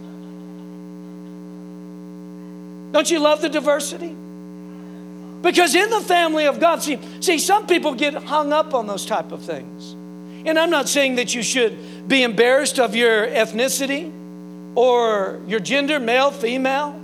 Don't 2.92 3.10
you 3.10 3.18
love 3.18 3.40
the 3.42 3.48
diversity? 3.48 4.14
Because 5.42 5.74
in 5.74 5.90
the 5.90 6.00
family 6.00 6.46
of 6.46 6.60
God, 6.60 6.82
see, 6.82 6.98
see, 7.20 7.38
some 7.38 7.66
people 7.66 7.94
get 7.94 8.14
hung 8.14 8.52
up 8.52 8.72
on 8.72 8.86
those 8.86 9.04
type 9.04 9.32
of 9.32 9.42
things. 9.42 9.92
And 10.46 10.58
I'm 10.58 10.70
not 10.70 10.88
saying 10.88 11.16
that 11.16 11.34
you 11.34 11.42
should 11.42 12.08
be 12.08 12.22
embarrassed 12.22 12.78
of 12.78 12.94
your 12.94 13.26
ethnicity 13.26 14.12
or 14.74 15.40
your 15.46 15.60
gender, 15.60 16.00
male, 16.00 16.30
female. 16.30 17.00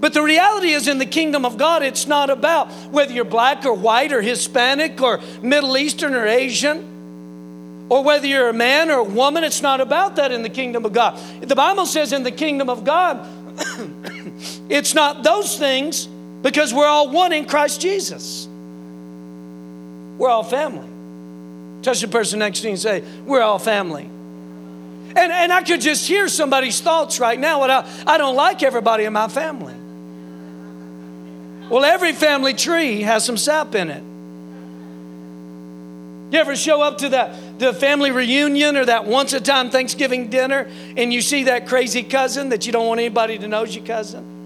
But 0.00 0.14
the 0.14 0.22
reality 0.22 0.70
is, 0.72 0.88
in 0.88 0.98
the 0.98 1.06
kingdom 1.06 1.44
of 1.44 1.56
God, 1.56 1.84
it's 1.84 2.08
not 2.08 2.28
about 2.28 2.72
whether 2.90 3.12
you're 3.12 3.24
black 3.24 3.64
or 3.64 3.72
white 3.72 4.12
or 4.12 4.20
Hispanic 4.20 5.00
or 5.00 5.20
Middle 5.42 5.76
Eastern 5.76 6.14
or 6.14 6.26
Asian, 6.26 7.86
or 7.88 8.02
whether 8.02 8.26
you're 8.26 8.48
a 8.48 8.52
man 8.52 8.90
or 8.90 8.98
a 8.98 9.04
woman. 9.04 9.44
It's 9.44 9.62
not 9.62 9.80
about 9.80 10.16
that 10.16 10.32
in 10.32 10.42
the 10.42 10.50
kingdom 10.50 10.84
of 10.84 10.92
God. 10.92 11.16
The 11.40 11.54
Bible 11.54 11.86
says 11.86 12.12
in 12.12 12.24
the 12.24 12.32
kingdom 12.32 12.68
of 12.68 12.84
God, 12.84 13.24
it's 14.68 14.92
not 14.92 15.22
those 15.22 15.56
things 15.56 16.06
because 16.42 16.74
we're 16.74 16.86
all 16.86 17.08
one 17.08 17.32
in 17.32 17.44
Christ 17.44 17.80
Jesus. 17.80 18.48
We're 20.18 20.30
all 20.30 20.42
family. 20.42 20.88
Touch 21.82 22.00
the 22.00 22.08
person 22.08 22.40
next 22.40 22.60
to 22.60 22.66
you 22.66 22.72
and 22.72 22.80
say, 22.80 23.04
We're 23.24 23.42
all 23.42 23.58
family. 23.58 24.08
And, 25.14 25.32
and 25.32 25.52
I 25.52 25.62
could 25.62 25.80
just 25.80 26.08
hear 26.08 26.28
somebody's 26.28 26.80
thoughts 26.80 27.20
right 27.20 27.38
now. 27.38 27.60
What 27.60 27.70
I, 27.70 27.86
I 28.06 28.18
don't 28.18 28.36
like 28.36 28.62
everybody 28.62 29.04
in 29.04 29.12
my 29.12 29.28
family. 29.28 29.74
Well, 31.68 31.84
every 31.84 32.12
family 32.12 32.54
tree 32.54 33.02
has 33.02 33.24
some 33.24 33.36
sap 33.36 33.74
in 33.74 33.90
it. 33.90 34.02
You 36.32 36.38
ever 36.38 36.56
show 36.56 36.80
up 36.80 36.98
to 36.98 37.10
that 37.10 37.58
the 37.58 37.74
family 37.74 38.10
reunion 38.10 38.78
or 38.78 38.86
that 38.86 39.06
once 39.06 39.34
a 39.34 39.40
time 39.40 39.68
Thanksgiving 39.68 40.30
dinner 40.30 40.66
and 40.96 41.12
you 41.12 41.20
see 41.20 41.44
that 41.44 41.66
crazy 41.66 42.02
cousin 42.02 42.48
that 42.48 42.64
you 42.64 42.72
don't 42.72 42.86
want 42.86 43.00
anybody 43.00 43.38
to 43.38 43.48
know 43.48 43.64
is 43.64 43.76
your 43.76 43.84
cousin? 43.84 44.41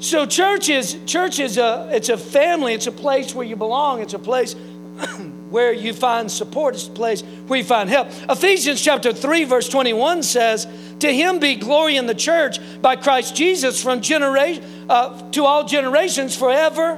So 0.00 0.26
church 0.26 0.68
is 0.68 0.96
church 1.06 1.40
is 1.40 1.58
a 1.58 1.88
it's 1.92 2.08
a 2.08 2.16
family, 2.16 2.74
it's 2.74 2.86
a 2.86 2.92
place 2.92 3.34
where 3.34 3.46
you 3.46 3.56
belong, 3.56 4.00
it's 4.00 4.14
a 4.14 4.18
place 4.18 4.54
where 5.50 5.72
you 5.72 5.92
find 5.92 6.30
support, 6.30 6.74
it's 6.74 6.86
a 6.86 6.90
place 6.90 7.22
where 7.22 7.58
you 7.58 7.64
find 7.64 7.88
help. 7.88 8.08
Ephesians 8.28 8.82
chapter 8.82 9.12
3, 9.12 9.44
verse 9.44 9.68
21 9.68 10.22
says, 10.22 10.66
To 11.00 11.12
him 11.12 11.38
be 11.38 11.56
glory 11.56 11.96
in 11.96 12.06
the 12.06 12.14
church 12.14 12.58
by 12.80 12.96
Christ 12.96 13.34
Jesus 13.34 13.82
from 13.82 14.00
generation 14.00 14.62
uh, 14.88 15.30
to 15.32 15.44
all 15.44 15.64
generations 15.64 16.36
forever 16.36 16.92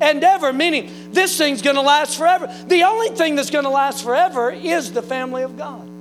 and 0.00 0.24
ever, 0.24 0.52
meaning 0.52 1.12
this 1.12 1.36
thing's 1.36 1.62
gonna 1.62 1.82
last 1.82 2.16
forever. 2.16 2.46
The 2.66 2.82
only 2.84 3.10
thing 3.10 3.36
that's 3.36 3.50
gonna 3.50 3.70
last 3.70 4.02
forever 4.02 4.50
is 4.50 4.92
the 4.92 5.02
family 5.02 5.42
of 5.42 5.56
God. 5.56 5.91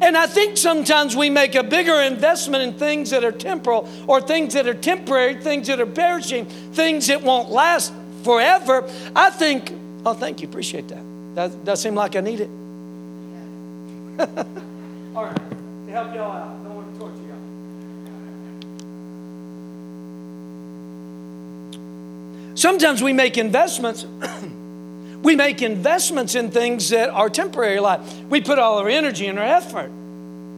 And 0.00 0.16
I 0.16 0.26
think 0.26 0.56
sometimes 0.56 1.16
we 1.16 1.30
make 1.30 1.54
a 1.54 1.62
bigger 1.62 2.00
investment 2.00 2.62
in 2.62 2.72
things 2.74 3.10
that 3.10 3.24
are 3.24 3.32
temporal 3.32 3.88
or 4.06 4.20
things 4.20 4.54
that 4.54 4.66
are 4.66 4.74
temporary, 4.74 5.36
things 5.36 5.68
that 5.68 5.80
are 5.80 5.86
perishing, 5.86 6.46
things 6.46 7.06
that 7.06 7.22
won't 7.22 7.50
last 7.50 7.92
forever, 8.24 8.88
I 9.14 9.30
think, 9.30 9.72
oh, 10.04 10.14
thank 10.14 10.40
you, 10.40 10.48
appreciate 10.48 10.88
that. 10.88 11.04
That 11.34 11.64
does 11.64 11.80
seem 11.80 11.94
like 11.94 12.16
I 12.16 12.20
need 12.20 12.40
it. 12.40 12.50
All 15.14 15.24
right, 15.24 15.36
to 15.36 15.92
help 15.92 16.14
y'all 16.14 16.32
out, 16.32 16.64
don't 16.64 16.74
want 16.74 16.92
to 16.92 16.98
torture 16.98 17.16
y'all. 17.16 17.36
Sometimes 22.56 23.02
we 23.02 23.12
make 23.12 23.36
investments. 23.36 24.06
we 25.24 25.34
make 25.34 25.62
investments 25.62 26.34
in 26.34 26.50
things 26.50 26.90
that 26.90 27.08
are 27.08 27.30
temporary. 27.30 27.80
Like 27.80 28.00
we 28.28 28.40
put 28.40 28.58
all 28.58 28.78
our 28.78 28.88
energy 28.88 29.26
and 29.26 29.38
our 29.38 29.44
effort 29.44 29.90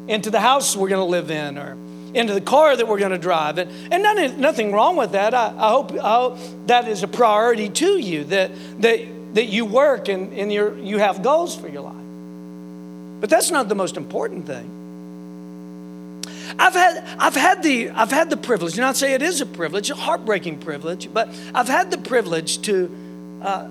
into 0.08 0.30
the 0.30 0.40
house 0.40 0.76
we're 0.76 0.88
going 0.88 1.00
to 1.00 1.10
live 1.10 1.30
in, 1.30 1.56
or 1.56 1.76
into 2.12 2.34
the 2.34 2.40
car 2.40 2.76
that 2.76 2.86
we're 2.86 2.98
going 2.98 3.12
to 3.12 3.18
drive. 3.18 3.58
And, 3.58 3.70
and 3.92 4.02
nothing, 4.02 4.40
nothing 4.40 4.72
wrong 4.72 4.96
with 4.96 5.12
that. 5.12 5.34
I, 5.34 5.54
I, 5.56 5.70
hope, 5.70 5.92
I 5.92 6.14
hope 6.14 6.38
that 6.66 6.88
is 6.88 7.02
a 7.02 7.08
priority 7.08 7.68
to 7.70 7.98
you, 7.98 8.24
that, 8.24 8.50
that, 8.80 9.34
that 9.34 9.44
you 9.44 9.64
work 9.64 10.08
and, 10.08 10.32
and 10.32 10.52
you 10.52 10.74
you 10.76 10.98
have 10.98 11.22
goals 11.22 11.54
for 11.56 11.68
your 11.68 11.82
life. 11.82 13.20
But 13.20 13.30
that's 13.30 13.50
not 13.50 13.68
the 13.68 13.74
most 13.74 13.96
important 13.96 14.46
thing. 14.46 14.72
I've 16.58 16.74
had, 16.74 17.04
I've, 17.18 17.34
had 17.34 17.62
the, 17.62 17.90
I've 17.90 18.10
had 18.10 18.30
the 18.30 18.36
privilege, 18.36 18.76
and 18.78 18.84
I'd 18.84 18.96
say 18.96 19.12
it 19.14 19.22
is 19.22 19.40
a 19.40 19.46
privilege, 19.46 19.90
a 19.90 19.94
heartbreaking 19.94 20.58
privilege, 20.58 21.12
but 21.12 21.28
I've 21.54 21.68
had 21.68 21.90
the 21.90 21.98
privilege 21.98 22.62
to 22.62 22.90
uh, 23.42 23.68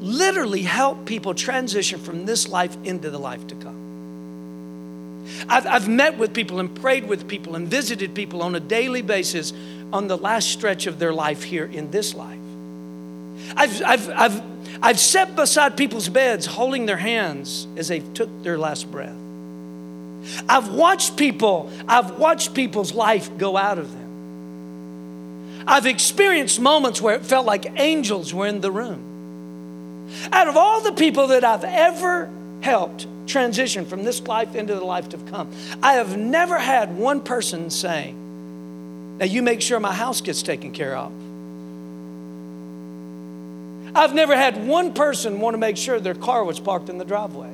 literally 0.00 0.62
help 0.62 1.06
people 1.06 1.34
transition 1.34 2.00
from 2.00 2.26
this 2.26 2.48
life 2.48 2.76
into 2.84 3.10
the 3.10 3.18
life 3.18 3.46
to 3.48 3.54
come. 3.56 3.84
I've, 5.48 5.66
I've 5.66 5.88
met 5.88 6.18
with 6.18 6.34
people 6.34 6.60
and 6.60 6.74
prayed 6.74 7.06
with 7.06 7.26
people 7.28 7.56
and 7.56 7.66
visited 7.68 8.14
people 8.14 8.42
on 8.42 8.54
a 8.54 8.60
daily 8.60 9.02
basis 9.02 9.52
on 9.92 10.08
the 10.08 10.16
last 10.16 10.50
stretch 10.50 10.86
of 10.86 10.98
their 10.98 11.12
life 11.12 11.42
here 11.42 11.64
in 11.64 11.90
this 11.90 12.14
life. 12.14 12.38
I've, 13.56 13.82
I've, 13.82 14.10
I've, 14.10 14.42
I've 14.82 14.98
sat 15.00 15.34
beside 15.36 15.76
people's 15.76 16.08
beds 16.08 16.46
holding 16.46 16.86
their 16.86 16.96
hands 16.96 17.66
as 17.76 17.88
they 17.88 18.00
took 18.00 18.28
their 18.42 18.58
last 18.58 18.90
breath. 18.90 19.16
I've 20.48 20.68
watched 20.72 21.16
people, 21.16 21.70
I've 21.86 22.18
watched 22.18 22.54
people's 22.54 22.92
life 22.94 23.36
go 23.38 23.56
out 23.56 23.78
of 23.78 23.92
them. 23.92 25.64
I've 25.66 25.86
experienced 25.86 26.60
moments 26.60 27.00
where 27.00 27.14
it 27.14 27.24
felt 27.24 27.46
like 27.46 27.66
angels 27.76 28.34
were 28.34 28.46
in 28.46 28.60
the 28.60 28.70
room. 28.70 29.13
Out 30.32 30.48
of 30.48 30.56
all 30.56 30.80
the 30.80 30.92
people 30.92 31.28
that 31.28 31.44
I've 31.44 31.64
ever 31.64 32.30
helped, 32.60 33.06
transition 33.26 33.84
from 33.86 34.04
this 34.04 34.20
life 34.22 34.54
into 34.54 34.74
the 34.74 34.84
life 34.84 35.08
to 35.10 35.18
come. 35.18 35.50
I 35.82 35.94
have 35.94 36.16
never 36.16 36.58
had 36.58 36.96
one 36.96 37.20
person 37.20 37.70
say, 37.70 38.12
Now 38.12 39.24
you 39.24 39.42
make 39.42 39.60
sure 39.60 39.80
my 39.80 39.94
house 39.94 40.20
gets 40.20 40.42
taken 40.42 40.72
care 40.72 40.96
of. 40.96 41.12
I've 43.96 44.12
never 44.12 44.36
had 44.36 44.66
one 44.66 44.92
person 44.92 45.40
want 45.40 45.54
to 45.54 45.58
make 45.58 45.76
sure 45.76 46.00
their 46.00 46.14
car 46.14 46.42
was 46.44 46.58
parked 46.58 46.88
in 46.88 46.98
the 46.98 47.04
driveway. 47.04 47.52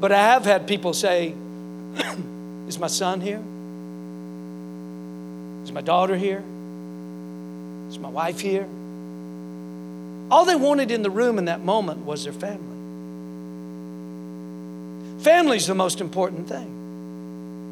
But 0.00 0.12
I 0.12 0.18
have 0.18 0.44
had 0.44 0.68
people 0.68 0.94
say, 0.94 1.34
Is 2.68 2.78
my 2.78 2.86
son 2.86 3.20
here? 3.20 3.42
Is 5.64 5.72
my 5.72 5.80
daughter 5.80 6.16
here? 6.16 6.44
Is 7.88 7.98
my 7.98 8.08
wife 8.08 8.38
here? 8.38 8.68
All 10.30 10.44
they 10.44 10.56
wanted 10.56 10.90
in 10.90 11.02
the 11.02 11.10
room 11.10 11.38
in 11.38 11.46
that 11.46 11.64
moment 11.64 12.04
was 12.04 12.24
their 12.24 12.32
family. 12.32 12.76
Family's 15.22 15.66
the 15.66 15.74
most 15.74 16.00
important 16.00 16.48
thing. 16.48 16.74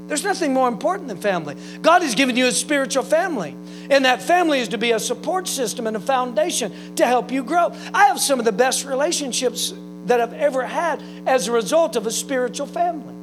There's 0.09 0.25
nothing 0.25 0.53
more 0.55 0.69
important 0.69 1.09
than 1.09 1.19
family. 1.19 1.57
God 1.83 2.03
has 2.03 2.15
given 2.15 2.37
you 2.37 2.47
a 2.47 2.53
spiritual 2.53 3.03
family, 3.03 3.57
and 3.91 4.05
that 4.05 4.23
family 4.23 4.61
is 4.61 4.69
to 4.69 4.79
be 4.79 4.93
a 4.93 5.01
support 5.01 5.49
system 5.49 5.87
and 5.87 5.97
a 5.97 6.01
foundation 6.01 6.95
to 6.97 7.07
help 7.07 7.33
you 7.33 7.43
grow. 7.43 7.73
I 7.93 8.07
have 8.07 8.21
some 8.21 8.39
of 8.39 8.45
the 8.45 8.53
best 8.53 8.85
relationships 8.85 9.75
that 10.07 10.21
I've 10.21 10.35
ever 10.35 10.65
had 10.65 11.03
as 11.27 11.49
a 11.49 11.53
result 11.53 11.97
of 11.97 12.07
a 12.07 12.13
spiritual 12.13 12.67
family. 12.69 13.15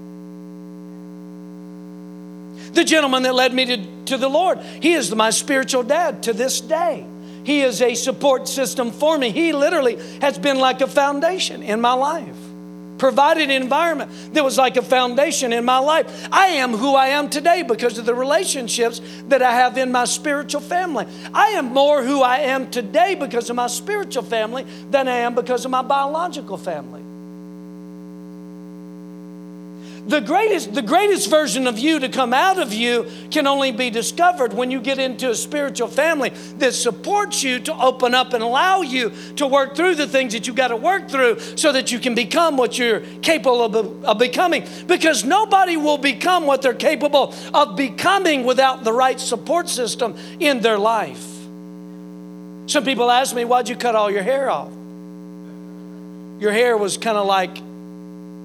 The 2.73 2.83
gentleman 2.83 3.23
that 3.23 3.35
led 3.35 3.53
me 3.53 3.65
to, 3.65 4.05
to 4.05 4.17
the 4.17 4.29
Lord, 4.29 4.59
he 4.59 4.93
is 4.93 5.13
my 5.15 5.29
spiritual 5.29 5.83
dad 5.83 6.23
to 6.23 6.33
this 6.33 6.59
day. 6.59 7.05
He 7.43 7.61
is 7.61 7.81
a 7.81 7.95
support 7.95 8.47
system 8.47 8.91
for 8.91 9.17
me. 9.17 9.31
He 9.31 9.53
literally 9.53 9.97
has 10.21 10.37
been 10.37 10.59
like 10.59 10.81
a 10.81 10.87
foundation 10.87 11.63
in 11.63 11.81
my 11.81 11.93
life 11.93 12.35
provided 13.03 13.43
an 13.43 13.51
environment 13.51 14.33
that 14.33 14.45
was 14.45 14.57
like 14.57 14.77
a 14.77 14.81
foundation 14.81 15.51
in 15.51 15.65
my 15.65 15.77
life. 15.77 16.29
I 16.31 16.47
am 16.47 16.71
who 16.71 16.95
I 16.95 17.07
am 17.07 17.29
today 17.29 17.61
because 17.61 17.97
of 17.97 18.05
the 18.05 18.15
relationships 18.15 19.01
that 19.27 19.41
I 19.41 19.51
have 19.51 19.77
in 19.77 19.91
my 19.91 20.05
spiritual 20.05 20.61
family. 20.61 21.05
I 21.33 21.47
am 21.47 21.65
more 21.65 22.01
who 22.01 22.21
I 22.21 22.37
am 22.37 22.71
today 22.71 23.15
because 23.15 23.49
of 23.49 23.57
my 23.57 23.67
spiritual 23.67 24.23
family 24.23 24.63
than 24.89 25.09
I 25.09 25.17
am 25.17 25.35
because 25.35 25.65
of 25.65 25.71
my 25.71 25.81
biological 25.81 26.55
family. 26.55 27.03
The 30.05 30.19
greatest, 30.19 30.73
the 30.73 30.81
greatest 30.81 31.29
version 31.29 31.65
of 31.65 31.79
you 31.79 31.99
to 31.99 32.09
come 32.09 32.33
out 32.33 32.59
of 32.59 32.73
you 32.73 33.09
can 33.31 33.47
only 33.47 33.71
be 33.71 33.89
discovered 33.89 34.51
when 34.51 34.69
you 34.69 34.81
get 34.81 34.99
into 34.99 35.29
a 35.29 35.35
spiritual 35.35 35.87
family 35.87 36.29
that 36.57 36.73
supports 36.73 37.41
you 37.41 37.59
to 37.61 37.73
open 37.73 38.13
up 38.13 38.33
and 38.33 38.43
allow 38.43 38.81
you 38.81 39.13
to 39.37 39.47
work 39.47 39.77
through 39.77 39.95
the 39.95 40.05
things 40.05 40.33
that 40.33 40.45
you've 40.45 40.57
got 40.57 40.69
to 40.69 40.75
work 40.75 41.09
through 41.09 41.39
so 41.55 41.71
that 41.71 41.89
you 41.93 41.99
can 41.99 42.15
become 42.15 42.57
what 42.57 42.77
you're 42.77 42.99
capable 43.21 43.63
of, 43.63 44.03
of 44.03 44.19
becoming. 44.19 44.67
Because 44.87 45.23
nobody 45.23 45.77
will 45.77 45.97
become 45.97 46.45
what 46.45 46.61
they're 46.61 46.73
capable 46.73 47.33
of 47.53 47.77
becoming 47.77 48.43
without 48.43 48.83
the 48.83 48.91
right 48.91 49.19
support 49.19 49.69
system 49.69 50.17
in 50.41 50.59
their 50.59 50.77
life. 50.77 51.23
Some 52.65 52.83
people 52.83 53.09
ask 53.09 53.33
me, 53.33 53.45
Why'd 53.45 53.69
you 53.69 53.77
cut 53.77 53.95
all 53.95 54.11
your 54.11 54.23
hair 54.23 54.49
off? 54.49 54.71
Your 56.41 56.51
hair 56.51 56.75
was 56.75 56.97
kind 56.97 57.17
of 57.17 57.25
like 57.25 57.57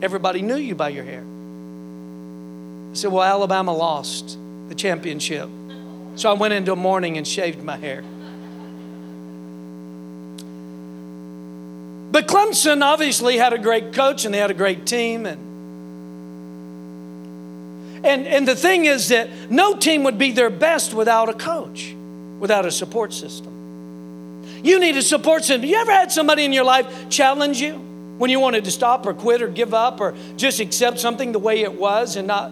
everybody 0.02 0.40
knew 0.40 0.56
you 0.56 0.76
by 0.76 0.90
your 0.90 1.04
hair. 1.04 1.24
I 2.90 2.94
said, 2.94 3.12
Well, 3.12 3.22
Alabama 3.22 3.74
lost 3.74 4.38
the 4.68 4.74
championship. 4.74 5.48
So 6.16 6.30
I 6.30 6.32
went 6.32 6.54
into 6.54 6.74
mourning 6.74 7.16
and 7.16 7.26
shaved 7.26 7.62
my 7.62 7.76
hair. 7.76 8.02
But 12.10 12.26
Clemson 12.26 12.82
obviously 12.82 13.36
had 13.36 13.52
a 13.52 13.58
great 13.58 13.92
coach 13.92 14.24
and 14.24 14.34
they 14.34 14.38
had 14.38 14.50
a 14.50 14.54
great 14.54 14.86
team. 14.86 15.26
And, 15.26 15.38
and, 18.04 18.26
and 18.26 18.48
the 18.48 18.56
thing 18.56 18.86
is 18.86 19.08
that 19.08 19.28
no 19.50 19.76
team 19.76 20.04
would 20.04 20.18
be 20.18 20.32
their 20.32 20.50
best 20.50 20.94
without 20.94 21.28
a 21.28 21.34
coach, 21.34 21.94
without 22.40 22.64
a 22.64 22.70
support 22.72 23.12
system. 23.12 23.54
You 24.64 24.80
need 24.80 24.96
a 24.96 25.02
support 25.02 25.44
system. 25.44 25.64
You 25.64 25.76
ever 25.76 25.92
had 25.92 26.10
somebody 26.10 26.44
in 26.44 26.52
your 26.52 26.64
life 26.64 27.08
challenge 27.10 27.60
you 27.60 27.74
when 28.18 28.30
you 28.30 28.40
wanted 28.40 28.64
to 28.64 28.70
stop 28.70 29.06
or 29.06 29.14
quit 29.14 29.42
or 29.42 29.48
give 29.48 29.72
up 29.72 30.00
or 30.00 30.14
just 30.36 30.58
accept 30.58 30.98
something 30.98 31.30
the 31.32 31.38
way 31.38 31.60
it 31.60 31.72
was 31.72 32.16
and 32.16 32.26
not 32.26 32.50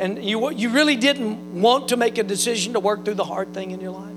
and 0.00 0.24
you, 0.24 0.50
you 0.50 0.70
really 0.70 0.96
didn't 0.96 1.60
want 1.60 1.88
to 1.88 1.96
make 1.96 2.18
a 2.18 2.22
decision 2.22 2.72
to 2.72 2.80
work 2.80 3.04
through 3.04 3.14
the 3.14 3.24
hard 3.24 3.54
thing 3.54 3.70
in 3.70 3.80
your 3.80 3.92
life? 3.92 4.10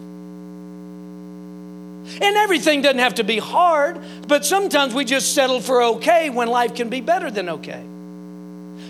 And 2.22 2.38
everything 2.38 2.82
doesn't 2.82 3.00
have 3.00 3.16
to 3.16 3.24
be 3.24 3.38
hard, 3.38 4.00
but 4.28 4.46
sometimes 4.46 4.94
we 4.94 5.04
just 5.04 5.36
settle 5.36 5.60
for 5.60 5.84
okay 5.84 6.30
when 6.30 6.48
life 6.48 6.74
can 6.74 6.90
be 6.90 7.02
better 7.02 7.30
than 7.30 7.50
okay. 7.50 7.84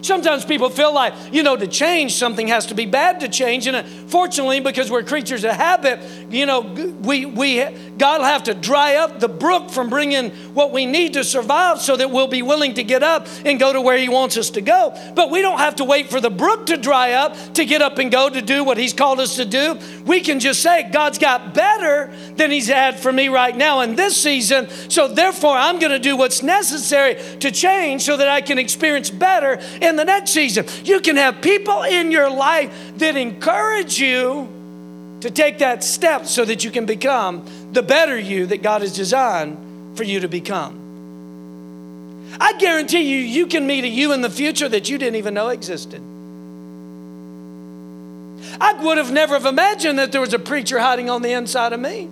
Sometimes 0.02 0.46
people 0.46 0.70
feel 0.70 0.94
like, 0.94 1.14
you 1.32 1.44
know, 1.44 1.56
to 1.56 1.68
change, 1.68 2.14
something 2.14 2.48
has 2.48 2.68
to 2.68 2.76
be 2.76 2.86
bad 2.86 3.22
to 3.22 3.28
change. 3.28 3.68
And 3.68 3.78
uh, 3.78 3.84
fortunately, 4.08 4.60
because 4.60 4.92
we're 4.92 5.04
creatures 5.04 5.44
of 5.44 5.52
habit, 5.52 6.00
you 6.30 6.46
know, 6.46 6.62
we, 6.62 7.26
we, 7.26 7.64
God 7.98 8.20
will 8.20 8.28
have 8.28 8.44
to 8.44 8.54
dry 8.54 8.96
up 8.96 9.20
the 9.20 9.28
brook 9.28 9.70
from 9.70 9.90
bringing 9.90 10.32
what 10.54 10.72
we 10.72 10.86
need 10.86 11.14
to 11.14 11.24
survive 11.24 11.82
so 11.82 11.96
that 11.96 12.12
we'll 12.12 12.28
be 12.28 12.42
willing 12.42 12.76
to 12.76 12.84
get 12.84 13.04
up 13.04 13.28
and 13.46 13.60
go 13.60 13.74
to 13.74 13.82
where 13.82 13.98
He 13.98 14.10
wants 14.10 14.38
us 14.38 14.52
to 14.52 14.62
go. 14.62 14.94
But 15.16 15.32
we 15.32 15.42
don't 15.42 15.60
have 15.60 15.78
to 15.78 15.84
wait 15.84 16.10
for 16.10 16.22
the 16.22 16.30
brook 16.30 16.68
to 16.68 16.78
dry 16.78 17.14
up 17.14 17.36
to 17.56 17.66
get 17.66 17.82
up 17.82 17.98
and 17.98 18.12
go 18.12 18.30
to 18.30 18.42
do 18.42 18.64
what 18.64 18.78
He's 18.78 18.94
called 18.94 19.20
us 19.20 19.36
to 19.38 19.46
do. 19.46 19.80
We 20.06 20.22
can 20.22 20.40
just 20.40 20.62
say, 20.62 20.90
God's 20.92 21.18
got 21.18 21.54
better 21.54 22.12
than 22.36 22.52
He's 22.52 22.68
had 22.68 23.00
for 23.00 23.12
me 23.12 23.30
right 23.30 23.56
now 23.56 23.82
in 23.82 23.96
this 23.96 24.22
season. 24.22 24.70
So 24.90 25.08
therefore, 25.08 25.56
I'm 25.56 25.80
going 25.80 25.92
to 25.92 26.00
do 26.00 26.16
what's 26.16 26.44
necessary 26.44 27.16
to 27.40 27.52
change 27.52 28.04
so 28.04 28.18
that 28.18 28.28
I 28.28 28.42
can 28.42 28.58
experience 28.58 29.10
better 29.10 29.54
in 29.82 29.96
the 29.96 30.06
next 30.06 30.32
season. 30.32 30.66
You 30.84 31.02
can 31.02 31.16
have 31.16 31.42
people 31.42 31.84
in 31.84 32.12
your 32.12 32.30
life 32.30 32.72
that 32.98 33.16
encourage 33.16 34.00
you 34.00 34.54
to 35.22 35.32
take 35.32 35.60
that 35.60 35.84
step 35.84 36.26
so 36.26 36.46
that 36.46 36.64
you 36.64 36.72
can 36.72 36.86
become 36.86 37.46
the 37.72 37.84
better 37.84 38.18
you 38.18 38.48
that 38.48 38.62
God 38.62 38.82
has 38.82 38.94
designed 38.96 39.98
for 39.98 40.04
you 40.04 40.20
to 40.22 40.28
become. 40.28 40.86
I 42.40 42.54
guarantee 42.54 43.02
you, 43.02 43.20
you 43.20 43.48
can 43.48 43.66
meet 43.66 43.84
a 43.84 43.88
you 43.88 44.14
in 44.14 44.22
the 44.22 44.30
future 44.30 44.70
that 44.70 44.90
you 44.90 44.98
didn't 44.98 45.16
even 45.16 45.34
know 45.34 45.50
existed. 45.50 46.02
I 48.60 48.74
would 48.74 48.98
have 48.98 49.12
never 49.12 49.34
have 49.34 49.46
imagined 49.46 50.00
that 50.00 50.12
there 50.12 50.22
was 50.22 50.34
a 50.34 50.40
preacher 50.40 50.80
hiding 50.80 51.10
on 51.10 51.22
the 51.22 51.32
inside 51.32 51.74
of 51.74 51.80
me. 51.80 52.10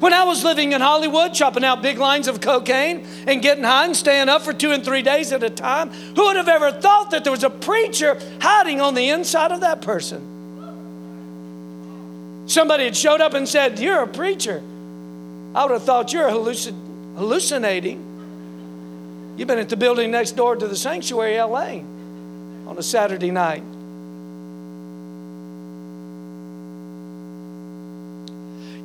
When 0.00 0.12
I 0.12 0.24
was 0.24 0.44
living 0.44 0.72
in 0.72 0.80
Hollywood, 0.80 1.34
chopping 1.34 1.64
out 1.64 1.82
big 1.82 1.98
lines 1.98 2.28
of 2.28 2.40
cocaine 2.40 3.06
and 3.26 3.42
getting 3.42 3.64
high 3.64 3.84
and 3.84 3.96
staying 3.96 4.28
up 4.28 4.42
for 4.42 4.52
two 4.52 4.70
and 4.72 4.84
three 4.84 5.02
days 5.02 5.32
at 5.32 5.42
a 5.42 5.50
time, 5.50 5.90
who 5.90 6.26
would 6.26 6.36
have 6.36 6.48
ever 6.48 6.70
thought 6.72 7.10
that 7.10 7.24
there 7.24 7.32
was 7.32 7.44
a 7.44 7.50
preacher 7.50 8.20
hiding 8.40 8.80
on 8.80 8.94
the 8.94 9.08
inside 9.08 9.50
of 9.52 9.60
that 9.60 9.80
person? 9.82 10.36
Somebody 12.46 12.84
had 12.84 12.96
showed 12.96 13.20
up 13.20 13.34
and 13.34 13.48
said, 13.48 13.78
You're 13.78 14.02
a 14.02 14.08
preacher. 14.08 14.62
I 15.58 15.64
would 15.64 15.72
have 15.72 15.82
thought 15.82 16.12
you're 16.12 16.30
hallucin- 16.30 17.16
hallucinating. 17.16 19.34
You've 19.36 19.48
been 19.48 19.58
at 19.58 19.68
the 19.68 19.76
building 19.76 20.12
next 20.12 20.36
door 20.36 20.54
to 20.54 20.68
the 20.68 20.76
sanctuary, 20.76 21.36
LA, 21.36 21.80
on 22.68 22.76
a 22.78 22.82
Saturday 22.82 23.32
night. 23.32 23.64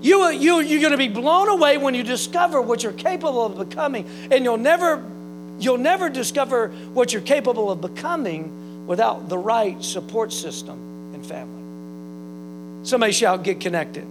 You, 0.03 0.31
you, 0.31 0.61
you're 0.61 0.81
going 0.81 0.93
to 0.93 0.97
be 0.97 1.09
blown 1.09 1.47
away 1.47 1.77
when 1.77 1.93
you 1.93 2.01
discover 2.01 2.59
what 2.59 2.81
you're 2.81 2.91
capable 2.93 3.45
of 3.45 3.69
becoming, 3.69 4.09
and 4.31 4.43
you'll 4.43 4.57
never, 4.57 4.99
you'll 5.59 5.77
never 5.77 6.09
discover 6.09 6.69
what 6.95 7.13
you're 7.13 7.21
capable 7.21 7.69
of 7.69 7.81
becoming 7.81 8.87
without 8.87 9.29
the 9.29 9.37
right 9.37 9.79
support 9.83 10.33
system 10.33 11.13
and 11.13 11.23
family. 11.23 12.83
Somebody 12.83 13.13
shout, 13.13 13.43
get 13.43 13.59
connected. 13.59 14.07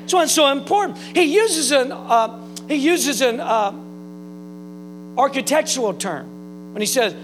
That's 0.00 0.12
why 0.12 0.22
it's 0.24 0.32
so 0.32 0.48
important. 0.48 0.98
He 0.98 1.34
uses 1.34 1.70
an, 1.72 1.92
uh, 1.92 2.40
he 2.68 2.76
uses 2.76 3.20
an 3.20 3.40
uh, 3.40 3.72
architectural 5.18 5.94
term 5.94 6.72
when 6.72 6.80
he 6.80 6.86
says 6.86 7.14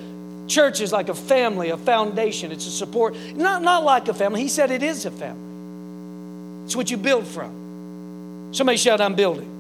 church 0.49 0.81
is 0.81 0.93
like 0.93 1.09
a 1.09 1.15
family, 1.15 1.71
a 1.71 1.77
foundation, 1.77 2.53
it's 2.53 2.67
a 2.67 2.71
support. 2.71 3.17
Not, 3.35 3.63
not 3.63 3.85
like 3.85 4.09
a 4.09 4.15
family. 4.15 4.41
He 4.43 4.49
said 4.49 4.71
it 4.71 4.83
is 4.83 5.07
a 5.07 5.11
family. 5.11 6.65
It's 6.65 6.77
what 6.77 6.91
you 6.91 6.97
build 6.97 7.27
from. 7.27 8.51
Somebody 8.53 8.79
shout, 8.79 9.01
I'm 9.01 9.15
building. 9.15 9.53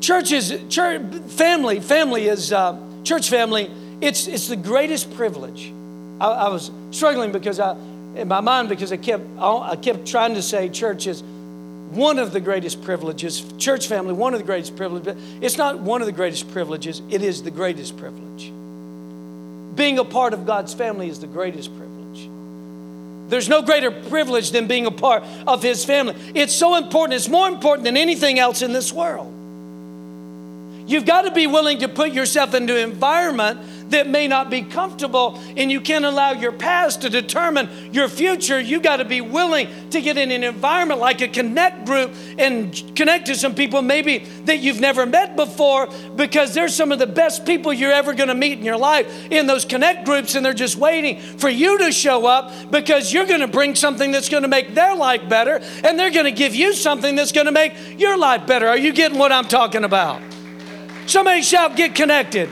Church 0.00 0.32
is, 0.32 0.58
church, 0.68 1.02
family, 1.28 1.80
family 1.80 2.26
is, 2.26 2.52
uh, 2.52 2.78
church 3.04 3.28
family, 3.28 3.70
it's, 4.00 4.26
it's 4.26 4.48
the 4.48 4.56
greatest 4.56 5.14
privilege. 5.14 5.72
I, 6.20 6.26
I, 6.26 6.48
was 6.48 6.70
struggling 6.90 7.32
because 7.32 7.60
I, 7.60 7.76
in 8.16 8.28
my 8.28 8.40
mind, 8.40 8.68
because 8.68 8.92
I 8.92 8.96
kept, 8.96 9.24
I 9.38 9.76
kept 9.76 10.06
trying 10.06 10.34
to 10.34 10.42
say 10.42 10.68
church 10.68 11.06
is 11.06 11.22
one 11.22 12.18
of 12.18 12.32
the 12.32 12.40
greatest 12.40 12.82
privileges, 12.82 13.44
church 13.58 13.88
family, 13.88 14.12
one 14.12 14.32
of 14.32 14.40
the 14.40 14.46
greatest 14.46 14.76
privileges. 14.76 15.16
It's 15.40 15.56
not 15.56 15.80
one 15.80 16.00
of 16.00 16.06
the 16.06 16.12
greatest 16.12 16.50
privileges, 16.52 17.02
it 17.10 17.22
is 17.22 17.42
the 17.42 17.50
greatest 17.50 17.96
privilege. 17.96 18.52
Being 19.76 19.98
a 19.98 20.04
part 20.04 20.34
of 20.34 20.46
God's 20.46 20.74
family 20.74 21.08
is 21.08 21.20
the 21.20 21.26
greatest 21.26 21.70
privilege. 21.76 22.28
There's 23.28 23.48
no 23.48 23.62
greater 23.62 23.90
privilege 23.90 24.50
than 24.50 24.66
being 24.66 24.86
a 24.86 24.90
part 24.90 25.22
of 25.46 25.62
his 25.62 25.84
family. 25.84 26.16
It's 26.34 26.54
so 26.54 26.76
important. 26.76 27.14
It's 27.14 27.28
more 27.28 27.48
important 27.48 27.84
than 27.84 27.96
anything 27.96 28.40
else 28.40 28.60
in 28.60 28.72
this 28.72 28.92
world. 28.92 29.32
You've 30.88 31.06
got 31.06 31.22
to 31.22 31.30
be 31.30 31.46
willing 31.46 31.78
to 31.78 31.88
put 31.88 32.10
yourself 32.12 32.54
into 32.54 32.74
an 32.74 32.90
environment 32.90 33.79
that 33.90 34.08
may 34.08 34.26
not 34.26 34.50
be 34.50 34.62
comfortable, 34.62 35.38
and 35.56 35.70
you 35.70 35.80
can't 35.80 36.04
allow 36.04 36.32
your 36.32 36.52
past 36.52 37.02
to 37.02 37.10
determine 37.10 37.92
your 37.92 38.08
future. 38.08 38.58
You 38.58 38.80
got 38.80 38.96
to 38.96 39.04
be 39.04 39.20
willing 39.20 39.90
to 39.90 40.00
get 40.00 40.16
in 40.16 40.30
an 40.30 40.42
environment 40.44 41.00
like 41.00 41.20
a 41.20 41.28
connect 41.28 41.86
group 41.86 42.12
and 42.38 42.92
connect 42.96 43.26
to 43.26 43.34
some 43.34 43.54
people 43.54 43.82
maybe 43.82 44.18
that 44.44 44.58
you've 44.58 44.80
never 44.80 45.06
met 45.06 45.36
before 45.36 45.88
because 46.16 46.54
they're 46.54 46.68
some 46.68 46.92
of 46.92 46.98
the 46.98 47.06
best 47.06 47.44
people 47.44 47.72
you're 47.72 47.92
ever 47.92 48.14
going 48.14 48.28
to 48.28 48.34
meet 48.34 48.58
in 48.58 48.64
your 48.64 48.76
life 48.76 49.30
in 49.30 49.46
those 49.46 49.64
connect 49.64 50.04
groups, 50.04 50.34
and 50.34 50.44
they're 50.44 50.54
just 50.54 50.76
waiting 50.76 51.20
for 51.20 51.48
you 51.48 51.78
to 51.78 51.92
show 51.92 52.26
up 52.26 52.52
because 52.70 53.12
you're 53.12 53.26
going 53.26 53.40
to 53.40 53.48
bring 53.48 53.74
something 53.74 54.12
that's 54.12 54.28
going 54.28 54.42
to 54.42 54.48
make 54.48 54.74
their 54.74 54.94
life 54.94 55.28
better, 55.28 55.60
and 55.84 55.98
they're 55.98 56.10
going 56.10 56.24
to 56.24 56.32
give 56.32 56.54
you 56.54 56.74
something 56.74 57.16
that's 57.16 57.32
going 57.32 57.46
to 57.46 57.52
make 57.52 57.74
your 57.98 58.16
life 58.16 58.46
better. 58.46 58.68
Are 58.68 58.78
you 58.78 58.92
getting 58.92 59.18
what 59.18 59.32
I'm 59.32 59.46
talking 59.46 59.84
about? 59.84 60.22
Somebody 61.06 61.42
shout, 61.42 61.76
get 61.76 61.94
connected. 61.94 62.48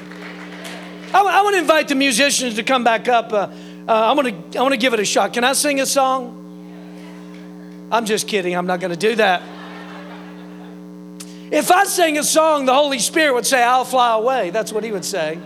I, 1.13 1.21
I 1.21 1.43
want 1.43 1.55
to 1.55 1.61
invite 1.61 1.89
the 1.89 1.95
musicians 1.95 2.57
to 2.57 2.63
come 2.63 2.85
back 2.85 3.09
up. 3.09 3.33
Uh, 3.33 3.49
uh, 3.89 3.93
I 3.93 4.13
want 4.13 4.53
to 4.53 4.59
I 4.59 4.63
want 4.63 4.75
to 4.75 4.79
give 4.79 4.93
it 4.93 5.01
a 5.01 5.05
shot. 5.05 5.33
Can 5.33 5.45
I 5.45 5.55
sing 5.55 5.81
a 5.81 5.87
song? 5.87 6.35
I'm 7.91 8.05
just 8.05 8.29
kidding. 8.29 8.55
I'm 8.55 8.67
not 8.67 8.81
going 8.81 8.91
to 8.91 8.99
do 8.99 9.15
that. 9.17 9.43
If 11.51 11.71
I 11.71 11.85
sang 11.85 12.19
a 12.19 12.25
song, 12.25 12.67
the 12.67 12.75
Holy 12.75 12.99
Spirit 12.99 13.33
would 13.35 13.47
say, 13.47 13.63
"I'll 13.63 13.87
fly 13.87 14.15
away." 14.15 14.51
That's 14.51 14.73
what 14.73 14.85
He 14.85 14.93
would 14.93 15.05
say. 15.05 15.39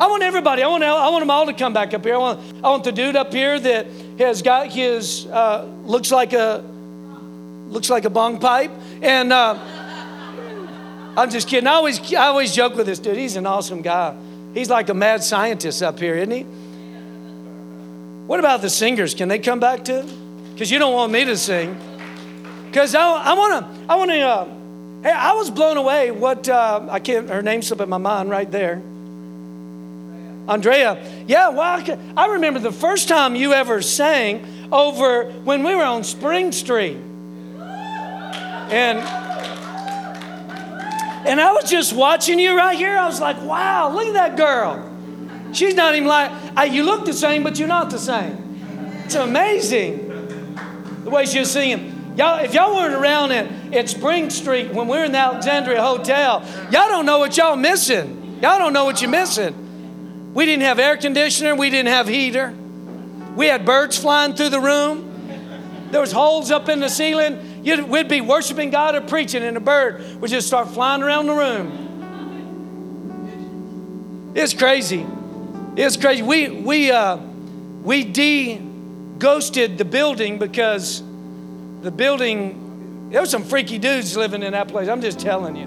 I 0.00 0.06
want 0.06 0.22
everybody. 0.22 0.62
I 0.62 0.68
want 0.68 0.82
I 0.82 1.08
want 1.10 1.22
them 1.22 1.30
all 1.30 1.46
to 1.46 1.52
come 1.52 1.72
back 1.72 1.94
up 1.94 2.04
here. 2.04 2.14
I 2.14 2.18
want 2.18 2.40
I 2.64 2.68
want 2.70 2.84
the 2.84 2.92
dude 2.92 3.14
up 3.14 3.32
here 3.32 3.60
that 3.60 3.86
has 4.18 4.42
got 4.42 4.66
his 4.68 5.26
uh, 5.26 5.64
looks 5.84 6.10
like 6.10 6.32
a 6.32 6.64
looks 7.68 7.90
like 7.90 8.04
a 8.04 8.10
bong 8.10 8.38
pipe 8.38 8.72
and. 9.02 9.32
Uh, 9.32 9.58
I'm 11.16 11.30
just 11.30 11.48
kidding. 11.48 11.66
I 11.66 11.72
always, 11.72 12.14
I 12.14 12.26
always 12.26 12.54
joke 12.54 12.76
with 12.76 12.86
this 12.86 13.00
dude. 13.00 13.16
He's 13.16 13.34
an 13.34 13.44
awesome 13.44 13.82
guy. 13.82 14.14
He's 14.54 14.70
like 14.70 14.88
a 14.88 14.94
mad 14.94 15.22
scientist 15.22 15.82
up 15.82 15.98
here, 15.98 16.14
isn't 16.16 16.30
he? 16.30 16.42
What 18.26 18.40
about 18.40 18.60
the 18.60 18.70
singers? 18.70 19.14
Can 19.14 19.28
they 19.28 19.38
come 19.38 19.60
back 19.60 19.84
too? 19.84 20.02
Because 20.52 20.70
you 20.70 20.78
don't 20.78 20.92
want 20.92 21.12
me 21.12 21.24
to 21.24 21.36
sing. 21.36 21.76
Because 22.66 22.94
I 22.94 23.32
want 23.32 23.64
to, 23.64 23.92
I 23.92 23.96
want 23.96 24.10
to, 24.10 24.20
uh, 24.20 24.44
hey, 25.02 25.12
I 25.12 25.32
was 25.32 25.50
blown 25.50 25.76
away. 25.76 26.10
What, 26.10 26.48
uh, 26.48 26.86
I 26.90 27.00
can't, 27.00 27.28
her 27.30 27.42
name 27.42 27.62
slipped 27.62 27.82
in 27.82 27.88
my 27.88 27.98
mind 27.98 28.28
right 28.28 28.50
there. 28.50 28.82
Andrea. 30.48 31.02
Yeah, 31.26 31.50
well, 31.50 31.98
I 32.16 32.26
remember 32.26 32.58
the 32.58 32.72
first 32.72 33.08
time 33.08 33.34
you 33.34 33.52
ever 33.52 33.82
sang 33.82 34.68
over 34.72 35.30
when 35.44 35.62
we 35.62 35.74
were 35.74 35.84
on 35.84 36.04
Spring 36.04 36.52
Street. 36.52 36.96
And 38.70 38.98
and 41.26 41.40
I 41.40 41.52
was 41.52 41.70
just 41.70 41.92
watching 41.92 42.38
you 42.38 42.56
right 42.56 42.76
here. 42.76 42.96
I 42.96 43.06
was 43.06 43.20
like, 43.20 43.40
wow, 43.42 43.90
look 43.92 44.06
at 44.06 44.14
that 44.14 44.36
girl. 44.36 44.84
She's 45.52 45.74
not 45.74 45.94
even 45.94 46.08
like, 46.08 46.72
you 46.72 46.84
look 46.84 47.06
the 47.06 47.12
same, 47.12 47.42
but 47.42 47.58
you're 47.58 47.68
not 47.68 47.90
the 47.90 47.98
same. 47.98 49.02
It's 49.04 49.14
amazing 49.14 50.08
the 51.04 51.10
way 51.10 51.24
she 51.26 51.38
was 51.38 51.50
singing. 51.50 52.14
Y'all, 52.16 52.44
if 52.44 52.52
y'all 52.52 52.74
weren't 52.74 52.94
around 52.94 53.32
at, 53.32 53.74
at 53.74 53.88
Spring 53.88 54.28
Street 54.28 54.72
when 54.72 54.88
we 54.88 54.98
were 54.98 55.04
in 55.04 55.12
the 55.12 55.18
Alexandria 55.18 55.80
Hotel, 55.80 56.44
y'all 56.70 56.88
don't 56.88 57.06
know 57.06 57.18
what 57.18 57.36
y'all 57.36 57.56
missing. 57.56 58.38
Y'all 58.42 58.58
don't 58.58 58.72
know 58.72 58.84
what 58.84 59.00
you're 59.00 59.10
missing. 59.10 60.34
We 60.34 60.44
didn't 60.44 60.64
have 60.64 60.78
air 60.78 60.96
conditioner, 60.96 61.54
we 61.54 61.70
didn't 61.70 61.88
have 61.88 62.08
heater. 62.08 62.54
We 63.34 63.46
had 63.46 63.64
birds 63.64 63.96
flying 63.96 64.34
through 64.34 64.50
the 64.50 64.60
room. 64.60 65.88
There 65.90 66.00
was 66.00 66.12
holes 66.12 66.50
up 66.50 66.68
in 66.68 66.80
the 66.80 66.88
ceiling. 66.88 67.47
You'd, 67.68 67.86
we'd 67.86 68.08
be 68.08 68.22
worshiping 68.22 68.70
God 68.70 68.94
or 68.94 69.02
preaching, 69.02 69.42
and 69.42 69.54
a 69.54 69.60
bird 69.60 70.02
would 70.22 70.30
just 70.30 70.46
start 70.46 70.70
flying 70.70 71.02
around 71.02 71.26
the 71.26 71.34
room. 71.34 71.86
It's 74.34 74.54
crazy. 74.54 75.04
It's 75.76 75.98
crazy. 75.98 76.22
We 76.22 76.48
we 76.48 76.90
uh, 76.90 77.18
we 77.82 78.04
de 78.04 78.62
ghosted 79.18 79.76
the 79.76 79.84
building 79.84 80.38
because 80.38 81.02
the 81.82 81.90
building, 81.90 83.10
there 83.10 83.20
were 83.20 83.26
some 83.26 83.44
freaky 83.44 83.76
dudes 83.76 84.16
living 84.16 84.42
in 84.42 84.52
that 84.52 84.68
place. 84.68 84.88
I'm 84.88 85.02
just 85.02 85.20
telling 85.20 85.54
you. 85.54 85.66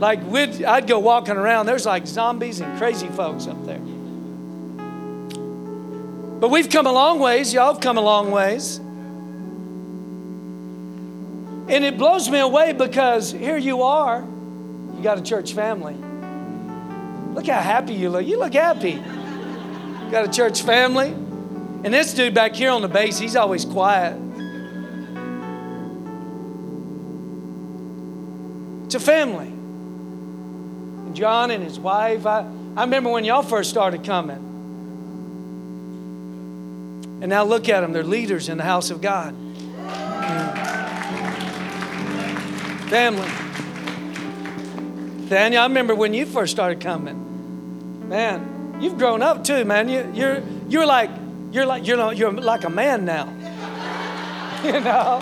Like, 0.00 0.20
we'd, 0.24 0.64
I'd 0.64 0.88
go 0.88 0.98
walking 0.98 1.36
around, 1.36 1.66
there's 1.66 1.86
like 1.86 2.08
zombies 2.08 2.58
and 2.60 2.76
crazy 2.76 3.06
folks 3.06 3.46
up 3.46 3.64
there. 3.66 3.78
But 6.40 6.50
we've 6.50 6.68
come 6.68 6.88
a 6.88 6.92
long 6.92 7.20
ways. 7.20 7.54
Y'all 7.54 7.74
have 7.74 7.80
come 7.80 7.98
a 7.98 8.02
long 8.02 8.32
ways. 8.32 8.80
And 11.70 11.84
it 11.84 11.96
blows 11.96 12.28
me 12.28 12.40
away 12.40 12.72
because 12.72 13.30
here 13.30 13.56
you 13.56 13.82
are, 13.82 14.22
you 14.96 15.02
got 15.04 15.18
a 15.18 15.22
church 15.22 15.52
family. 15.52 15.94
Look 17.32 17.46
how 17.46 17.60
happy 17.60 17.94
you 17.94 18.10
look. 18.10 18.26
You 18.26 18.40
look 18.40 18.54
happy. 18.54 18.94
You 18.94 20.10
got 20.10 20.24
a 20.24 20.30
church 20.30 20.62
family. 20.62 21.10
And 21.10 21.94
this 21.94 22.12
dude 22.12 22.34
back 22.34 22.56
here 22.56 22.72
on 22.72 22.82
the 22.82 22.88
bass, 22.88 23.20
he's 23.20 23.36
always 23.36 23.64
quiet. 23.64 24.16
It's 28.86 28.96
a 28.96 29.00
family. 29.00 29.46
And 29.46 31.14
John 31.14 31.52
and 31.52 31.62
his 31.62 31.78
wife, 31.78 32.26
I, 32.26 32.40
I 32.76 32.80
remember 32.82 33.10
when 33.10 33.24
y'all 33.24 33.44
first 33.44 33.70
started 33.70 34.02
coming. 34.02 34.48
And 37.22 37.28
now 37.28 37.44
look 37.44 37.68
at 37.68 37.82
them, 37.82 37.92
they're 37.92 38.02
leaders 38.02 38.48
in 38.48 38.58
the 38.58 38.64
house 38.64 38.90
of 38.90 39.00
God. 39.00 39.36
Family. 42.90 43.30
Daniel, 45.28 45.62
I 45.62 45.66
remember 45.66 45.94
when 45.94 46.12
you 46.12 46.26
first 46.26 46.50
started 46.50 46.80
coming. 46.80 48.08
Man, 48.08 48.78
you've 48.80 48.98
grown 48.98 49.22
up 49.22 49.44
too, 49.44 49.64
man. 49.64 49.88
You, 49.88 50.10
you're, 50.12 50.42
you're 50.68 50.86
like, 50.86 51.08
you're 51.52 51.66
like, 51.66 51.86
you're, 51.86 52.12
you're 52.12 52.32
like 52.32 52.64
a 52.64 52.68
man 52.68 53.04
now. 53.04 53.26
you 54.64 54.80
know? 54.80 55.20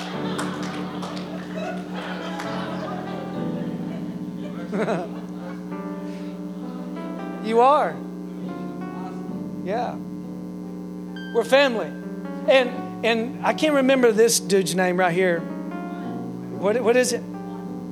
you 7.44 7.60
are. 7.60 7.94
Yeah. 9.64 9.94
We're 11.34 11.44
family. 11.44 11.92
And 12.48 12.70
and 13.04 13.44
I 13.44 13.52
can't 13.52 13.74
remember 13.74 14.10
this 14.10 14.40
dude's 14.40 14.74
name 14.74 14.96
right 14.96 15.12
here. 15.12 15.40
What, 15.40 16.82
what 16.82 16.96
is 16.96 17.12
it? 17.12 17.22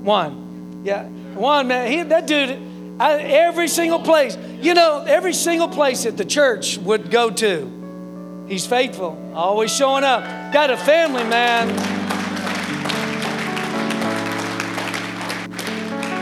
Juan. 0.07 0.83
Yeah. 0.85 1.03
Juan, 1.35 1.67
man. 1.69 1.91
He, 1.91 2.03
that 2.05 2.27
dude, 2.27 2.59
I, 3.01 3.19
every 3.19 3.69
single 3.69 3.99
place, 3.99 4.39
you 4.61 4.73
know, 4.73 5.05
every 5.07 5.35
single 5.35 5.69
place 5.69 6.05
that 6.05 6.17
the 6.17 6.25
church 6.25 6.79
would 6.79 7.11
go 7.11 7.29
to, 7.29 8.45
he's 8.49 8.67
faithful, 8.67 9.33
always 9.35 9.75
showing 9.75 10.05
up. 10.05 10.23
Got 10.53 10.71
a 10.71 10.77
family, 10.77 11.25
man. 11.25 11.69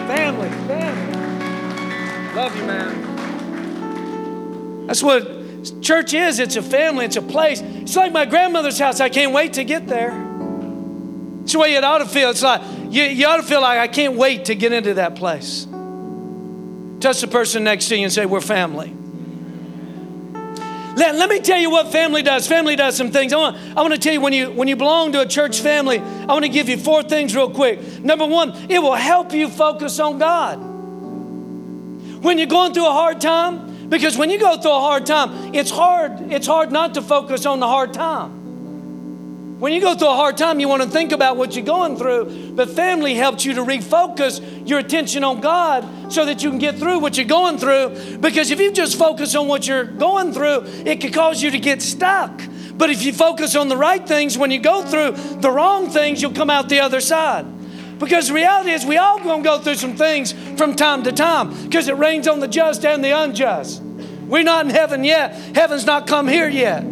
Family, 0.09 0.49
family. 0.67 2.35
Love 2.35 2.57
you, 2.57 2.65
man. 2.65 3.13
That's 4.87 5.03
what 5.03 5.45
Church 5.81 6.13
is, 6.13 6.41
it's 6.41 6.57
a 6.57 6.63
family, 6.63 7.07
it's 7.07 7.17
a 7.17 7.23
place. 7.23 7.61
It's 7.61 7.97
like 7.97 8.13
my 8.13 8.27
grandmother's 8.27 8.79
house. 8.79 9.01
I 9.01 9.09
can't 9.09 9.33
wait 9.33 9.55
to 9.55 9.65
get 9.65 9.87
there. 9.87 10.13
It's 11.43 11.53
the 11.53 11.59
way 11.59 11.75
it 11.75 11.85
ought 11.85 11.99
to 11.99 12.07
feel. 12.07 12.31
It's 12.31 12.43
like 12.43 12.61
you, 12.95 13.03
you 13.05 13.27
ought 13.27 13.39
to 13.39 13.43
feel 13.43 13.61
like 13.61 13.79
I 13.79 13.89
can't 13.89 14.15
wait 14.15 14.45
to 14.47 14.55
get 14.55 14.73
into 14.73 14.95
that 14.95 15.17
place. 15.17 15.67
Touch 17.01 17.21
the 17.21 17.29
person 17.29 17.65
next 17.65 17.89
to 17.89 17.97
you 17.97 18.05
and 18.05 18.13
say, 18.13 18.25
We're 18.25 18.41
family. 18.41 18.95
Let, 20.97 21.17
let 21.17 21.29
me 21.29 21.41
tell 21.41 21.59
you 21.59 21.71
what 21.71 21.91
family 21.91 22.23
does. 22.23 22.47
Family 22.47 22.77
does 22.77 22.97
some 22.97 23.11
things. 23.11 23.33
I 23.33 23.37
want, 23.37 23.57
I 23.77 23.83
want 23.83 23.95
to 23.95 23.99
tell 23.99 24.13
you 24.13 24.21
when 24.21 24.33
you 24.33 24.53
when 24.53 24.69
you 24.69 24.77
belong 24.77 25.11
to 25.13 25.23
a 25.23 25.27
church 25.27 25.61
family, 25.61 25.99
I 25.99 26.27
want 26.27 26.45
to 26.45 26.49
give 26.49 26.69
you 26.69 26.77
four 26.77 27.03
things 27.03 27.35
real 27.35 27.51
quick. 27.51 27.81
Number 27.99 28.27
one, 28.27 28.53
it 28.71 28.79
will 28.79 28.95
help 28.95 29.33
you 29.33 29.49
focus 29.49 29.99
on 29.99 30.19
God. 30.19 30.55
When 32.23 32.39
you're 32.39 32.47
going 32.47 32.75
through 32.75 32.87
a 32.87 32.93
hard 32.93 33.21
time, 33.21 33.89
because 33.89 34.17
when 34.17 34.31
you 34.31 34.39
go 34.39 34.57
through 34.57 34.71
a 34.71 34.81
hard 34.81 35.05
time, 35.05 35.53
it's 35.53 35.71
hard, 35.71 36.33
it's 36.33 36.47
hard 36.47 36.71
not 36.71 36.95
to 36.95 37.03
focus 37.03 37.45
on 37.45 37.59
the 37.59 37.67
hard 37.67 37.93
time. 37.93 38.44
When 39.59 39.73
you 39.73 39.81
go 39.81 39.95
through 39.95 40.09
a 40.09 40.17
hard 40.17 40.37
time, 40.37 40.59
you 40.59 40.69
want 40.69 40.83
to 40.83 40.89
think 40.89 41.13
about 41.13 41.37
what 41.37 41.55
you're 41.55 41.65
going 41.65 41.97
through, 41.97 42.55
but 42.55 42.71
family 42.71 43.15
helps 43.15 43.45
you 43.45 43.55
to 43.55 43.63
refocus 43.63 44.69
your 44.69 44.81
attention 44.81 45.23
on 45.23 45.41
God 45.41 46.13
so 46.13 46.25
that 46.27 46.43
you 46.43 46.51
can 46.51 46.59
get 46.59 46.77
through 46.77 46.99
what 46.99 47.17
you're 47.17 47.27
going 47.27 47.59
through. 47.59 48.19
Because 48.19 48.51
if 48.51 48.59
you 48.59 48.73
just 48.73 48.99
focus 48.99 49.37
on 49.37 49.47
what 49.47 49.67
you're 49.67 49.85
going 49.85 50.33
through, 50.33 50.65
it 50.85 51.01
could 51.01 51.15
cause 51.15 51.41
you 51.41 51.53
to 51.53 51.59
get 51.61 51.83
stuck. 51.83 52.43
But 52.77 52.91
if 52.91 53.05
you 53.05 53.13
focus 53.13 53.55
on 53.55 53.69
the 53.69 53.77
right 53.77 54.05
things, 54.05 54.37
when 54.37 54.51
you 54.51 54.59
go 54.59 54.83
through 54.83 55.13
the 55.41 55.53
wrong 55.53 55.89
things, 55.89 56.21
you'll 56.21 56.33
come 56.33 56.51
out 56.51 56.69
the 56.69 56.81
other 56.81 57.01
side. 57.01 57.47
Because 58.01 58.29
the 58.29 58.35
reality 58.35 58.71
is, 58.71 58.85
we 58.85 58.97
all 58.97 59.21
gonna 59.23 59.45
go 59.45 59.61
through 59.61 59.77
some 59.77 59.97
things 59.97 60.33
from 60.59 60.75
time 60.75 61.05
to 61.05 61.13
time 61.13 61.55
because 61.63 61.87
it 61.87 61.97
rains 61.97 62.27
on 62.27 62.41
the 62.41 62.49
just 62.49 62.85
and 62.85 63.05
the 63.05 63.17
unjust. 63.17 63.81
We're 64.27 64.43
not 64.43 64.65
in 64.65 64.71
heaven 64.71 65.05
yet. 65.05 65.33
Heaven's 65.55 65.87
not 65.87 66.09
come 66.09 66.27
here 66.27 66.49
yet. 66.49 66.85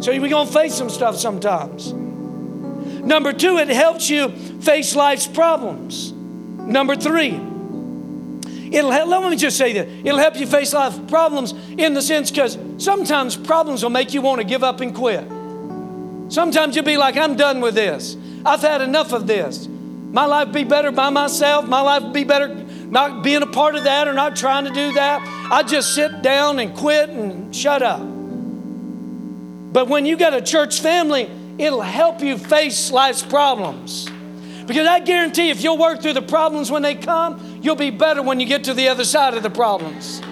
So 0.00 0.12
we're 0.12 0.28
gonna 0.28 0.50
face 0.50 0.74
some 0.74 0.90
stuff 0.90 1.16
sometimes. 1.16 1.92
Number 1.92 3.32
two, 3.32 3.58
it 3.58 3.68
helps 3.68 4.10
you 4.10 4.28
face 4.30 4.96
life's 4.96 5.26
problems. 5.26 6.12
Number 6.12 6.96
three, 6.96 7.40
it'll 8.72 8.90
help, 8.90 9.08
let 9.08 9.30
me 9.30 9.36
just 9.36 9.56
say 9.56 9.72
that 9.74 9.88
it'll 10.04 10.18
help 10.18 10.36
you 10.36 10.46
face 10.46 10.72
life 10.74 11.06
problems 11.08 11.52
in 11.78 11.94
the 11.94 12.02
sense 12.02 12.30
because 12.30 12.58
sometimes 12.78 13.36
problems 13.36 13.82
will 13.82 13.90
make 13.90 14.12
you 14.12 14.22
want 14.22 14.40
to 14.40 14.46
give 14.46 14.64
up 14.64 14.80
and 14.80 14.94
quit. 14.94 15.24
Sometimes 16.32 16.74
you'll 16.74 16.84
be 16.84 16.96
like, 16.96 17.16
I'm 17.16 17.36
done 17.36 17.60
with 17.60 17.74
this. 17.74 18.16
I've 18.44 18.60
had 18.60 18.80
enough 18.80 19.12
of 19.12 19.26
this. 19.26 19.68
My 19.68 20.24
life 20.24 20.52
be 20.52 20.64
better 20.64 20.90
by 20.90 21.10
myself. 21.10 21.66
My 21.68 21.80
life 21.80 22.12
be 22.12 22.24
better 22.24 22.48
not 22.48 23.22
being 23.22 23.42
a 23.42 23.46
part 23.46 23.74
of 23.74 23.84
that 23.84 24.08
or 24.08 24.14
not 24.14 24.34
trying 24.36 24.64
to 24.64 24.72
do 24.72 24.92
that. 24.94 25.20
I 25.50 25.62
just 25.62 25.94
sit 25.94 26.22
down 26.22 26.58
and 26.58 26.74
quit 26.76 27.08
and 27.08 27.54
shut 27.54 27.82
up. 27.82 28.15
But 29.76 29.88
when 29.88 30.06
you 30.06 30.16
got 30.16 30.32
a 30.32 30.40
church 30.40 30.80
family, 30.80 31.30
it'll 31.58 31.82
help 31.82 32.22
you 32.22 32.38
face 32.38 32.90
life's 32.90 33.22
problems. 33.22 34.08
Because 34.66 34.86
I 34.86 35.00
guarantee 35.00 35.50
if 35.50 35.62
you'll 35.62 35.76
work 35.76 36.00
through 36.00 36.14
the 36.14 36.22
problems 36.22 36.70
when 36.70 36.80
they 36.80 36.94
come, 36.94 37.60
you'll 37.60 37.76
be 37.76 37.90
better 37.90 38.22
when 38.22 38.40
you 38.40 38.46
get 38.46 38.64
to 38.64 38.72
the 38.72 38.88
other 38.88 39.04
side 39.04 39.34
of 39.34 39.42
the 39.42 39.50
problems. 39.50 40.22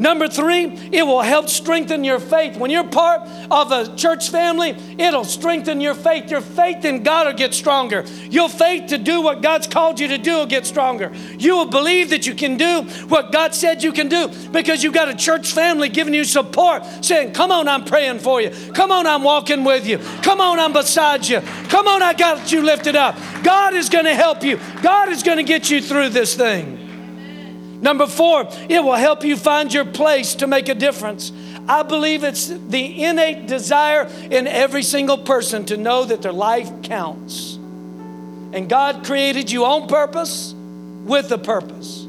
Number 0.00 0.28
three, 0.28 0.64
it 0.92 1.06
will 1.06 1.20
help 1.20 1.50
strengthen 1.50 2.04
your 2.04 2.20
faith. 2.20 2.56
When 2.56 2.70
you're 2.70 2.88
part 2.88 3.20
of 3.50 3.70
a 3.70 3.94
church 3.96 4.30
family, 4.30 4.70
it'll 4.96 5.26
strengthen 5.26 5.78
your 5.78 5.92
faith. 5.92 6.30
Your 6.30 6.40
faith 6.40 6.86
in 6.86 7.02
God 7.02 7.26
will 7.26 7.34
get 7.34 7.52
stronger. 7.52 8.06
Your 8.30 8.48
faith 8.48 8.86
to 8.88 8.96
do 8.96 9.20
what 9.20 9.42
God's 9.42 9.66
called 9.66 10.00
you 10.00 10.08
to 10.08 10.16
do 10.16 10.36
will 10.36 10.46
get 10.46 10.64
stronger. 10.64 11.12
You 11.36 11.54
will 11.54 11.66
believe 11.66 12.08
that 12.10 12.26
you 12.26 12.34
can 12.34 12.56
do 12.56 12.84
what 13.08 13.30
God 13.30 13.54
said 13.54 13.82
you 13.82 13.92
can 13.92 14.08
do 14.08 14.28
because 14.52 14.82
you've 14.82 14.94
got 14.94 15.10
a 15.10 15.14
church 15.14 15.52
family 15.52 15.90
giving 15.90 16.14
you 16.14 16.24
support, 16.24 16.82
saying, 17.04 17.32
Come 17.32 17.52
on, 17.52 17.68
I'm 17.68 17.84
praying 17.84 18.20
for 18.20 18.40
you. 18.40 18.48
Come 18.72 18.90
on, 18.90 19.06
I'm 19.06 19.22
walking 19.22 19.64
with 19.64 19.86
you. 19.86 19.98
Come 20.22 20.40
on, 20.40 20.58
I'm 20.58 20.72
beside 20.72 21.28
you. 21.28 21.42
Come 21.68 21.86
on, 21.86 22.02
I 22.02 22.14
got 22.14 22.50
you 22.50 22.62
lifted 22.62 22.96
up. 22.96 23.18
God 23.42 23.74
is 23.74 23.90
going 23.90 24.06
to 24.06 24.14
help 24.14 24.42
you, 24.42 24.58
God 24.82 25.10
is 25.10 25.22
going 25.22 25.36
to 25.36 25.44
get 25.44 25.68
you 25.68 25.82
through 25.82 26.08
this 26.08 26.34
thing. 26.34 26.79
Number 27.80 28.06
four, 28.06 28.48
it 28.68 28.82
will 28.84 28.94
help 28.94 29.24
you 29.24 29.36
find 29.36 29.72
your 29.72 29.86
place 29.86 30.34
to 30.36 30.46
make 30.46 30.68
a 30.68 30.74
difference. 30.74 31.32
I 31.66 31.82
believe 31.82 32.24
it's 32.24 32.46
the 32.46 33.04
innate 33.04 33.46
desire 33.46 34.06
in 34.30 34.46
every 34.46 34.82
single 34.82 35.18
person 35.18 35.64
to 35.66 35.76
know 35.76 36.04
that 36.04 36.20
their 36.20 36.32
life 36.32 36.70
counts. 36.82 37.54
And 38.52 38.68
God 38.68 39.04
created 39.04 39.50
you 39.50 39.64
on 39.64 39.88
purpose 39.88 40.54
with 41.04 41.30
a 41.32 41.38
purpose. 41.38 42.04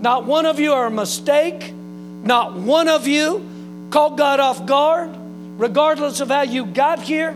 Not 0.00 0.24
one 0.24 0.46
of 0.46 0.58
you 0.58 0.72
are 0.72 0.86
a 0.86 0.90
mistake, 0.90 1.72
not 1.74 2.54
one 2.54 2.88
of 2.88 3.06
you 3.06 3.88
caught 3.90 4.16
God 4.16 4.40
off 4.40 4.64
guard, 4.64 5.10
regardless 5.58 6.20
of 6.20 6.28
how 6.28 6.42
you 6.42 6.64
got 6.64 7.02
here. 7.02 7.32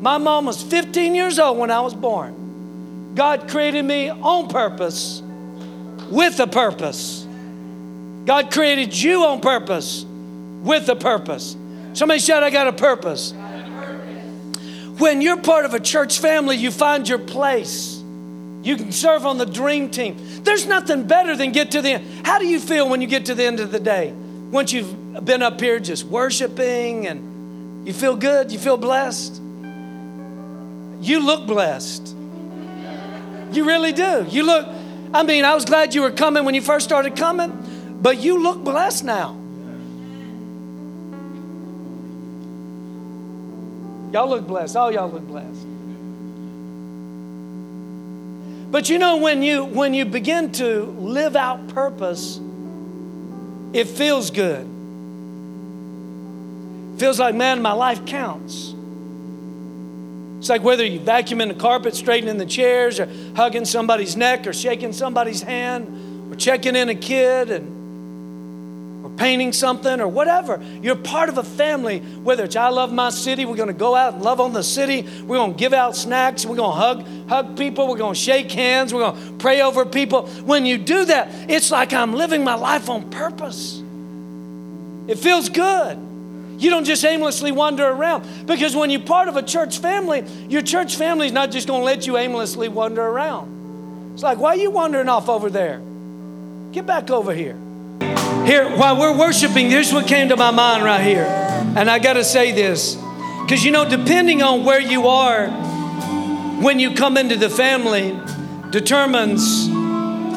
My 0.00 0.18
mom 0.18 0.44
was 0.44 0.62
15 0.62 1.14
years 1.14 1.38
old 1.38 1.56
when 1.56 1.70
I 1.70 1.80
was 1.80 1.94
born. 1.94 3.14
God 3.14 3.48
created 3.48 3.84
me 3.84 4.10
on 4.10 4.48
purpose 4.48 5.22
with 6.10 6.40
a 6.40 6.46
purpose. 6.46 7.21
God 8.24 8.52
created 8.52 8.96
you 8.96 9.24
on 9.24 9.40
purpose 9.40 10.04
with 10.62 10.88
a 10.88 10.96
purpose. 10.96 11.56
Somebody 11.94 12.20
said, 12.20 12.42
I 12.42 12.50
got 12.50 12.68
a 12.68 12.72
purpose. 12.72 13.32
When 14.98 15.20
you're 15.20 15.40
part 15.40 15.64
of 15.64 15.74
a 15.74 15.80
church 15.80 16.20
family, 16.20 16.56
you 16.56 16.70
find 16.70 17.08
your 17.08 17.18
place. 17.18 18.02
You 18.62 18.76
can 18.76 18.92
serve 18.92 19.26
on 19.26 19.38
the 19.38 19.46
dream 19.46 19.90
team. 19.90 20.16
There's 20.44 20.66
nothing 20.66 21.06
better 21.06 21.34
than 21.34 21.50
get 21.50 21.72
to 21.72 21.82
the 21.82 21.90
end. 21.90 22.26
How 22.26 22.38
do 22.38 22.46
you 22.46 22.60
feel 22.60 22.88
when 22.88 23.00
you 23.00 23.08
get 23.08 23.26
to 23.26 23.34
the 23.34 23.44
end 23.44 23.58
of 23.58 23.72
the 23.72 23.80
day? 23.80 24.12
Once 24.52 24.72
you've 24.72 25.24
been 25.24 25.42
up 25.42 25.60
here 25.60 25.80
just 25.80 26.04
worshiping 26.04 27.08
and 27.08 27.86
you 27.86 27.92
feel 27.92 28.14
good, 28.14 28.52
you 28.52 28.58
feel 28.58 28.76
blessed. 28.76 29.40
You 31.00 31.26
look 31.26 31.46
blessed. 31.48 32.14
You 33.52 33.64
really 33.66 33.92
do. 33.92 34.24
You 34.28 34.44
look, 34.44 34.68
I 35.12 35.24
mean, 35.24 35.44
I 35.44 35.54
was 35.54 35.64
glad 35.64 35.94
you 35.94 36.02
were 36.02 36.12
coming 36.12 36.44
when 36.44 36.54
you 36.54 36.62
first 36.62 36.86
started 36.86 37.16
coming. 37.16 37.50
But 38.02 38.18
you 38.18 38.42
look 38.42 38.64
blessed 38.64 39.04
now. 39.04 39.38
Y'all 44.12 44.28
look 44.28 44.46
blessed. 44.46 44.76
All 44.76 44.92
y'all 44.92 45.08
look 45.08 45.26
blessed. 45.26 45.66
But 48.72 48.88
you 48.88 48.98
know, 48.98 49.18
when 49.18 49.42
you 49.42 49.64
when 49.64 49.94
you 49.94 50.04
begin 50.04 50.50
to 50.52 50.84
live 50.84 51.36
out 51.36 51.68
purpose, 51.68 52.40
it 53.72 53.86
feels 53.86 54.30
good. 54.30 54.66
feels 56.98 57.18
like, 57.20 57.34
man, 57.34 57.62
my 57.62 57.72
life 57.72 58.04
counts. 58.04 58.74
It's 60.38 60.48
like 60.48 60.62
whether 60.62 60.84
you 60.84 61.00
vacuuming 61.00 61.48
the 61.48 61.54
carpet, 61.54 61.94
straightening 61.94 62.38
the 62.38 62.46
chairs, 62.46 62.98
or 62.98 63.08
hugging 63.36 63.64
somebody's 63.64 64.16
neck, 64.16 64.46
or 64.46 64.52
shaking 64.52 64.92
somebody's 64.92 65.42
hand, 65.42 66.32
or 66.32 66.36
checking 66.36 66.74
in 66.74 66.88
a 66.88 66.94
kid, 66.94 67.50
and 67.50 67.81
painting 69.16 69.52
something 69.52 70.00
or 70.00 70.08
whatever. 70.08 70.62
You're 70.82 70.96
part 70.96 71.28
of 71.28 71.38
a 71.38 71.44
family, 71.44 72.00
whether 72.00 72.44
it's 72.44 72.56
I 72.56 72.68
love 72.68 72.92
my 72.92 73.10
city, 73.10 73.44
we're 73.44 73.56
gonna 73.56 73.72
go 73.72 73.94
out 73.94 74.14
and 74.14 74.22
love 74.22 74.40
on 74.40 74.52
the 74.52 74.62
city, 74.62 75.06
we're 75.24 75.36
gonna 75.36 75.52
give 75.52 75.72
out 75.72 75.96
snacks, 75.96 76.44
we're 76.46 76.56
gonna 76.56 76.74
hug, 76.74 77.28
hug 77.28 77.56
people, 77.56 77.88
we're 77.88 77.96
gonna 77.96 78.14
shake 78.14 78.50
hands, 78.50 78.92
we're 78.92 79.00
gonna 79.00 79.32
pray 79.38 79.60
over 79.60 79.84
people. 79.84 80.26
When 80.26 80.66
you 80.66 80.78
do 80.78 81.04
that, 81.06 81.28
it's 81.50 81.70
like 81.70 81.92
I'm 81.92 82.14
living 82.14 82.44
my 82.44 82.54
life 82.54 82.88
on 82.88 83.10
purpose. 83.10 83.82
It 85.08 85.18
feels 85.18 85.48
good. 85.48 85.98
You 86.58 86.70
don't 86.70 86.84
just 86.84 87.04
aimlessly 87.04 87.50
wander 87.50 87.86
around. 87.86 88.46
Because 88.46 88.76
when 88.76 88.88
you're 88.90 89.00
part 89.00 89.28
of 89.28 89.36
a 89.36 89.42
church 89.42 89.78
family, 89.78 90.24
your 90.48 90.62
church 90.62 90.94
family 90.96 91.26
is 91.26 91.32
not 91.32 91.50
just 91.50 91.66
gonna 91.66 91.82
let 91.82 92.06
you 92.06 92.16
aimlessly 92.16 92.68
wander 92.68 93.02
around. 93.02 94.12
It's 94.14 94.22
like, 94.22 94.38
why 94.38 94.50
are 94.50 94.56
you 94.56 94.70
wandering 94.70 95.08
off 95.08 95.28
over 95.28 95.50
there? 95.50 95.80
Get 96.70 96.86
back 96.86 97.10
over 97.10 97.34
here. 97.34 97.58
Here, 98.46 98.68
while 98.76 98.98
we're 98.98 99.16
worshiping, 99.16 99.70
here's 99.70 99.92
what 99.92 100.08
came 100.08 100.28
to 100.30 100.36
my 100.36 100.50
mind 100.50 100.82
right 100.82 101.04
here. 101.04 101.24
And 101.76 101.88
I 101.88 102.00
got 102.00 102.14
to 102.14 102.24
say 102.24 102.50
this 102.50 102.96
because 103.42 103.64
you 103.64 103.70
know, 103.70 103.88
depending 103.88 104.42
on 104.42 104.64
where 104.64 104.80
you 104.80 105.06
are 105.06 105.48
when 106.62 106.78
you 106.78 106.94
come 106.94 107.16
into 107.16 107.36
the 107.36 107.50
family, 107.50 108.18
determines 108.70 109.68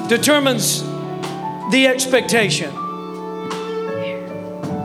determines 0.08 0.84
the 1.72 1.88
expectation. 1.88 2.70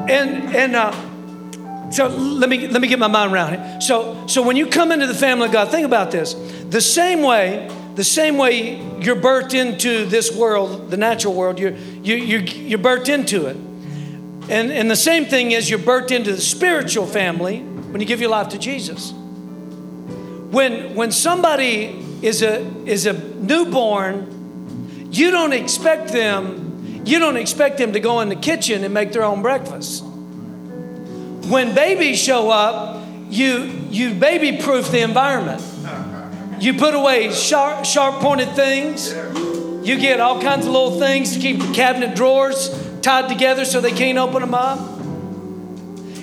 And 0.09 0.57
and 0.57 0.77
uh, 0.77 1.91
so 1.91 2.09
let 2.09 2.49
me 2.49 2.68
let 2.68 2.81
me 2.81 2.89
get 2.89 2.99
my 2.99 3.07
mind 3.07 3.33
around 3.33 3.55
it. 3.55 3.83
So 3.83 4.27
so 4.27 4.43
when 4.43 4.57
you 4.57 4.66
come 4.66 4.93
into 4.93 5.07
the 5.07 5.14
family 5.14 5.47
of 5.47 5.53
God, 5.53 5.71
think 5.71 5.85
about 5.85 6.11
this. 6.11 6.35
The 6.71 6.81
same 6.81 7.23
way 7.23 7.68
the 7.97 8.05
same 8.05 8.38
way 8.38 8.76
you're 9.01 9.16
birthed 9.16 9.55
into 9.55 10.05
this 10.05 10.34
world, 10.34 10.91
the 10.91 10.97
natural 10.97 11.34
world, 11.34 11.59
you're, 11.59 11.72
you, 11.72 12.14
you're, 12.16 12.41
you're 12.41 12.78
birthed 12.78 13.09
into 13.09 13.47
it. 13.47 13.57
And, 14.49 14.72
and 14.72 14.91
the 14.91 14.97
same 14.97 15.26
thing 15.26 15.53
is 15.53 15.68
you're 15.70 15.78
birthed 15.78 16.11
into 16.11 16.32
the 16.32 16.41
spiritual 16.41 17.07
family 17.07 17.61
when 17.61 18.01
you 18.01 18.07
give 18.07 18.20
your 18.20 18.30
life 18.30 18.49
to 18.51 18.59
Jesus. 18.59 19.12
When, 19.12 20.95
when 20.95 21.12
somebody 21.12 22.05
is 22.22 22.43
a, 22.43 22.61
is 22.84 23.07
a 23.07 23.12
newborn, 23.12 25.09
you 25.12 25.30
don't 25.30 25.53
expect 25.53 26.12
them, 26.12 27.03
you 27.05 27.18
don't 27.18 27.36
expect 27.36 27.78
them 27.78 27.93
to 27.93 28.01
go 28.01 28.20
in 28.20 28.28
the 28.28 28.36
kitchen 28.36 28.84
and 28.84 28.93
make 28.93 29.12
their 29.12 29.24
own 29.24 29.43
breakfast. 29.43 30.05
When 30.05 31.74
babies 31.74 32.20
show 32.20 32.51
up, 32.51 33.05
you, 33.28 33.62
you 33.91 34.14
baby 34.14 34.61
proof 34.62 34.91
the 34.91 35.01
environment. 35.01 35.62
You 36.61 36.75
put 36.75 36.95
away 36.95 37.33
sharp, 37.33 37.87
sharp 37.87 38.21
pointed 38.21 38.51
things. 38.55 39.13
You 39.13 39.99
get 39.99 40.21
all 40.21 40.43
kinds 40.43 40.67
of 40.67 40.73
little 40.73 40.99
things 40.99 41.33
to 41.33 41.41
keep 41.41 41.59
the 41.59 41.73
cabinet 41.73 42.15
drawers 42.15 42.69
tied 43.01 43.31
together 43.31 43.65
so 43.65 43.81
they 43.81 43.93
can't 43.93 44.19
open 44.19 44.43
them 44.43 44.53
up. 44.53 44.79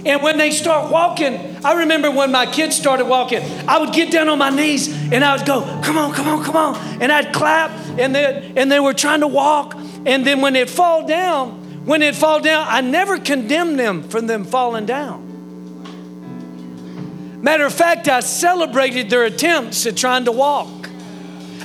And 0.06 0.22
when 0.22 0.38
they 0.38 0.52
start 0.52 0.92
walking, 0.92 1.58
I 1.66 1.80
remember 1.80 2.12
when 2.12 2.32
my 2.32 2.46
kids 2.46 2.78
started 2.78 3.06
walking, 3.06 3.42
I 3.68 3.80
would 3.80 3.94
get 3.94 4.12
down 4.12 4.30
on 4.30 4.38
my 4.38 4.52
knees 4.52 4.88
and 5.12 5.24
I 5.24 5.36
would 5.36 5.46
go, 5.46 5.62
come 5.84 5.98
on, 5.98 6.14
come 6.14 6.28
on, 6.28 6.46
come 6.46 6.56
on. 6.56 7.02
And 7.02 7.12
I'd 7.12 7.34
clap 7.34 7.72
and 7.98 8.16
they, 8.16 8.54
and 8.56 8.72
they 8.72 8.80
were 8.80 8.94
trying 8.94 9.22
to 9.22 9.28
walk. 9.28 9.74
And 10.06 10.26
then 10.26 10.40
when 10.42 10.54
they'd 10.54 10.70
fall 10.70 11.06
down, 11.06 11.86
when 11.86 12.02
they'd 12.02 12.16
fall 12.16 12.40
down, 12.40 12.68
I 12.70 12.82
never 12.82 13.20
condemned 13.20 13.80
them 13.80 14.04
for 14.04 14.22
them 14.22 14.46
falling 14.46 14.86
down. 14.86 15.27
Matter 17.42 17.66
of 17.66 17.74
fact, 17.74 18.08
I 18.08 18.22
celebrated 18.22 19.10
their 19.10 19.26
attempts 19.26 19.86
at 19.86 19.96
trying 19.96 20.26
to 20.26 20.32
walk. 20.32 20.90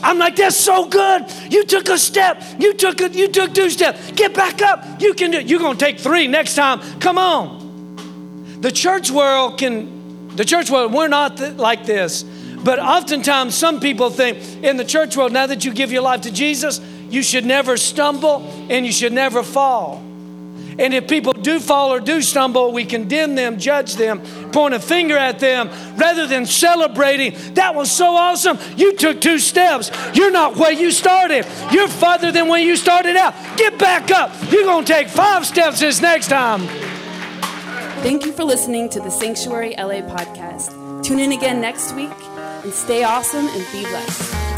I'm 0.03 0.18
like, 0.18 0.37
that's 0.37 0.57
so 0.57 0.89
good. 0.89 1.31
You 1.51 1.64
took 1.64 1.89
a 1.89 1.97
step. 1.97 2.43
You 2.59 2.75
took 2.75 3.01
a, 3.01 3.09
you 3.11 3.29
took 3.29 3.55
two 3.55 3.70
steps. 3.70 4.11
Get 4.12 4.35
back 4.35 4.61
up. 4.61 5.01
You 5.01 5.14
can 5.14 5.31
do 5.31 5.39
it. 5.39 5.47
You're 5.47 5.61
gonna 5.61 5.79
take 5.79 5.99
three 5.99 6.27
next 6.27 6.57
time. 6.57 6.81
Come 7.01 7.18
on. 7.18 8.61
The 8.61 8.73
church 8.73 9.11
world 9.11 9.59
can, 9.59 10.35
the 10.37 10.45
church 10.45 10.70
world, 10.70 10.93
we're 10.93 11.09
not 11.09 11.37
th- 11.37 11.55
like 11.55 11.87
this. 11.87 12.25
But 12.64 12.79
oftentimes 12.79 13.55
some 13.55 13.81
people 13.81 14.11
think 14.11 14.39
in 14.62 14.77
the 14.77 14.85
church 14.85 15.16
world, 15.16 15.33
now 15.33 15.47
that 15.47 15.64
you 15.64 15.73
give 15.73 15.91
your 15.91 16.03
life 16.03 16.23
to 16.23 16.33
Jesus, 16.33 16.81
you 17.09 17.23
should 17.23 17.45
never 17.45 17.77
stumble 17.77 18.43
and 18.70 18.85
you 18.87 18.93
should 18.93 19.12
never 19.12 19.43
fall. 19.43 20.03
And 20.79 20.95
if 20.95 21.09
people 21.09 21.33
do 21.33 21.61
fall 21.61 21.93
or 21.93 22.01
do 22.01 22.23
stumble, 22.23 22.73
we 22.73 22.85
condemn 22.85 23.35
them, 23.35 23.59
judge 23.59 23.97
them, 23.97 24.23
point 24.53 24.75
a 24.75 24.81
finger 24.81 25.16
at 25.16 25.39
them 25.39 25.68
rather 25.97 26.27
than 26.27 26.47
celebrating. 26.47 27.35
That 27.55 27.75
was 27.75 27.91
so 27.91 28.14
awesome. 28.14 28.59
You 28.77 28.97
took 28.97 29.20
two 29.20 29.39
steps. 29.39 29.91
You're 30.14 30.31
not 30.31 30.57
where 30.57 30.73
you 30.73 30.91
started, 30.91 31.47
you're 31.70 31.89
farther 31.89 32.33
than 32.33 32.49
when 32.49 32.66
you 32.66 32.77
started 32.77 33.16
out. 33.16 33.35
Get 33.57 33.79
back 33.79 34.11
up. 34.11 34.31
You're 34.51 34.64
going 34.64 34.85
to 34.85 34.93
take 34.93 35.09
five 35.09 35.47
steps 35.47 35.81
this 35.81 36.01
next 36.01 36.29
time. 36.29 36.66
Thank 38.03 38.25
you 38.27 38.33
for 38.33 38.45
listening 38.45 38.89
to 38.91 39.01
the 39.01 39.11
Sanctuary 39.11 39.75
LA 39.79 40.03
podcast. 40.03 41.05
Tune 41.05 41.20
in 41.20 41.33
again 41.33 41.61
next 41.61 41.95
week 41.95 42.11
and 42.64 42.73
stay 42.73 43.05
awesome 43.05 43.47
and 43.47 43.66
be 43.73 43.83
blessed. 43.83 44.51